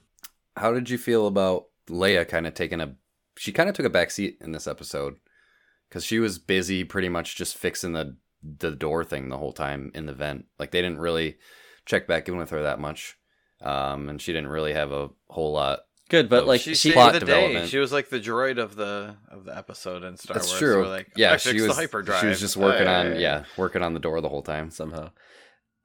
How 0.56 0.72
did 0.74 0.90
you 0.90 0.98
feel 0.98 1.28
about 1.28 1.66
Leia 1.90 2.26
kind 2.28 2.48
of 2.48 2.54
taking 2.54 2.80
a? 2.80 2.96
She 3.38 3.52
kind 3.52 3.68
of 3.70 3.76
took 3.76 3.86
a 3.86 3.90
back 3.90 4.12
seat 4.12 4.38
in 4.40 4.54
this 4.54 4.68
episode 4.68 5.16
because 5.90 6.06
she 6.06 6.20
was 6.20 6.40
busy, 6.40 6.86
pretty 6.86 7.10
much 7.10 7.36
just 7.36 7.58
fixing 7.58 7.92
the 7.92 8.16
the 8.42 8.72
door 8.72 9.04
thing 9.04 9.30
the 9.30 9.38
whole 9.38 9.54
time 9.54 9.92
in 9.94 10.06
the 10.06 10.14
vent. 10.14 10.46
Like 10.58 10.72
they 10.72 10.82
didn't 10.82 11.00
really 11.00 11.38
check 11.86 12.08
back 12.08 12.28
in 12.30 12.38
with 12.38 12.50
her 12.52 12.64
that 12.64 12.80
much, 12.80 13.18
um, 13.62 14.10
and 14.10 14.22
she 14.22 14.34
didn't 14.34 14.50
really 14.50 14.74
have 14.74 14.92
a 14.92 15.10
whole 15.30 15.54
lot. 15.54 15.80
Good, 16.10 16.28
but 16.28 16.46
like 16.46 16.60
she, 16.60 16.72
she, 16.72 16.90
saved 16.90 16.96
plot 16.96 17.14
the 17.14 17.20
day. 17.22 17.26
development. 17.26 17.70
She 17.70 17.78
was 17.78 17.94
like 17.94 18.10
the 18.10 18.20
droid 18.20 18.58
of 18.58 18.76
the 18.76 19.16
of 19.30 19.46
the 19.46 19.58
episode 19.58 20.04
in 20.04 20.18
Star 20.18 20.34
That's 20.34 20.50
Wars. 20.50 20.60
true. 20.60 20.88
Like, 20.88 21.10
yeah, 21.16 21.38
she 21.38 21.54
was. 21.54 21.68
the 21.68 21.74
hyperdrive. 21.74 22.20
She 22.20 22.28
was 22.28 22.40
just 22.42 22.58
working 22.58 22.88
on 22.88 23.14
Hey. 23.14 23.22
yeah, 23.22 23.46
working 23.56 23.82
on 23.82 23.94
the 23.94 24.00
door 24.02 24.20
the 24.20 24.28
whole 24.28 24.42
time. 24.42 24.72
somehow. 24.72 25.12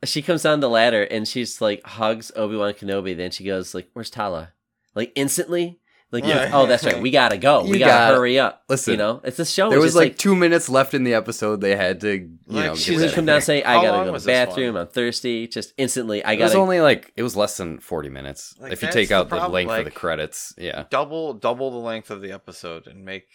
She 0.04 0.22
comes 0.22 0.42
down 0.42 0.60
the 0.60 0.68
ladder 0.68 1.04
and 1.04 1.26
she's 1.28 1.60
like 1.60 1.82
hugs 1.84 2.32
Obi 2.34 2.56
Wan 2.56 2.72
Kenobi. 2.74 3.16
Then 3.16 3.30
she 3.30 3.44
goes 3.44 3.72
like, 3.74 3.88
"Where's 3.92 4.10
Tala?" 4.10 4.52
Like 4.96 5.12
instantly, 5.14 5.78
like 6.12 6.25
Yeah. 6.25 6.51
oh, 6.53 6.66
that's 6.66 6.85
right. 6.85 7.01
We 7.01 7.11
gotta 7.11 7.37
go. 7.37 7.64
You 7.64 7.71
we 7.73 7.79
gotta, 7.79 7.90
gotta- 7.90 8.16
hurry 8.16 8.38
up. 8.38 8.62
listen, 8.69 8.92
you 8.92 8.99
know, 8.99 9.21
it's 9.25 9.38
a 9.38 9.45
show. 9.45 9.69
There 9.71 9.79
was 9.79 9.88
just 9.88 9.97
like, 9.97 10.16
two 10.19 10.37
minutes 10.37 10.69
left 10.69 10.95
in 10.95 11.05
the 11.05 11.14
episode. 11.14 11.61
They 11.61 11.75
had 11.77 12.01
to, 12.03 12.12
you 12.16 12.29
Like, 12.47 12.64
know, 12.66 12.75
she 12.77 12.83
She 12.85 12.90
get 12.92 12.97
doesn't 13.03 13.14
come 13.14 13.23
in 13.23 13.27
down 13.27 13.33
there. 13.33 13.35
and 13.37 13.45
say, 13.45 13.62
"I 13.64 13.75
How 13.75 13.83
gotta 13.83 14.05
go 14.11 14.12
to 14.14 14.21
the 14.21 14.27
bathroom. 14.27 14.75
one? 14.75 14.83
I'm 14.83 14.88
thirsty." 14.88 15.49
Just 15.49 15.75
instantly, 15.77 16.25
I 16.25 16.37
got. 16.37 16.42
It 16.42 16.45
was 16.45 16.55
only 16.55 16.81
like 16.81 17.12
it 17.16 17.23
was 17.23 17.37
less 17.37 17.57
than 17.57 17.79
forty 17.81 18.09
minutes. 18.09 18.55
Like, 18.61 18.73
if 18.73 18.83
you 18.83 18.90
take 18.90 19.11
out 19.11 19.29
the 19.31 19.37
problem, 19.37 19.53
length 19.53 19.73
of 19.79 19.85
the 19.85 19.90
credits, 19.90 20.55
yeah. 20.57 20.85
double 20.90 21.35
double 21.35 21.71
the 21.71 21.79
length 21.79 22.11
of 22.11 22.21
the 22.23 22.33
episode 22.33 22.87
and 22.87 23.05
make 23.05 23.27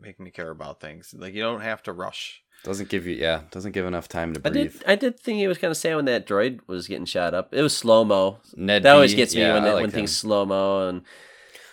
make 0.00 0.18
me 0.20 0.30
care 0.30 0.50
about 0.50 0.80
things. 0.80 1.14
Like 1.16 1.34
you 1.34 1.42
don't 1.42 1.60
have 1.60 1.82
to 1.84 1.92
rush. 1.92 2.40
Doesn't 2.64 2.88
give 2.88 3.08
you 3.08 3.14
yeah, 3.16 3.40
doesn't 3.50 3.72
give 3.72 3.86
enough 3.86 4.06
time 4.06 4.32
to 4.34 4.40
I 4.44 4.50
breathe. 4.50 4.72
did. 4.74 4.84
I 4.86 4.94
did 4.94 5.18
think 5.18 5.40
it 5.40 5.48
was 5.48 5.58
kind 5.58 5.72
of 5.72 5.76
sad 5.76 5.96
when 5.96 6.04
that 6.04 6.28
droid 6.28 6.60
was 6.68 6.86
getting 6.86 7.06
shot 7.06 7.34
up. 7.34 7.52
It 7.52 7.60
was 7.62 7.76
slow 7.76 8.04
mo. 8.04 8.38
Ned 8.54 8.84
That 8.84 8.94
always 8.94 9.10
B, 9.12 9.16
gets 9.16 9.34
me 9.34 9.40
yeah, 9.40 9.54
when, 9.54 9.64
I 9.64 9.66
that, 9.66 9.72
liked 9.74 9.82
when 9.82 9.90
him. 9.90 9.94
things 9.94 10.16
slow 10.16 10.44
mo 10.46 10.88
and. 10.88 11.02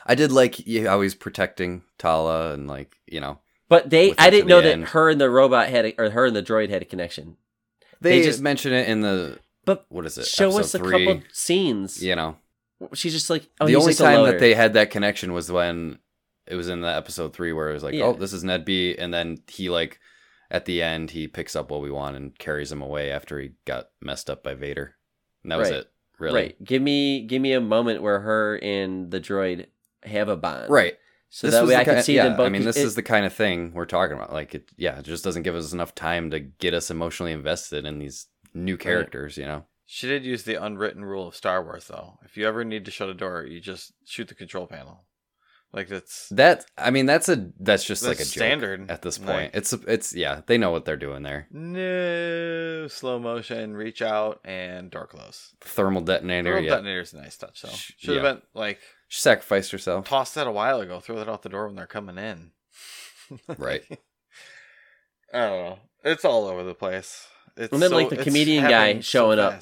I 0.09 0.15
did 0.15 0.31
like 0.31 0.55
how 0.85 1.01
he's 1.01 1.15
protecting 1.15 1.83
Tala 1.97 2.53
and 2.53 2.67
like 2.67 2.95
you 3.07 3.19
know 3.21 3.39
But 3.69 3.89
they, 3.89 4.13
I 4.17 4.29
didn't 4.29 4.47
the 4.47 4.53
know 4.55 4.61
that 4.61 4.89
her 4.89 5.09
and 5.09 5.21
the 5.21 5.29
robot 5.29 5.69
had, 5.69 5.85
a, 5.85 6.01
or 6.01 6.09
her 6.09 6.25
and 6.25 6.35
the 6.35 6.43
droid 6.43 6.69
had 6.69 6.81
a 6.81 6.85
connection. 6.85 7.37
they, 8.01 8.19
They 8.19 8.25
just- 8.25 8.41
mention 8.41 8.73
it 8.73 8.89
in 8.89 9.01
the 9.01 9.39
But 9.65 9.85
what 9.89 10.05
is 10.05 10.17
it? 10.17 10.25
show 10.25 10.57
us 10.59 10.73
a 10.73 10.79
three. 10.79 11.05
couple 11.05 11.21
scenes. 11.31 12.03
You 12.03 12.15
know, 12.15 12.35
She's 12.93 13.13
just 13.13 13.29
like, 13.29 13.47
oh, 13.61 13.65
the 13.65 13.71
he's 13.73 13.77
only 13.81 13.91
just 13.91 14.01
time 14.01 14.23
that 14.25 14.39
they 14.39 14.53
had 14.55 14.73
that 14.73 14.89
connection 14.89 15.33
was 15.33 15.51
when 15.51 15.99
it 16.47 16.55
was 16.55 16.69
in 16.69 16.81
the 16.81 16.87
episode 16.95 17.33
three 17.33 17.53
where 17.53 17.69
it 17.69 17.73
was 17.73 17.83
like, 17.83 17.93
oh, 17.93 17.97
Yeah. 17.97 18.03
oh, 18.05 18.13
this 18.13 18.33
is 18.33 18.43
NED-B, 18.43 18.95
and 18.97 19.13
then 19.13 19.39
he 19.47 19.69
like 19.69 19.99
at 20.49 20.65
the 20.65 20.81
end 20.81 21.11
he 21.11 21.27
picks 21.27 21.55
up 21.55 21.71
Obi 21.71 21.91
Wan 21.91 22.15
and 22.15 22.35
carries 22.39 22.71
him 22.71 22.81
away 22.81 23.11
after 23.11 23.39
he 23.39 23.51
got 23.65 23.89
messed 24.01 24.29
up 24.29 24.43
by 24.43 24.55
Vader, 24.55 24.95
and 25.43 25.51
that 25.51 25.59
was 25.59 25.69
it. 25.69 25.87
Really, 26.17 26.41
Right. 26.41 26.63
Give 26.63 26.81
me 26.81 27.21
give 27.27 27.41
me 27.41 27.53
a 27.53 27.61
moment 27.61 28.01
where 28.01 28.19
her 28.21 28.57
and 28.63 29.11
the 29.11 29.19
droid 29.21 29.67
have 30.03 30.29
a 30.29 30.37
bond. 30.37 30.69
right. 30.69 30.95
So 31.31 31.45
This 31.47 31.53
that 31.55 31.63
way 31.65 31.69
the 31.75 31.79
I 31.79 31.83
can 31.83 31.95
ki- 31.97 32.01
see 32.01 32.15
yeah, 32.15 32.23
them 32.23 32.37
both. 32.37 32.47
I 32.47 32.49
mean, 32.49 32.63
this 32.63 32.75
it- 32.77 32.83
is 32.85 32.95
the 32.95 33.03
kind 33.03 33.23
of 33.25 33.31
thing 33.33 33.71
we're 33.73 33.85
talking 33.85 34.17
about. 34.17 34.33
Like, 34.33 34.55
it, 34.55 34.71
yeah, 34.77 34.97
it 34.97 35.05
just 35.05 35.23
doesn't 35.23 35.43
give 35.43 35.53
us 35.53 35.71
enough 35.73 35.93
time 35.93 36.31
to 36.31 36.39
get 36.39 36.73
us 36.73 36.89
emotionally 36.89 37.31
invested 37.33 37.85
in 37.85 37.99
these 37.99 38.25
new 38.55 38.77
characters. 38.77 39.37
You 39.37 39.45
know, 39.45 39.65
She 39.85 40.07
did 40.07 40.25
use 40.25 40.41
the 40.43 40.55
unwritten 40.55 41.05
rule 41.05 41.27
of 41.27 41.35
Star 41.35 41.63
Wars 41.63 41.85
though. 41.85 42.17
If 42.25 42.35
you 42.35 42.47
ever 42.47 42.63
need 42.63 42.83
to 42.85 42.91
shut 42.91 43.09
a 43.09 43.13
door, 43.13 43.43
you 43.45 43.59
just 43.59 43.93
shoot 44.05 44.27
the 44.27 44.33
control 44.33 44.65
panel. 44.65 45.05
Like 45.71 45.87
that's 45.87 46.29
that. 46.29 46.65
I 46.79 46.89
mean, 46.89 47.05
that's 47.05 47.29
a 47.29 47.51
that's 47.59 47.83
just 47.83 48.01
like 48.01 48.15
a 48.15 48.17
That's 48.17 48.31
joke 48.31 48.41
standard. 48.41 48.89
at 48.89 49.03
this 49.03 49.19
Like- 49.19 49.27
point. 49.27 49.51
it's 49.53 49.71
it's 49.71 50.15
yeah, 50.15 50.41
they 50.47 50.57
know 50.57 50.71
what 50.71 50.85
they're 50.85 50.97
doing 50.97 51.21
there. 51.21 51.45
no 51.51 52.87
slow 52.87 53.19
motion, 53.19 53.75
reach 53.75 54.01
out 54.01 54.39
and 54.43 54.89
door 54.89 55.05
close. 55.05 55.53
Thermal 55.61 56.01
detonator. 56.01 56.49
Thermal 56.53 56.63
yeah, 56.63 56.69
detonator's 56.71 57.13
a 57.13 57.17
nice 57.17 57.37
touch 57.37 57.61
though. 57.61 57.69
Sh- 57.69 57.91
Should 57.99 58.15
have 58.15 58.23
yeah. 58.23 58.33
been 58.33 58.41
like 58.55 58.79
she 59.09 59.19
sacrificed 59.19 59.71
herself. 59.73 60.05
tossed 60.07 60.35
that 60.35 60.47
a 60.47 60.51
while 60.51 60.79
ago. 60.79 61.01
Throw 61.01 61.17
that 61.17 61.27
out 61.27 61.41
the 61.43 61.49
door 61.49 61.67
when 61.67 61.75
they're 61.75 61.85
coming 61.87 62.17
in. 62.17 62.51
Right. 63.57 63.83
I 65.33 65.37
don't 65.39 65.65
know. 65.65 65.79
It's 66.03 66.25
all 66.25 66.47
over 66.47 66.63
the 66.63 66.73
place. 66.73 67.27
It's 67.57 67.71
And 67.73 67.81
then, 67.81 67.89
so- 67.91 67.95
like, 67.97 68.09
the 68.09 68.17
comedian 68.23 68.63
guy 68.63 68.71
happening 68.87 69.01
so 69.03 69.35
showing 69.35 69.39
up. 69.39 69.61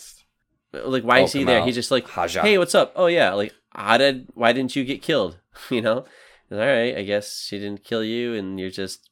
like, 0.72 1.04
why 1.04 1.22
Oh, 1.22 1.24
is 1.26 1.34
he 1.34 1.44
there? 1.44 1.62
Kumail 1.62 1.66
He's 1.66 1.76
just 1.76 1.92
like, 1.92 2.08
Haja. 2.08 2.42
hey, 2.42 2.58
what's 2.58 2.76
up? 2.76 2.94
Oh 2.96 3.08
yeah, 3.08 3.34
like, 3.34 3.54
how 3.72 3.98
did? 3.98 4.28
Why 4.36 4.54
didn't 4.54 4.76
you 4.76 4.84
get 4.86 5.02
killed? 5.02 5.40
You 5.72 5.82
know? 5.82 6.06
And, 6.50 6.60
All 6.62 6.66
right, 6.66 6.96
I 6.96 7.04
guess 7.04 7.42
she 7.44 7.58
didn't 7.60 7.84
kill 7.84 8.04
you, 8.04 8.34
and 8.36 8.58
you're 8.60 8.70
just 8.70 9.10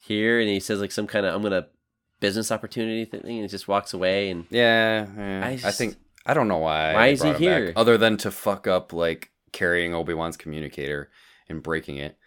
here. 0.00 0.38
And 0.40 0.48
he 0.50 0.60
says 0.60 0.80
like 0.80 0.92
some 0.92 1.06
kind 1.06 1.24
of 1.24 1.34
I'm 1.34 1.40
gonna 1.42 1.68
business 2.20 2.50
opportunity 2.52 3.04
thing, 3.06 3.20
and 3.24 3.30
he 3.42 3.46
just 3.48 3.68
walks 3.68 3.94
away. 3.94 4.28
And 4.30 4.44
Yeah, 4.50 5.06
yeah. 5.16 5.46
I 5.46 5.50
I, 5.68 5.70
think 5.70 5.96
I 6.26 6.34
don't 6.34 6.48
know 6.48 6.58
why. 6.58 6.92
Why 6.94 7.06
is 7.08 7.22
he 7.22 7.30
brought 7.30 7.40
him 7.40 7.48
back, 7.50 7.62
here? 7.62 7.72
other 7.76 7.96
than 7.96 8.16
to 8.18 8.30
fuck 8.30 8.66
up 8.66 8.92
like 8.92 9.30
carrying 9.54 9.94
Obi 9.94 10.12
Wan's 10.12 10.36
communicator 10.36 11.08
and 11.48 11.62
breaking 11.62 11.96
it. 11.96 12.18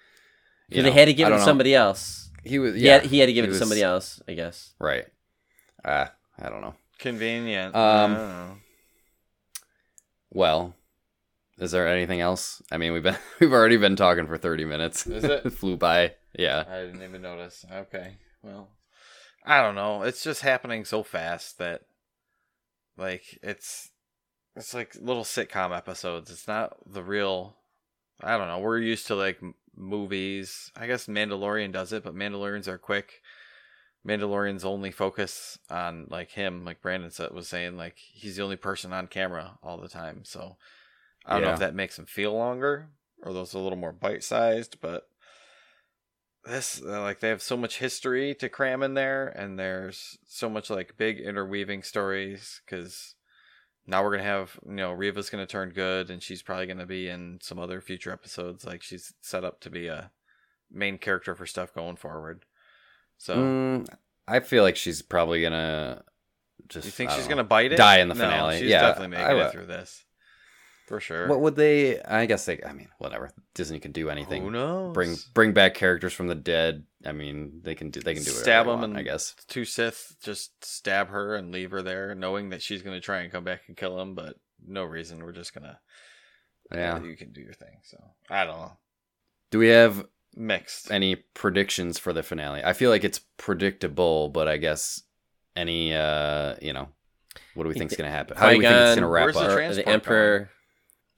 You 0.70 0.82
they 0.82 0.90
know, 0.90 0.94
had 0.96 1.06
to 1.06 1.14
give 1.14 1.28
it 1.28 1.32
to 1.32 1.42
somebody 1.42 1.76
else. 1.76 2.32
He 2.44 2.58
was 2.60 2.76
Yeah, 2.76 3.02
yeah. 3.04 3.08
he 3.08 3.20
had 3.20 3.28
to 3.28 3.34
give 3.34 3.44
it 3.44 3.48
he 3.48 3.50
to 3.50 3.52
was- 3.52 3.60
somebody 3.60 3.84
else. 3.84 4.22
I 4.28 4.34
guess. 4.34 4.74
Right. 4.80 5.06
Ah, 5.86 6.12
I 6.40 6.50
don't 6.50 6.62
know. 6.62 6.74
Convenient. 7.00 7.76
Um, 7.76 8.14
know. 8.14 8.58
Well, 10.32 10.76
is 11.60 11.72
there 11.72 11.88
anything 11.88 12.22
else? 12.22 12.62
I 12.72 12.78
mean, 12.78 12.94
we've 12.94 13.04
been 13.04 13.18
we've 13.40 13.54
already 13.54 13.78
been 13.78 13.96
talking 13.96 14.28
for 14.28 14.38
thirty 14.38 14.66
minutes. 14.66 15.06
Is 15.08 15.24
it? 15.24 15.52
flew 15.54 15.78
by? 15.78 16.14
Yeah. 16.38 16.64
I 16.70 16.82
didn't 16.82 17.04
even 17.04 17.22
notice. 17.22 17.66
Okay. 17.72 18.18
Well, 18.44 18.70
I 19.46 19.62
don't 19.62 19.76
know. 19.76 20.04
It's 20.04 20.24
just 20.24 20.42
happening 20.42 20.86
so 20.86 21.04
fast 21.04 21.58
that 21.60 21.82
like 22.98 23.40
it's 23.42 23.92
it's 24.58 24.74
like 24.74 24.96
little 25.00 25.24
sitcom 25.24 25.76
episodes. 25.76 26.32
It's 26.32 26.48
not 26.48 26.76
the 26.86 27.04
real 27.04 27.56
I 28.22 28.38
don't 28.38 28.48
know. 28.48 28.60
We're 28.60 28.80
used 28.80 29.08
to 29.08 29.16
like 29.16 29.40
movies. 29.76 30.72
I 30.76 30.88
guess 30.88 31.08
Mandalorian 31.08 31.72
does 31.72 31.94
it, 31.94 32.04
but 32.04 32.16
Mandalorians 32.16 32.68
are 32.68 32.78
quick. 32.78 33.22
Mandalorians 34.08 34.66
only 34.66 34.92
focus 34.92 35.60
on 35.70 36.08
like 36.10 36.32
him, 36.32 36.66
like 36.66 36.82
Brandon 36.82 37.12
said, 37.12 37.32
was 37.32 37.48
saying, 37.48 37.78
like 37.78 37.98
he's 37.98 38.38
the 38.38 38.44
only 38.44 38.56
person 38.56 38.94
on 38.94 39.08
camera 39.08 39.60
all 39.62 39.78
the 39.78 39.90
time. 39.90 40.22
So 40.24 40.58
I 41.26 41.34
don't 41.34 41.44
know 41.44 41.54
if 41.54 41.60
that 41.60 41.76
makes 41.76 42.00
him 42.00 42.06
feel 42.06 42.34
longer 42.34 42.90
or 43.22 43.34
those 43.34 43.54
a 43.54 43.60
little 43.60 43.78
more 43.78 43.92
bite 43.92 44.24
sized, 44.24 44.80
but 44.82 45.08
this 46.46 46.82
uh, 46.84 47.02
like 47.02 47.20
they 47.20 47.30
have 47.30 47.42
so 47.42 47.58
much 47.58 47.80
history 47.80 48.34
to 48.36 48.50
cram 48.50 48.82
in 48.82 48.94
there, 48.94 49.28
and 49.28 49.60
there's 49.60 50.18
so 50.26 50.50
much 50.50 50.70
like 50.70 50.98
big 50.98 51.20
interweaving 51.20 51.84
stories 51.84 52.62
because 52.66 53.16
now 53.88 54.04
we're 54.04 54.12
gonna 54.12 54.24
have 54.24 54.60
you 54.66 54.74
know 54.76 54.92
Reva's 54.92 55.30
gonna 55.30 55.46
turn 55.48 55.70
good, 55.70 56.10
and 56.10 56.22
she's 56.22 56.42
probably 56.44 56.68
gonna 56.68 56.86
be 56.86 57.08
in 57.10 57.40
some 57.42 57.58
other 57.60 57.82
future 57.82 58.12
episodes. 58.12 58.66
Like 58.66 58.84
she's 58.84 59.14
set 59.22 59.44
up 59.44 59.62
to 59.62 59.70
be 59.70 59.88
a 59.88 60.12
main 60.72 60.98
character 60.98 61.34
for 61.36 61.46
stuff 61.46 61.74
going 61.74 61.96
forward. 61.96 62.46
So 63.18 63.36
Mm, 63.38 63.88
I 64.28 64.42
feel 64.42 64.64
like 64.64 64.76
she's 64.76 65.02
probably 65.02 65.42
gonna 65.42 66.04
just. 66.68 66.86
you 66.86 66.92
think 66.92 67.12
I 67.12 67.16
she's 67.16 67.26
know. 67.26 67.30
gonna 67.30 67.44
bite 67.46 67.72
it? 67.72 67.78
Die 67.78 68.00
in 68.00 68.10
the 68.10 68.16
No, 68.16 68.26
finale. 68.30 68.60
She's 68.60 68.70
Yeah, 68.70 68.82
definitely 68.82 69.18
I 69.18 69.22
making 69.22 69.38
would- 69.38 69.46
it 69.48 69.52
through 69.54 69.66
this 69.68 70.04
for 70.88 71.00
sure. 71.00 71.28
What 71.28 71.42
would 71.42 71.56
they? 71.56 72.02
I 72.02 72.26
guess 72.26 72.46
they. 72.46 72.60
I 72.66 72.74
mean, 72.74 72.88
whatever. 72.98 73.32
Disney 73.54 73.80
can 73.80 73.92
do 73.92 74.10
anything. 74.10 74.42
Who 74.44 74.52
knows? 74.52 74.94
Bring 74.94 75.16
bring 75.34 75.54
back 75.54 75.74
characters 75.76 76.14
from 76.14 76.28
the 76.28 76.36
dead. 76.36 76.84
I 77.06 77.12
mean, 77.12 77.60
they 77.64 77.76
can 77.76 77.92
do. 77.92 78.00
They 78.00 78.14
can 78.16 78.24
do 78.24 78.32
it. 78.32 78.36
Stab 78.36 78.66
them, 78.66 78.84
and 78.84 78.98
I 78.98 79.04
guess. 79.04 79.36
two 79.48 79.66
Sith 79.66 80.16
just 80.24 80.64
stab 80.66 81.10
her 81.10 81.36
and 81.36 81.52
leave 81.52 81.72
her 81.72 81.82
there, 81.82 82.16
knowing 82.16 82.50
that 82.50 82.62
she's 82.62 82.82
gonna 82.82 83.00
try 83.02 83.20
and 83.20 83.32
come 83.32 83.44
back 83.44 83.62
and 83.68 83.78
kill 83.78 84.00
him, 84.02 84.16
but 84.16 84.36
no 84.66 84.84
reason. 84.84 85.24
We're 85.24 85.32
just 85.34 85.54
gonna. 85.54 85.80
Yeah. 86.74 87.02
you 87.02 87.16
can 87.16 87.32
do 87.32 87.42
your 87.42 87.54
thing. 87.54 87.80
So 87.84 87.98
I 88.30 88.44
don't 88.46 88.58
know. 88.58 88.72
Do 89.52 89.60
we 89.60 89.68
have 89.70 90.06
Mixed. 90.36 90.92
any 90.92 91.16
predictions 91.16 91.98
for 91.98 92.12
the 92.12 92.24
finale? 92.24 92.62
I 92.64 92.74
feel 92.74 92.90
like 92.90 93.04
it's 93.06 93.20
predictable, 93.38 94.28
but 94.30 94.48
I 94.50 94.58
guess 94.58 95.02
any 95.56 95.94
uh, 95.94 96.56
you 96.62 96.74
know, 96.74 96.90
What 97.54 97.64
do 97.64 97.70
we 97.70 97.74
think 97.74 97.80
think's 97.92 97.94
the- 97.94 98.04
going 98.04 98.12
to 98.12 98.18
happen? 98.18 98.36
How 98.38 98.50
do 98.50 98.58
we 98.58 98.64
think 98.66 98.76
it's 98.76 98.96
going 98.96 99.00
to 99.00 99.08
wrap 99.08 99.34
Where's 99.34 99.36
the 99.36 99.82
up? 99.82 99.86
The 99.86 99.88
Emperor. 99.90 100.50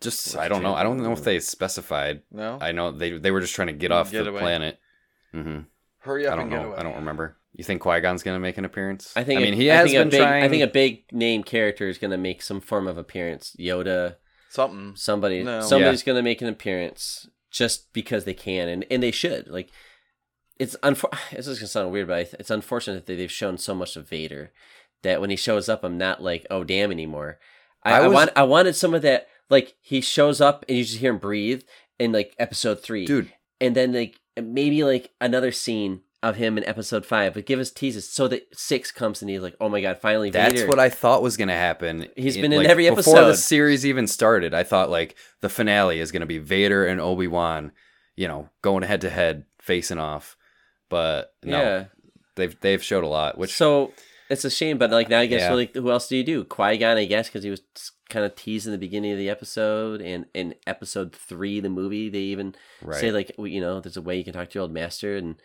Just 0.01 0.35
Where's 0.35 0.45
I 0.45 0.47
don't 0.49 0.63
know. 0.63 0.73
I 0.75 0.83
don't 0.83 1.01
know 1.01 1.12
if 1.12 1.23
they 1.23 1.39
specified. 1.39 2.21
No, 2.31 2.57
I 2.62 2.71
know 2.71 2.91
they 2.91 3.17
they 3.17 3.31
were 3.31 3.41
just 3.41 3.55
trying 3.55 3.67
to 3.67 3.73
get 3.73 3.91
off 3.91 4.12
Get 4.12 4.23
the 4.23 4.29
away. 4.29 4.39
planet. 4.41 4.79
hmm 5.33 5.59
hurry 5.99 6.27
I 6.27 6.31
don't 6.31 6.43
and 6.43 6.49
get 6.51 6.62
know. 6.62 6.67
away. 6.69 6.77
I 6.77 6.83
don't 6.83 6.95
remember. 6.95 7.35
You 7.53 7.63
think 7.63 7.81
Qui 7.81 7.99
Gon's 7.99 8.23
going 8.23 8.35
to 8.35 8.39
make 8.39 8.57
an 8.57 8.63
appearance? 8.65 9.12
I 9.15 9.23
think. 9.23 9.39
I 9.39 9.43
mean, 9.43 9.53
he 9.53 9.69
I 9.69 9.75
has 9.77 9.85
think 9.89 9.97
a 9.97 10.01
been 10.01 10.09
big, 10.09 10.21
trying. 10.21 10.43
I 10.43 10.47
think 10.49 10.63
a 10.63 10.67
big 10.67 11.03
name 11.12 11.43
character 11.43 11.89
is 11.89 11.97
going 11.97 12.12
to 12.12 12.17
make 12.17 12.41
some 12.41 12.62
form 12.62 12.88
of 12.88 12.97
appearance. 12.97 13.55
Yoda, 13.59 14.15
Something. 14.49 14.95
somebody, 14.95 15.43
No. 15.43 15.62
somebody's 15.62 16.03
going 16.03 16.15
to 16.15 16.21
make 16.21 16.41
an 16.41 16.47
appearance 16.47 17.27
just 17.51 17.91
because 17.91 18.23
they 18.23 18.33
can, 18.33 18.69
and 18.69 18.85
and 18.89 19.03
they 19.03 19.12
should. 19.12 19.47
Like, 19.49 19.71
it's 20.57 20.77
unfor- 20.83 21.12
This 21.35 21.47
is 21.47 21.59
going 21.59 21.65
to 21.65 21.71
sound 21.71 21.91
weird, 21.91 22.07
but 22.07 22.17
I 22.19 22.23
th- 22.23 22.35
it's 22.39 22.51
unfortunate 22.51 23.05
that 23.07 23.15
they've 23.15 23.31
shown 23.31 23.57
so 23.57 23.75
much 23.75 23.97
of 23.97 24.07
Vader 24.07 24.53
that 25.01 25.19
when 25.19 25.29
he 25.31 25.35
shows 25.35 25.67
up, 25.67 25.83
I'm 25.83 25.97
not 25.97 26.21
like, 26.23 26.45
oh 26.49 26.63
damn 26.63 26.91
anymore. 26.91 27.39
I, 27.83 27.93
I 27.93 27.99
I, 28.03 28.07
want, 28.07 28.29
I 28.38 28.43
wanted 28.43 28.75
some 28.75 28.93
of 28.93 29.01
that. 29.01 29.27
Like 29.49 29.75
he 29.81 30.01
shows 30.01 30.41
up 30.41 30.65
and 30.67 30.77
you 30.77 30.83
just 30.83 30.99
hear 30.99 31.12
him 31.12 31.17
breathe 31.19 31.63
in 31.97 32.12
like 32.12 32.35
episode 32.39 32.81
three, 32.81 33.05
dude. 33.05 33.31
and 33.59 33.75
then 33.75 33.93
like 33.93 34.19
maybe 34.41 34.83
like 34.83 35.12
another 35.19 35.51
scene 35.51 36.01
of 36.21 36.35
him 36.35 36.57
in 36.57 36.65
episode 36.65 37.05
five, 37.05 37.33
but 37.33 37.45
give 37.45 37.59
us 37.59 37.71
teases 37.71 38.12
so 38.12 38.27
that 38.27 38.45
six 38.53 38.91
comes 38.91 39.21
and 39.21 39.31
he's 39.31 39.41
like, 39.41 39.55
oh 39.62 39.69
my 39.69 39.79
god, 39.81 39.97
finally 39.99 40.29
That's 40.29 40.53
Vader. 40.53 40.67
what 40.67 40.79
I 40.79 40.89
thought 40.89 41.21
was 41.21 41.38
going 41.38 41.47
to 41.47 41.53
happen. 41.53 42.07
He's 42.17 42.35
been 42.35 42.51
in 42.51 42.59
like, 42.59 42.67
every 42.67 42.88
episode 42.88 43.13
Before 43.13 43.27
the 43.27 43.38
series 43.38 43.85
even 43.85 44.05
started, 44.05 44.53
I 44.53 44.63
thought 44.63 44.89
like 44.89 45.15
the 45.41 45.49
finale 45.49 45.99
is 45.99 46.12
going 46.12 46.19
to 46.21 46.25
be 46.25 46.38
Vader 46.38 46.85
and 46.85 46.99
Obi 46.99 47.27
Wan, 47.27 47.71
you 48.17 48.27
know, 48.27 48.49
going 48.62 48.83
head 48.83 49.01
to 49.01 49.09
head, 49.09 49.45
facing 49.62 49.97
off. 49.97 50.35
But 50.89 51.33
no, 51.43 51.62
yeah. 51.62 51.85
they've 52.35 52.59
they've 52.59 52.83
showed 52.83 53.03
a 53.03 53.07
lot. 53.07 53.38
Which 53.38 53.55
so 53.55 53.93
it's 54.29 54.43
a 54.43 54.49
shame, 54.49 54.77
but 54.77 54.91
like 54.91 55.07
now 55.09 55.19
I 55.19 55.25
guess 55.25 55.41
Yeah. 55.41 55.53
like 55.53 55.73
who 55.73 55.89
else 55.89 56.09
do 56.09 56.17
you 56.17 56.23
do? 56.23 56.43
Qui 56.43 56.77
Gon, 56.77 56.97
I 56.97 57.05
guess, 57.05 57.29
because 57.29 57.43
he 57.43 57.49
was 57.49 57.62
kind 58.10 58.26
of 58.26 58.36
teased 58.36 58.65
in 58.65 58.72
the 58.72 58.78
beginning 58.78 59.12
of 59.12 59.17
the 59.17 59.30
episode, 59.30 60.02
and 60.02 60.26
in 60.34 60.56
episode 60.67 61.13
three, 61.13 61.60
the 61.60 61.69
movie, 61.69 62.10
they 62.10 62.19
even 62.19 62.56
right. 62.82 63.00
say 63.00 63.12
like 63.12 63.32
you 63.38 63.62
know, 63.62 63.80
there's 63.80 63.98
a 63.98 64.02
way 64.02 64.17
you 64.17 64.24
can 64.24 64.34
talk 64.34 64.50
to 64.50 64.56
your 64.56 64.63
old 64.63 64.74
master, 64.74 65.15
and 65.15 65.36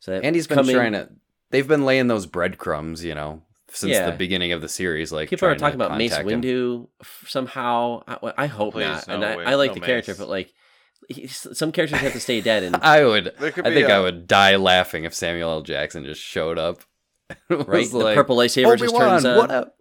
so 0.00 0.10
that 0.12 0.24
and 0.24 0.34
he's 0.34 0.46
been 0.46 0.56
coming- 0.56 0.74
trying 0.74 0.92
to. 0.92 1.08
They've 1.50 1.68
been 1.68 1.84
laying 1.84 2.08
those 2.08 2.26
breadcrumbs, 2.26 3.04
you 3.04 3.14
know, 3.14 3.42
since 3.68 3.92
Yeah. 3.92 4.10
the 4.10 4.16
beginning 4.16 4.50
of 4.52 4.60
the 4.60 4.68
series. 4.68 5.12
Like 5.12 5.30
People 5.30 5.46
are 5.46 5.52
trying 5.54 5.58
talking 5.60 5.80
about 5.80 5.96
Mace 5.96 6.12
contact 6.14 6.30
him. 6.30 6.42
Windu 6.42 6.88
somehow. 7.26 8.02
I, 8.08 8.32
I 8.38 8.46
hope 8.46 8.74
Please, 8.74 8.84
not, 8.84 9.08
and 9.08 9.20
no, 9.20 9.28
I, 9.28 9.36
wait, 9.36 9.46
I 9.46 9.54
like 9.54 9.70
no 9.70 9.74
the 9.74 9.80
character, 9.80 10.14
but 10.16 10.28
like 10.28 10.52
he's, 11.08 11.46
some 11.52 11.70
characters 11.70 12.00
have 12.00 12.12
to 12.12 12.20
stay 12.20 12.40
dead, 12.40 12.62
and 12.64 12.76
I 12.82 13.04
would. 13.04 13.28
I 13.40 13.50
think 13.50 13.88
a- 13.88 13.92
I 13.92 14.00
would 14.00 14.26
die 14.26 14.56
laughing 14.56 15.04
if 15.04 15.14
Samuel 15.14 15.50
L. 15.50 15.62
Jackson 15.62 16.04
just 16.04 16.20
showed 16.20 16.58
up. 16.58 16.80
Right, 17.48 17.66
was 17.68 17.90
the 17.90 17.98
like, 17.98 18.16
purple 18.16 18.36
lightsaber 18.36 18.76
just 18.76 18.94
Obi-Wan, 18.94 19.10
turns 19.22 19.24
on. 19.24 19.36
what 19.38 19.50
up? 19.50 19.76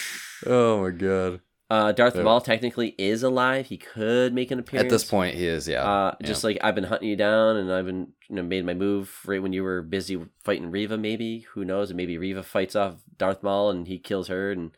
oh 0.46 0.82
my 0.82 0.90
god! 0.90 1.40
Uh, 1.68 1.90
Darth 1.90 2.14
Yeah. 2.14 2.22
Maul 2.22 2.40
technically 2.40 2.94
is 2.96 3.24
alive. 3.24 3.66
He 3.66 3.76
could 3.76 4.32
make 4.32 4.52
an 4.52 4.60
appearance 4.60 4.84
At 4.86 4.90
this 4.90 5.04
point, 5.04 5.34
he 5.34 5.46
is. 5.46 5.66
Yeah. 5.66 5.82
Uh, 5.82 6.14
yeah. 6.20 6.26
just 6.26 6.44
like 6.44 6.58
I've 6.62 6.76
been 6.76 6.84
hunting 6.84 7.08
you 7.08 7.16
down, 7.16 7.56
and 7.56 7.72
I've 7.72 7.86
been 7.86 8.12
you 8.28 8.36
know 8.36 8.42
made 8.44 8.64
my 8.64 8.74
move 8.74 9.18
right 9.26 9.42
when 9.42 9.52
you 9.52 9.64
were 9.64 9.82
busy 9.82 10.16
fighting 10.44 10.70
Reva. 10.70 10.96
Maybe 10.96 11.40
who 11.54 11.64
knows? 11.64 11.90
And 11.90 11.96
maybe 11.96 12.18
Reva 12.18 12.42
fights 12.44 12.76
off 12.76 13.02
Darth 13.18 13.42
Maul 13.42 13.70
and 13.70 13.88
he 13.88 13.98
kills 13.98 14.28
her, 14.28 14.52
and 14.52 14.70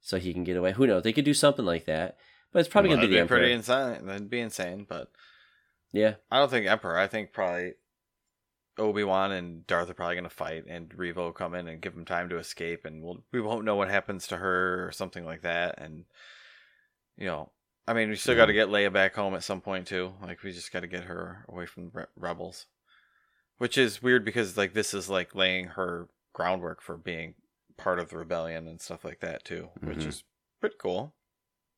so 0.00 0.18
he 0.18 0.32
can 0.32 0.42
get 0.42 0.56
away. 0.56 0.72
Who 0.72 0.86
knows? 0.86 1.04
They 1.04 1.12
could 1.12 1.24
do 1.24 1.34
something 1.34 1.64
like 1.64 1.84
that, 1.84 2.16
but 2.52 2.58
it's 2.58 2.68
probably 2.68 2.88
Well, 2.88 2.96
gonna 2.96 3.06
be 3.06 3.14
the 3.14 3.20
that'd 3.20 3.22
Emperor. 3.30 3.38
pretty 3.38 3.52
insane. 3.52 4.06
That'd 4.06 4.30
be 4.30 4.40
insane, 4.40 4.84
but 4.88 5.12
Yeah, 5.92 6.14
I 6.30 6.38
don't 6.40 6.50
think 6.50 6.66
Emperor. 6.66 6.98
I 6.98 7.06
think 7.06 7.32
probably 7.32 7.74
Obi 8.78 9.04
Wan 9.04 9.32
and 9.32 9.66
Darth 9.66 9.90
are 9.90 9.94
probably 9.94 10.14
going 10.14 10.24
to 10.24 10.30
fight, 10.30 10.64
and 10.66 10.92
Reva 10.96 11.20
will 11.20 11.32
come 11.32 11.54
in 11.54 11.68
and 11.68 11.80
give 11.80 11.94
him 11.94 12.04
time 12.04 12.28
to 12.30 12.38
escape, 12.38 12.84
and 12.84 13.02
we'll, 13.02 13.22
we 13.32 13.40
won't 13.40 13.64
know 13.64 13.76
what 13.76 13.90
happens 13.90 14.26
to 14.28 14.38
her 14.38 14.86
or 14.86 14.92
something 14.92 15.24
like 15.24 15.42
that. 15.42 15.74
And 15.78 16.04
you 17.18 17.26
know, 17.26 17.50
I 17.86 17.92
mean, 17.92 18.08
we 18.08 18.16
still 18.16 18.34
got 18.36 18.46
to 18.46 18.52
get 18.54 18.68
Leia 18.68 18.92
back 18.92 19.14
home 19.14 19.34
at 19.34 19.44
some 19.44 19.60
point 19.60 19.86
too. 19.86 20.14
Like, 20.22 20.42
we 20.42 20.52
just 20.52 20.72
got 20.72 20.80
to 20.80 20.86
get 20.86 21.04
her 21.04 21.44
away 21.48 21.66
from 21.66 21.90
the 21.90 22.06
rebels, 22.16 22.66
which 23.58 23.76
is 23.76 24.02
weird 24.02 24.24
because 24.24 24.56
like 24.56 24.72
this 24.72 24.94
is 24.94 25.08
like 25.10 25.34
laying 25.34 25.66
her 25.66 26.08
groundwork 26.32 26.80
for 26.80 26.96
being 26.96 27.34
part 27.76 27.98
of 27.98 28.08
the 28.08 28.16
rebellion 28.16 28.66
and 28.68 28.80
stuff 28.80 29.04
like 29.04 29.20
that 29.20 29.44
too, 29.44 29.68
which 29.82 29.98
Mhm. 29.98 30.06
is 30.06 30.24
pretty 30.60 30.76
cool. 30.78 31.12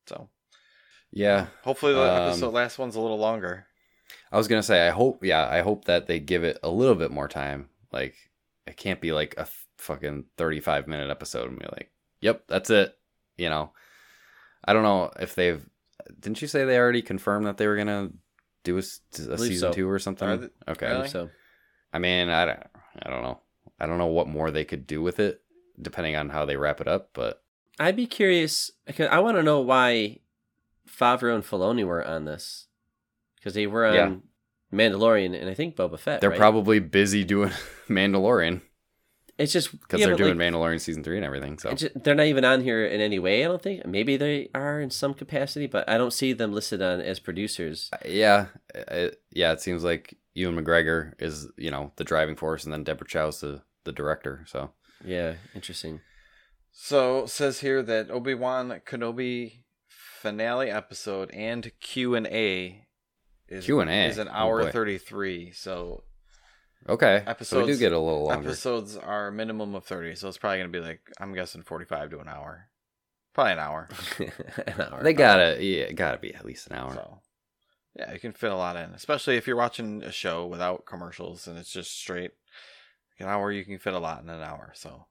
So 0.06 0.28
yeah. 1.10 1.46
hopefully 1.64 1.94
the 1.94 2.00
Um, 2.00 2.28
episode 2.28 2.52
last 2.54 2.78
one's 2.78 2.94
a 2.96 3.00
little 3.00 3.18
longer. 3.18 3.66
I 4.32 4.36
was 4.36 4.48
gonna 4.48 4.62
say, 4.62 4.86
I 4.86 4.90
hope, 4.90 5.24
yeah, 5.24 5.48
I 5.48 5.60
hope 5.60 5.84
that 5.86 6.06
they 6.06 6.18
give 6.18 6.44
it 6.44 6.58
a 6.62 6.68
little 6.68 6.94
bit 6.94 7.10
more 7.10 7.28
time. 7.28 7.68
Like, 7.92 8.14
it 8.66 8.76
can't 8.76 9.00
be 9.00 9.12
like 9.12 9.34
a 9.38 9.46
fucking 9.78 10.24
thirty-five 10.36 10.88
minute 10.88 11.10
episode 11.10 11.50
and 11.50 11.58
be 11.58 11.66
like, 11.66 11.90
"Yep, 12.20 12.44
that's 12.48 12.70
it." 12.70 12.96
You 13.36 13.48
know, 13.50 13.72
I 14.64 14.72
don't 14.72 14.82
know 14.82 15.10
if 15.20 15.34
they've. 15.34 15.64
Didn't 16.20 16.42
you 16.42 16.48
say 16.48 16.64
they 16.64 16.78
already 16.78 17.02
confirmed 17.02 17.46
that 17.46 17.56
they 17.56 17.66
were 17.66 17.76
gonna 17.76 18.10
do 18.64 18.78
a, 18.78 18.82
believe 19.16 19.38
season 19.40 19.70
so. 19.70 19.72
two 19.72 19.88
or 19.88 19.98
something? 19.98 20.28
Are 20.28 20.36
they- 20.36 20.48
okay. 20.68 20.86
I 20.86 20.90
Really? 20.90 21.02
think 21.02 21.12
so. 21.12 21.30
I 21.92 21.98
mean, 21.98 22.28
I 22.28 22.44
don't, 22.46 22.62
I 23.02 23.10
don't 23.10 23.22
know. 23.22 23.40
I 23.78 23.86
don't 23.86 23.98
know 23.98 24.06
what 24.06 24.26
more 24.28 24.50
they 24.50 24.64
could 24.64 24.86
do 24.86 25.02
with 25.02 25.20
it, 25.20 25.42
depending 25.80 26.16
on 26.16 26.30
how 26.30 26.44
they 26.44 26.56
wrap 26.56 26.80
it 26.80 26.88
up. 26.88 27.10
But 27.12 27.42
I'd 27.78 27.96
be 27.96 28.06
curious. 28.06 28.70
Because 28.86 29.08
I 29.10 29.18
want 29.20 29.36
to 29.36 29.42
know 29.42 29.60
why 29.60 30.18
Favreau 30.88 31.34
and 31.34 31.44
Filoni 31.44 31.84
were 31.86 32.04
on 32.04 32.24
this, 32.24 32.66
because 33.44 33.54
they 33.54 33.66
were 33.66 33.84
on 33.84 33.94
Yeah. 33.94 34.16
Mandalorian 34.72 35.38
and 35.38 35.50
I 35.50 35.54
think 35.54 35.76
Boba 35.76 35.98
Fett. 35.98 36.20
they're 36.22 36.30
right? 36.30 36.38
probably 36.38 36.78
busy 36.80 37.22
doing 37.24 37.50
Mandalorian 37.88 38.62
It's 39.38 39.52
just 39.52 39.70
because 39.70 40.00
yeah, 40.00 40.06
they're 40.06 40.16
doing 40.16 40.38
like, 40.38 40.52
Mandalorian 40.52 40.80
season 40.80 41.04
three 41.04 41.16
and 41.16 41.24
everything. 41.26 41.58
So 41.58 41.68
It's 41.70 41.82
ju- 41.82 41.90
they're 41.94 42.14
not 42.14 42.26
even 42.26 42.44
on 42.44 42.62
here 42.62 42.86
in 42.86 43.00
any 43.00 43.18
way. 43.18 43.44
I 43.44 43.48
don't 43.48 43.62
think. 43.62 43.84
Maybe 43.84 44.16
they 44.16 44.48
are 44.54 44.80
in 44.80 44.90
some 44.90 45.12
capacity, 45.12 45.66
but 45.66 45.88
I 45.88 45.98
don't 45.98 46.12
see 46.12 46.32
them 46.32 46.52
listed 46.52 46.80
on 46.80 47.00
as 47.00 47.20
producers. 47.20 47.90
Uh, 47.92 47.98
yeah, 48.08 48.46
uh, 48.74 48.94
it, 48.94 49.22
yeah, 49.30 49.52
it 49.52 49.60
seems 49.60 49.84
like 49.84 50.16
Ewan 50.34 50.56
McGregor 50.56 51.12
is 51.20 51.48
you 51.56 51.70
know 51.70 51.92
the 51.96 52.04
driving 52.04 52.36
force, 52.36 52.64
and 52.64 52.72
then 52.72 52.82
Deborah 52.84 53.06
Chow's 53.06 53.40
the 53.40 53.62
the 53.84 53.92
director. 53.92 54.44
So 54.48 54.70
Yeah, 55.04 55.34
interesting. 55.54 56.00
So 56.72 57.26
says 57.26 57.60
here 57.60 57.82
that 57.82 58.10
Obi 58.10 58.34
Wan 58.34 58.80
Kenobi 58.86 59.64
finale 59.88 60.70
episode 60.70 61.30
and 61.32 61.70
Q 61.80 62.14
and 62.14 62.26
A 62.28 62.83
is 63.48 63.64
Q&A? 63.64 64.06
is 64.08 64.18
an 64.18 64.28
Oh, 64.28 64.32
hour 64.32 64.62
boy. 64.64 64.70
thirty 64.70 64.98
three. 64.98 65.52
So 65.52 66.04
okay, 66.88 67.18
so 67.18 67.22
we 67.22 67.24
do 67.24 67.30
Episodes- 67.30 67.78
get 67.78 67.92
a 67.92 67.98
little 67.98 68.24
longer. 68.26 68.48
episodes 68.48 68.96
are 68.96 69.28
a 69.28 69.32
minimum 69.32 69.74
of 69.74 69.84
thirty. 69.84 70.14
So 70.14 70.28
it's 70.28 70.38
probably 70.38 70.58
gonna 70.58 70.68
be 70.70 70.80
like 70.80 71.00
I'm 71.18 71.34
guessing 71.34 71.62
forty 71.62 71.84
five 71.84 72.10
to 72.10 72.18
an 72.20 72.28
hour, 72.28 72.68
probably 73.34 73.52
an 73.54 73.58
hour. 73.58 73.88
An 74.66 74.80
hour. 74.80 75.02
They 75.02 75.12
gotta 75.12 75.62
yeah, 75.62 75.92
gotta 75.92 76.18
be 76.18 76.34
at 76.34 76.44
least 76.44 76.66
an 76.68 76.76
hour. 76.76 76.92
So 76.94 77.20
yeah, 77.96 78.12
you 78.12 78.18
can 78.18 78.32
fit 78.32 78.50
a 78.50 78.56
lot 78.56 78.76
in, 78.76 78.90
especially 78.94 79.36
if 79.36 79.46
you're 79.46 79.56
watching 79.56 80.02
a 80.02 80.10
show 80.12 80.46
without 80.46 80.84
commercials 80.86 81.46
and 81.46 81.58
it's 81.58 81.70
just 81.72 81.96
straight. 81.96 82.32
An 83.20 83.28
hour, 83.28 83.52
you 83.52 83.64
can 83.64 83.78
fit 83.78 83.94
a 83.94 83.98
lot 84.00 84.22
in 84.24 84.28
an 84.28 84.42
hour. 84.42 84.72
So 84.74 85.06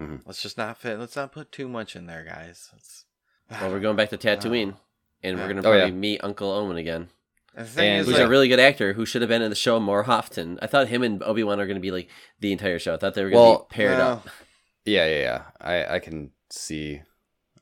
Mhm. 0.00 0.22
let's 0.24 0.40
just 0.40 0.56
not 0.56 0.78
fit. 0.78 0.98
Let's 0.98 1.16
not 1.16 1.32
put 1.32 1.52
too 1.52 1.68
much 1.68 1.94
in 1.96 2.06
there, 2.06 2.24
guys. 2.24 2.70
It's, 2.76 3.04
well, 3.50 3.70
we're 3.70 3.80
going 3.80 3.96
back 3.96 4.08
to 4.10 4.16
Tatooine, 4.18 4.76
and 5.22 5.36
we're 5.38 5.48
gonna 5.48 5.60
Oh, 5.60 5.64
probably 5.64 5.80
yeah. 5.80 5.90
meet 5.90 6.24
Uncle 6.24 6.50
Owen 6.50 6.78
again, 6.78 7.10
And 7.58 7.66
the 7.66 7.70
thing 7.70 7.88
And- 7.90 8.00
is, 8.02 8.06
who's 8.06 8.14
like, 8.16 8.26
a 8.26 8.28
really 8.28 8.46
good 8.48 8.60
actor 8.60 8.92
who 8.92 9.04
should 9.04 9.20
have 9.20 9.28
been 9.28 9.42
in 9.42 9.50
the 9.50 9.56
show 9.56 9.80
more 9.80 10.08
often. 10.08 10.58
I 10.62 10.66
thought 10.68 10.86
him 10.88 11.02
and 11.02 11.22
Obi 11.24 11.42
Wan 11.42 11.60
are 11.60 11.66
gonna 11.66 11.80
be 11.80 11.90
like 11.90 12.08
the 12.40 12.52
entire 12.52 12.78
show. 12.78 12.94
I 12.94 12.98
thought 12.98 13.14
they 13.14 13.24
were 13.24 13.30
gonna 13.30 13.42
Well, 13.42 13.66
be 13.68 13.74
paired 13.74 13.98
well, 13.98 14.12
up. 14.12 14.28
Yeah, 14.84 15.06
yeah, 15.06 15.20
yeah. 15.20 15.42
I 15.60 15.96
I 15.96 15.98
can 15.98 16.30
see, 16.50 17.02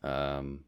um, 0.05 0.61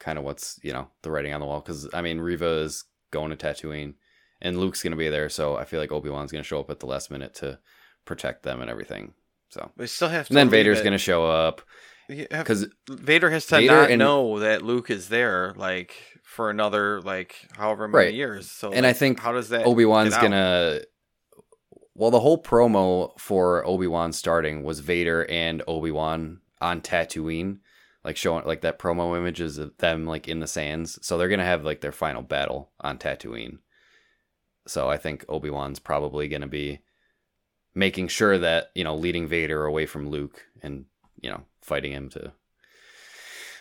kind 0.00 0.18
of 0.18 0.24
what's 0.24 0.58
you 0.62 0.72
know 0.72 0.88
the 1.02 1.10
writing 1.10 1.32
on 1.32 1.40
the 1.40 1.46
wall 1.46 1.60
because 1.60 1.88
I 1.94 2.00
mean 2.02 2.18
Reva 2.20 2.48
is 2.62 2.84
going 3.12 3.30
to 3.30 3.36
Tatooine, 3.36 3.94
and 4.40 4.58
Luke's 4.58 4.82
gonna 4.82 4.96
be 4.96 5.08
there, 5.08 5.28
so 5.28 5.56
I 5.56 5.64
feel 5.64 5.78
like 5.80 5.92
Obi 5.92 6.10
Wan's 6.10 6.32
gonna 6.32 6.42
show 6.42 6.58
up 6.58 6.70
at 6.70 6.80
the 6.80 6.86
last 6.86 7.10
minute 7.10 7.34
to 7.34 7.58
protect 8.06 8.42
them 8.42 8.60
and 8.60 8.70
everything. 8.70 9.14
So 9.50 9.70
We 9.76 9.86
still 9.86 10.08
have 10.08 10.26
to. 10.26 10.30
and 10.32 10.36
then 10.38 10.48
Vader's 10.50 10.80
gonna 10.82 10.98
show 10.98 11.26
up 11.26 11.60
because 12.08 12.66
Vader 12.90 13.30
has 13.30 13.46
to 13.46 13.56
Vader 13.56 13.72
not 13.74 13.90
and- 13.90 13.98
know 14.00 14.40
that 14.40 14.62
Luke 14.62 14.90
is 14.90 15.08
there, 15.10 15.52
like 15.56 15.94
for 16.24 16.50
another 16.50 17.00
like 17.02 17.36
however 17.56 17.86
many 17.86 18.06
Right. 18.06 18.14
years. 18.14 18.50
So, 18.50 18.72
And 18.72 18.84
I 18.84 18.92
think 18.92 19.20
how 19.20 19.32
does 19.32 19.50
that 19.50 19.66
Obi 19.66 19.84
Wan's 19.84 20.16
gonna. 20.16 20.80
Well, 21.94 22.10
the 22.10 22.20
whole 22.20 22.42
promo 22.42 23.16
for 23.20 23.64
Obi 23.64 23.86
Wan 23.86 24.12
starting 24.12 24.64
was 24.64 24.80
Vader 24.80 25.30
and 25.30 25.62
Obi 25.68 25.92
Wan 25.92 26.40
on 26.60 26.80
Tatooine, 26.80 27.60
like 28.02 28.16
showing 28.16 28.44
like 28.44 28.62
that 28.62 28.80
promo 28.80 29.16
images 29.16 29.58
of 29.58 29.76
them 29.78 30.04
like 30.04 30.26
in 30.26 30.40
the 30.40 30.48
sands. 30.48 30.98
So 31.06 31.16
they're 31.16 31.28
gonna 31.28 31.44
have 31.44 31.64
like 31.64 31.82
their 31.82 31.92
final 31.92 32.22
battle 32.22 32.72
on 32.80 32.98
Tatooine. 32.98 33.58
So 34.66 34.88
I 34.88 34.96
think 34.96 35.24
Obi 35.28 35.50
Wan's 35.50 35.78
probably 35.78 36.26
gonna 36.26 36.48
be 36.48 36.80
making 37.74 38.08
sure 38.08 38.38
that 38.38 38.70
you 38.74 38.82
know 38.82 38.96
leading 38.96 39.28
Vader 39.28 39.64
away 39.64 39.86
from 39.86 40.08
Luke 40.08 40.42
and 40.62 40.86
you 41.20 41.30
know 41.30 41.42
fighting 41.62 41.92
him 41.92 42.08
to 42.10 42.32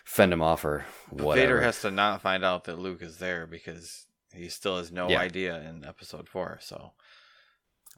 fend 0.04 0.34
him 0.34 0.42
off 0.42 0.66
or 0.66 0.86
whatever. 1.10 1.36
Vader 1.48 1.62
has 1.62 1.82
to 1.82 1.92
not 1.92 2.22
find 2.22 2.44
out 2.44 2.66
that 2.66 2.80
Luke 2.80 3.02
is 3.02 3.18
there 3.18 3.48
because 3.48 4.06
he 4.34 4.50
still 4.50 4.78
has 4.78 4.92
no 4.92 5.10
Yeah. 5.10 5.20
idea 5.20 5.62
in 5.62 5.86
Episode 5.86 6.28
Four. 6.28 6.60
So 6.62 6.94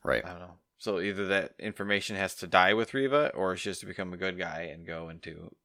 right. 0.04 0.24
I 0.26 0.30
don't 0.30 0.40
know. 0.40 0.58
So 0.78 1.00
either 1.00 1.28
that 1.28 1.54
information 1.58 2.16
has 2.16 2.36
to 2.36 2.48
die 2.48 2.74
with 2.74 2.94
Reva, 2.94 3.30
or 3.34 3.56
she 3.58 3.70
has 3.70 3.80
to 3.80 3.86
become 3.86 4.14
a 4.14 4.18
good 4.18 4.38
guy 4.38 4.70
and 4.72 4.86
go 4.86 5.10
into 5.10 5.56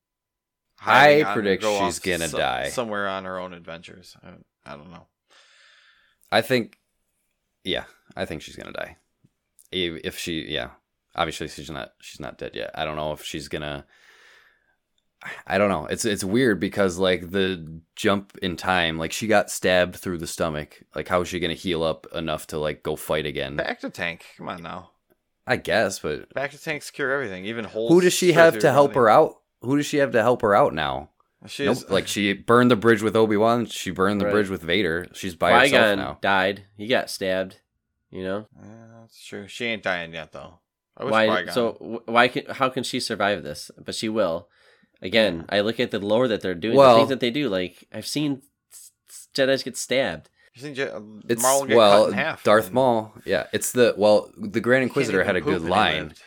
I 0.80 1.24
predict 1.34 1.62
go 1.62 1.84
she's 1.84 1.98
gonna 1.98 2.28
die. 2.28 2.68
somewhere 2.70 3.06
on 3.06 3.24
her 3.24 3.38
own 3.38 3.52
adventures. 3.52 4.16
I, 4.22 4.30
I 4.64 4.76
don't 4.76 4.90
know. 4.90 5.08
I 6.32 6.40
think, 6.40 6.78
yeah, 7.64 7.84
I 8.16 8.24
think 8.24 8.40
she's 8.40 8.56
gonna 8.56 8.72
die. 8.72 8.96
If 9.70 10.00
if 10.04 10.18
she, 10.18 10.46
yeah, 10.48 10.70
obviously 11.14 11.48
she's 11.48 11.70
not 11.70 11.92
she's 12.00 12.20
not 12.20 12.38
dead 12.38 12.52
yet. 12.54 12.70
I 12.74 12.84
don't 12.84 12.96
know 12.96 13.12
if 13.12 13.22
she's 13.22 13.48
gonna. 13.48 13.84
I 15.46 15.58
don't 15.58 15.68
know. 15.68 15.86
It's 15.86 16.04
it's 16.04 16.24
weird 16.24 16.60
because 16.60 16.98
like 16.98 17.30
the 17.30 17.80
jump 17.94 18.38
in 18.42 18.56
time, 18.56 18.98
like 18.98 19.12
she 19.12 19.26
got 19.26 19.50
stabbed 19.50 19.96
through 19.96 20.18
the 20.18 20.26
stomach. 20.26 20.82
Like 20.94 21.08
how 21.08 21.20
is 21.20 21.28
she 21.28 21.40
gonna 21.40 21.54
heal 21.54 21.82
up 21.82 22.06
enough 22.14 22.46
to 22.48 22.58
like 22.58 22.82
go 22.82 22.96
fight 22.96 23.26
again? 23.26 23.56
Back 23.56 23.80
to 23.80 23.90
tank. 23.90 24.24
Come 24.38 24.48
on 24.48 24.62
now. 24.62 24.90
I 25.46 25.56
guess, 25.56 25.98
but 25.98 26.32
Bacta 26.34 26.62
tanks 26.62 26.90
cure 26.90 27.10
everything, 27.12 27.44
even 27.44 27.64
holes. 27.64 27.90
who 27.92 28.00
does 28.00 28.12
she 28.12 28.32
have 28.32 28.58
to 28.60 28.70
help 28.72 28.94
her 28.94 29.08
out? 29.10 29.40
Who 29.62 29.76
does 29.76 29.86
she 29.86 29.98
have 29.98 30.12
to 30.12 30.22
help 30.22 30.42
her 30.42 30.54
out 30.54 30.72
now? 30.74 31.10
She 31.46 31.64
Nope. 31.66 31.76
is 31.76 31.90
Like 31.90 32.06
she 32.06 32.32
burned 32.34 32.70
the 32.70 32.76
bridge 32.76 33.02
with 33.02 33.16
Obi 33.16 33.36
Wan. 33.36 33.66
She 33.66 33.90
burned 33.90 34.20
the 34.20 34.26
Right. 34.26 34.32
bridge 34.32 34.48
with 34.48 34.62
Vader. 34.62 35.06
She's 35.12 35.34
by 35.34 35.50
Qui 35.50 35.70
herself 35.70 35.96
Gon 35.96 35.98
now. 35.98 36.18
died. 36.20 36.64
He 36.76 36.86
got 36.86 37.10
stabbed. 37.10 37.56
You 38.10 38.22
know 38.24 38.46
Yeah, 38.62 38.86
that's 39.00 39.24
true. 39.24 39.46
She 39.48 39.64
ain't 39.66 39.82
dying 39.82 40.12
yet 40.14 40.32
though. 40.32 40.60
I 40.96 41.04
wish 41.04 41.12
why? 41.12 41.26
Qui-Gon- 41.26 41.54
So 41.54 42.02
why 42.06 42.28
can? 42.28 42.44
How 42.46 42.68
can 42.68 42.84
she 42.84 43.00
survive 43.00 43.42
this? 43.42 43.70
But 43.82 43.94
she 43.94 44.08
will. 44.08 44.48
Again, 45.02 45.46
I 45.48 45.60
look 45.60 45.80
at 45.80 45.90
the 45.90 45.98
lore 45.98 46.28
that 46.28 46.40
they're 46.42 46.54
doing. 46.54 46.76
Well- 46.76 46.94
the 46.94 46.98
things 47.00 47.08
that 47.10 47.20
they 47.20 47.30
do. 47.30 47.48
Like 47.48 47.84
I've 47.92 48.06
seen 48.06 48.42
s- 48.72 48.90
s- 49.08 49.28
Jedi's 49.34 49.62
get 49.62 49.76
stabbed. 49.76 50.28
You 50.54 50.62
think 50.62 50.76
Je- 50.76 50.90
It's 51.28 51.42
Maul 51.42 51.64
get 51.64 51.76
well, 51.76 52.02
cut 52.04 52.08
in 52.12 52.14
half. 52.18 52.42
Darth 52.42 52.66
and 52.66 52.74
Maul. 52.74 53.14
Yeah, 53.24 53.46
it's 53.52 53.72
the 53.72 53.94
well, 53.96 54.30
the 54.36 54.60
Grand 54.60 54.82
Inquisitor 54.82 55.22
had 55.24 55.36
a 55.36 55.40
good 55.40 55.62
line. 55.62 56.14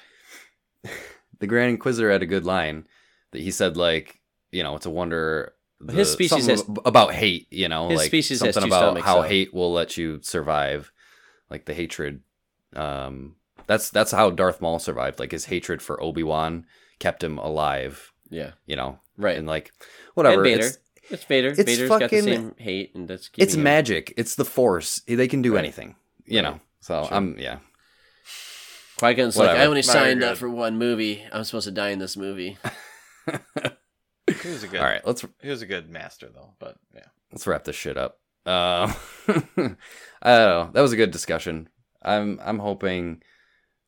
The 1.40 1.48
Grand 1.48 1.72
Inquisitor 1.72 2.10
had 2.10 2.24
a 2.24 2.26
good 2.28 2.46
line 2.46 2.88
that 3.32 3.42
he 3.42 3.52
said, 3.52 3.76
like, 3.76 4.22
you 4.52 4.64
know, 4.64 4.78
it's 4.78 4.86
a 4.86 4.90
wonder. 4.90 5.54
But 5.82 5.96
his 5.96 6.10
species 6.12 6.46
something 6.46 6.76
has- 6.76 6.86
about 6.86 7.14
hate. 7.14 7.48
You 7.52 7.68
know, 7.68 7.90
his 7.90 7.98
like 7.98 8.08
species 8.08 8.40
has 8.40 8.54
something 8.54 8.70
two 8.70 8.76
about 8.76 8.86
stomachs, 8.92 9.06
how 9.06 9.22
though. 9.24 9.28
hate 9.28 9.54
will 9.54 9.74
let 9.74 9.98
you 9.98 10.20
survive, 10.22 10.94
like 11.50 11.66
the 11.66 11.74
hatred. 11.74 12.22
Um, 12.74 13.36
that's 13.68 13.90
that's 13.90 14.12
how 14.12 14.30
Darth 14.30 14.62
Maul 14.62 14.80
survived. 14.80 15.20
Like 15.20 15.32
his 15.34 15.46
hatred 15.46 15.82
for 15.82 16.02
Obi 16.02 16.24
Wan 16.24 16.66
kept 17.00 17.22
him 17.24 17.38
alive. 17.38 18.12
Yeah, 18.34 18.52
You 18.66 18.76
know, 18.76 19.00
right. 19.18 19.38
and 19.38 19.46
like 19.48 19.72
whatever. 20.16 20.44
And 20.44 20.52
Vader. 20.56 20.66
It's, 20.68 20.78
It's, 21.12 21.24
Vader. 21.26 21.50
it's 21.50 21.64
Vader's 21.64 21.90
got 21.90 22.00
the 22.00 22.06
fucking- 22.06 22.24
same 22.24 22.56
hate, 22.58 22.96
and 22.96 23.08
that's 23.08 23.30
it's 23.38 23.54
him- 23.56 23.64
magic. 23.64 24.14
It's 24.18 24.36
the 24.36 24.46
Force. 24.46 25.02
They 25.08 25.28
can 25.28 25.42
do 25.42 25.54
Right. 25.54 25.60
anything. 25.60 25.96
You 26.26 26.40
Right. 26.42 26.44
know. 26.54 26.60
So 26.82 27.04
Sure. 27.06 27.14
I'm 27.14 27.38
yeah. 27.38 27.60
Qui 28.98 29.14
Gon's 29.16 29.36
like, 29.38 29.50
I 29.50 29.66
only 29.66 29.82
Not 29.82 29.86
very 29.94 30.06
signed 30.06 30.24
up 30.24 30.38
for 30.38 30.50
one 30.50 30.78
movie. 30.78 31.24
I'm 31.32 31.44
supposed 31.44 31.66
to 31.68 31.72
die 31.72 31.90
in 31.90 32.00
this 32.00 32.16
movie. 32.18 32.58
He 34.42 34.50
was 34.50 34.64
a 34.64 34.68
good. 34.68 34.80
All 34.80 34.86
right, 34.86 35.06
let's 35.06 35.24
He 35.42 35.50
was 35.50 35.62
a 35.62 35.66
good 35.66 35.90
master 35.90 36.30
though, 36.34 36.54
but 36.60 36.78
yeah. 36.96 37.06
let's 37.32 37.46
wrap 37.46 37.64
this 37.66 37.76
shit 37.76 37.98
up. 37.98 38.20
Um, 38.46 38.94
I 39.28 39.36
don't 39.58 39.78
know. 40.24 40.70
That 40.74 40.82
was 40.82 40.92
a 40.94 40.98
good 40.98 41.12
discussion. 41.12 41.70
I'm 42.02 42.40
I'm 42.44 42.60
hoping 42.60 43.22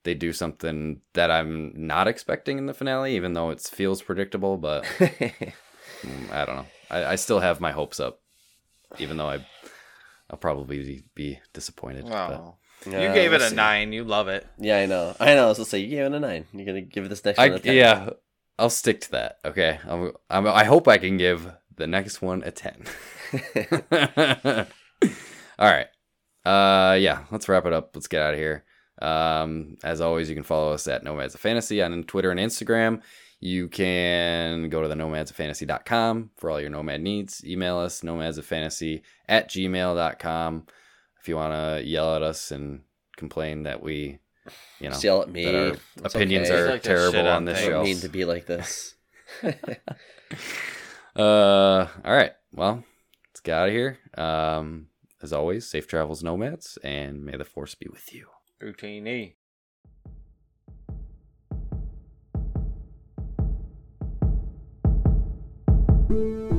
they 0.05 0.13
do 0.13 0.31
something 0.31 1.01
that 1.13 1.29
I'm 1.29 1.73
not 1.75 2.07
expecting 2.07 2.57
in 2.57 2.65
the 2.67 2.73
finale, 2.73 3.15
even 3.15 3.33
though 3.33 3.49
it 3.49 3.59
feels 3.59 4.01
predictable. 4.01 4.55
But 4.57 4.83
mm, 4.99 5.51
I 6.31 6.45
don't 6.45 6.55
know. 6.55 6.65
I, 6.89 7.05
I 7.05 7.15
still 7.15 7.39
have 7.41 7.59
my 7.59 7.71
hopes 7.71 7.99
up, 7.99 8.21
even 8.99 9.17
though 9.17 9.27
I 9.29 9.45
I'll 10.29 10.37
probably 10.37 11.03
be 11.13 11.39
disappointed. 11.53 12.05
but- 12.07 12.55
Yeah, 12.87 13.07
you 13.07 13.13
gave 13.13 13.33
it 13.33 13.37
we'll 13.37 13.47
a 13.47 13.49
see. 13.49 13.55
nine. 13.55 13.91
You 13.93 14.03
love 14.03 14.27
it. 14.27 14.47
Yeah, 14.59 14.77
I 14.77 14.85
know. 14.85 15.15
I 15.19 15.33
know. 15.35 15.45
I 15.45 15.47
was 15.49 15.57
gonna 15.57 15.65
say 15.65 15.79
you 15.79 15.89
gave 15.89 16.05
it 16.05 16.13
a 16.13 16.19
nine. 16.19 16.45
You're 16.53 16.65
gonna 16.65 16.81
give 16.81 17.09
this 17.09 17.25
next 17.25 17.39
I, 17.39 17.49
one 17.49 17.57
a 17.57 17.59
ten. 17.59 17.75
yeah, 17.75 18.09
I'll 18.59 18.69
stick 18.69 19.01
to 19.01 19.11
that. 19.11 19.39
Okay, 19.43 19.79
I'm, 19.87 20.11
I'm, 20.29 20.47
I 20.47 20.63
hope 20.65 20.87
I 20.87 20.97
can 20.97 21.17
give 21.17 21.51
the 21.75 21.87
next 21.87 22.21
one 22.21 22.43
a 22.43 22.51
ten. 22.51 22.83
All 25.57 25.71
right. 25.71 25.87
Uh, 26.45 26.93
yeah, 26.95 27.23
let's 27.31 27.49
wrap 27.49 27.65
it 27.65 27.73
up. 27.73 27.91
Let's 27.95 28.07
get 28.07 28.21
out 28.21 28.33
of 28.33 28.39
here. 28.39 28.63
Um, 29.01 29.77
as 29.83 30.01
always, 30.01 30.29
you 30.29 30.35
can 30.35 30.43
follow 30.43 30.71
us 30.73 30.87
at 30.87 31.03
Nomads 31.03 31.33
of 31.35 31.41
Fantasy 31.41 31.81
on 31.81 32.03
Twitter 32.03 32.31
and 32.31 32.39
Instagram. 32.39 33.01
You 33.41 33.67
can 33.67 34.69
go 34.69 34.81
to 34.81 34.87
the 34.87 34.95
nomadsoffantasy.com 34.95 36.31
for 36.37 36.49
all 36.49 36.59
your 36.61 36.69
nomad 36.69 37.01
needs. 37.01 37.43
Email 37.45 37.77
us 37.77 38.01
nomadsoffantasy 38.01 39.01
at 39.27 39.49
gmail.com 39.49 40.65
if 41.19 41.27
you 41.27 41.35
want 41.35 41.53
to 41.53 41.83
yell 41.85 42.15
at 42.15 42.23
us 42.23 42.51
and 42.51 42.81
complain 43.17 43.63
that 43.63 43.83
we, 43.83 44.19
you 44.79 44.89
know, 44.89 44.97
yell 45.01 45.21
at 45.21 45.29
me. 45.29 45.45
that 45.45 45.55
our 45.55 45.77
It's 46.05 46.15
opinions 46.15 46.49
okay. 46.49 46.59
are 46.59 46.69
Like 46.71 46.83
terrible 46.83 47.19
on 47.19 47.27
on 47.27 47.45
this 47.45 47.57
things. 47.59 47.67
I 47.67 47.71
don't 47.71 47.83
show. 47.83 47.87
mean 47.89 47.99
to 47.99 48.09
be 48.09 48.25
like 48.25 48.45
this. 48.45 48.95
Uh, 51.15 51.87
all 52.03 52.13
right. 52.13 52.33
Well, 52.51 52.83
let's 53.29 53.39
get 53.39 53.55
out 53.57 53.67
of 53.69 53.73
here. 53.73 53.99
Um, 54.17 54.87
as 55.21 55.31
always, 55.31 55.65
safe 55.65 55.87
travels, 55.87 56.21
nomads, 56.23 56.77
and 56.83 57.23
may 57.23 57.37
the 57.37 57.45
force 57.45 57.73
be 57.73 57.87
with 57.89 58.13
you. 58.13 58.27
Routine. 58.65 59.35
Thank 66.07 66.54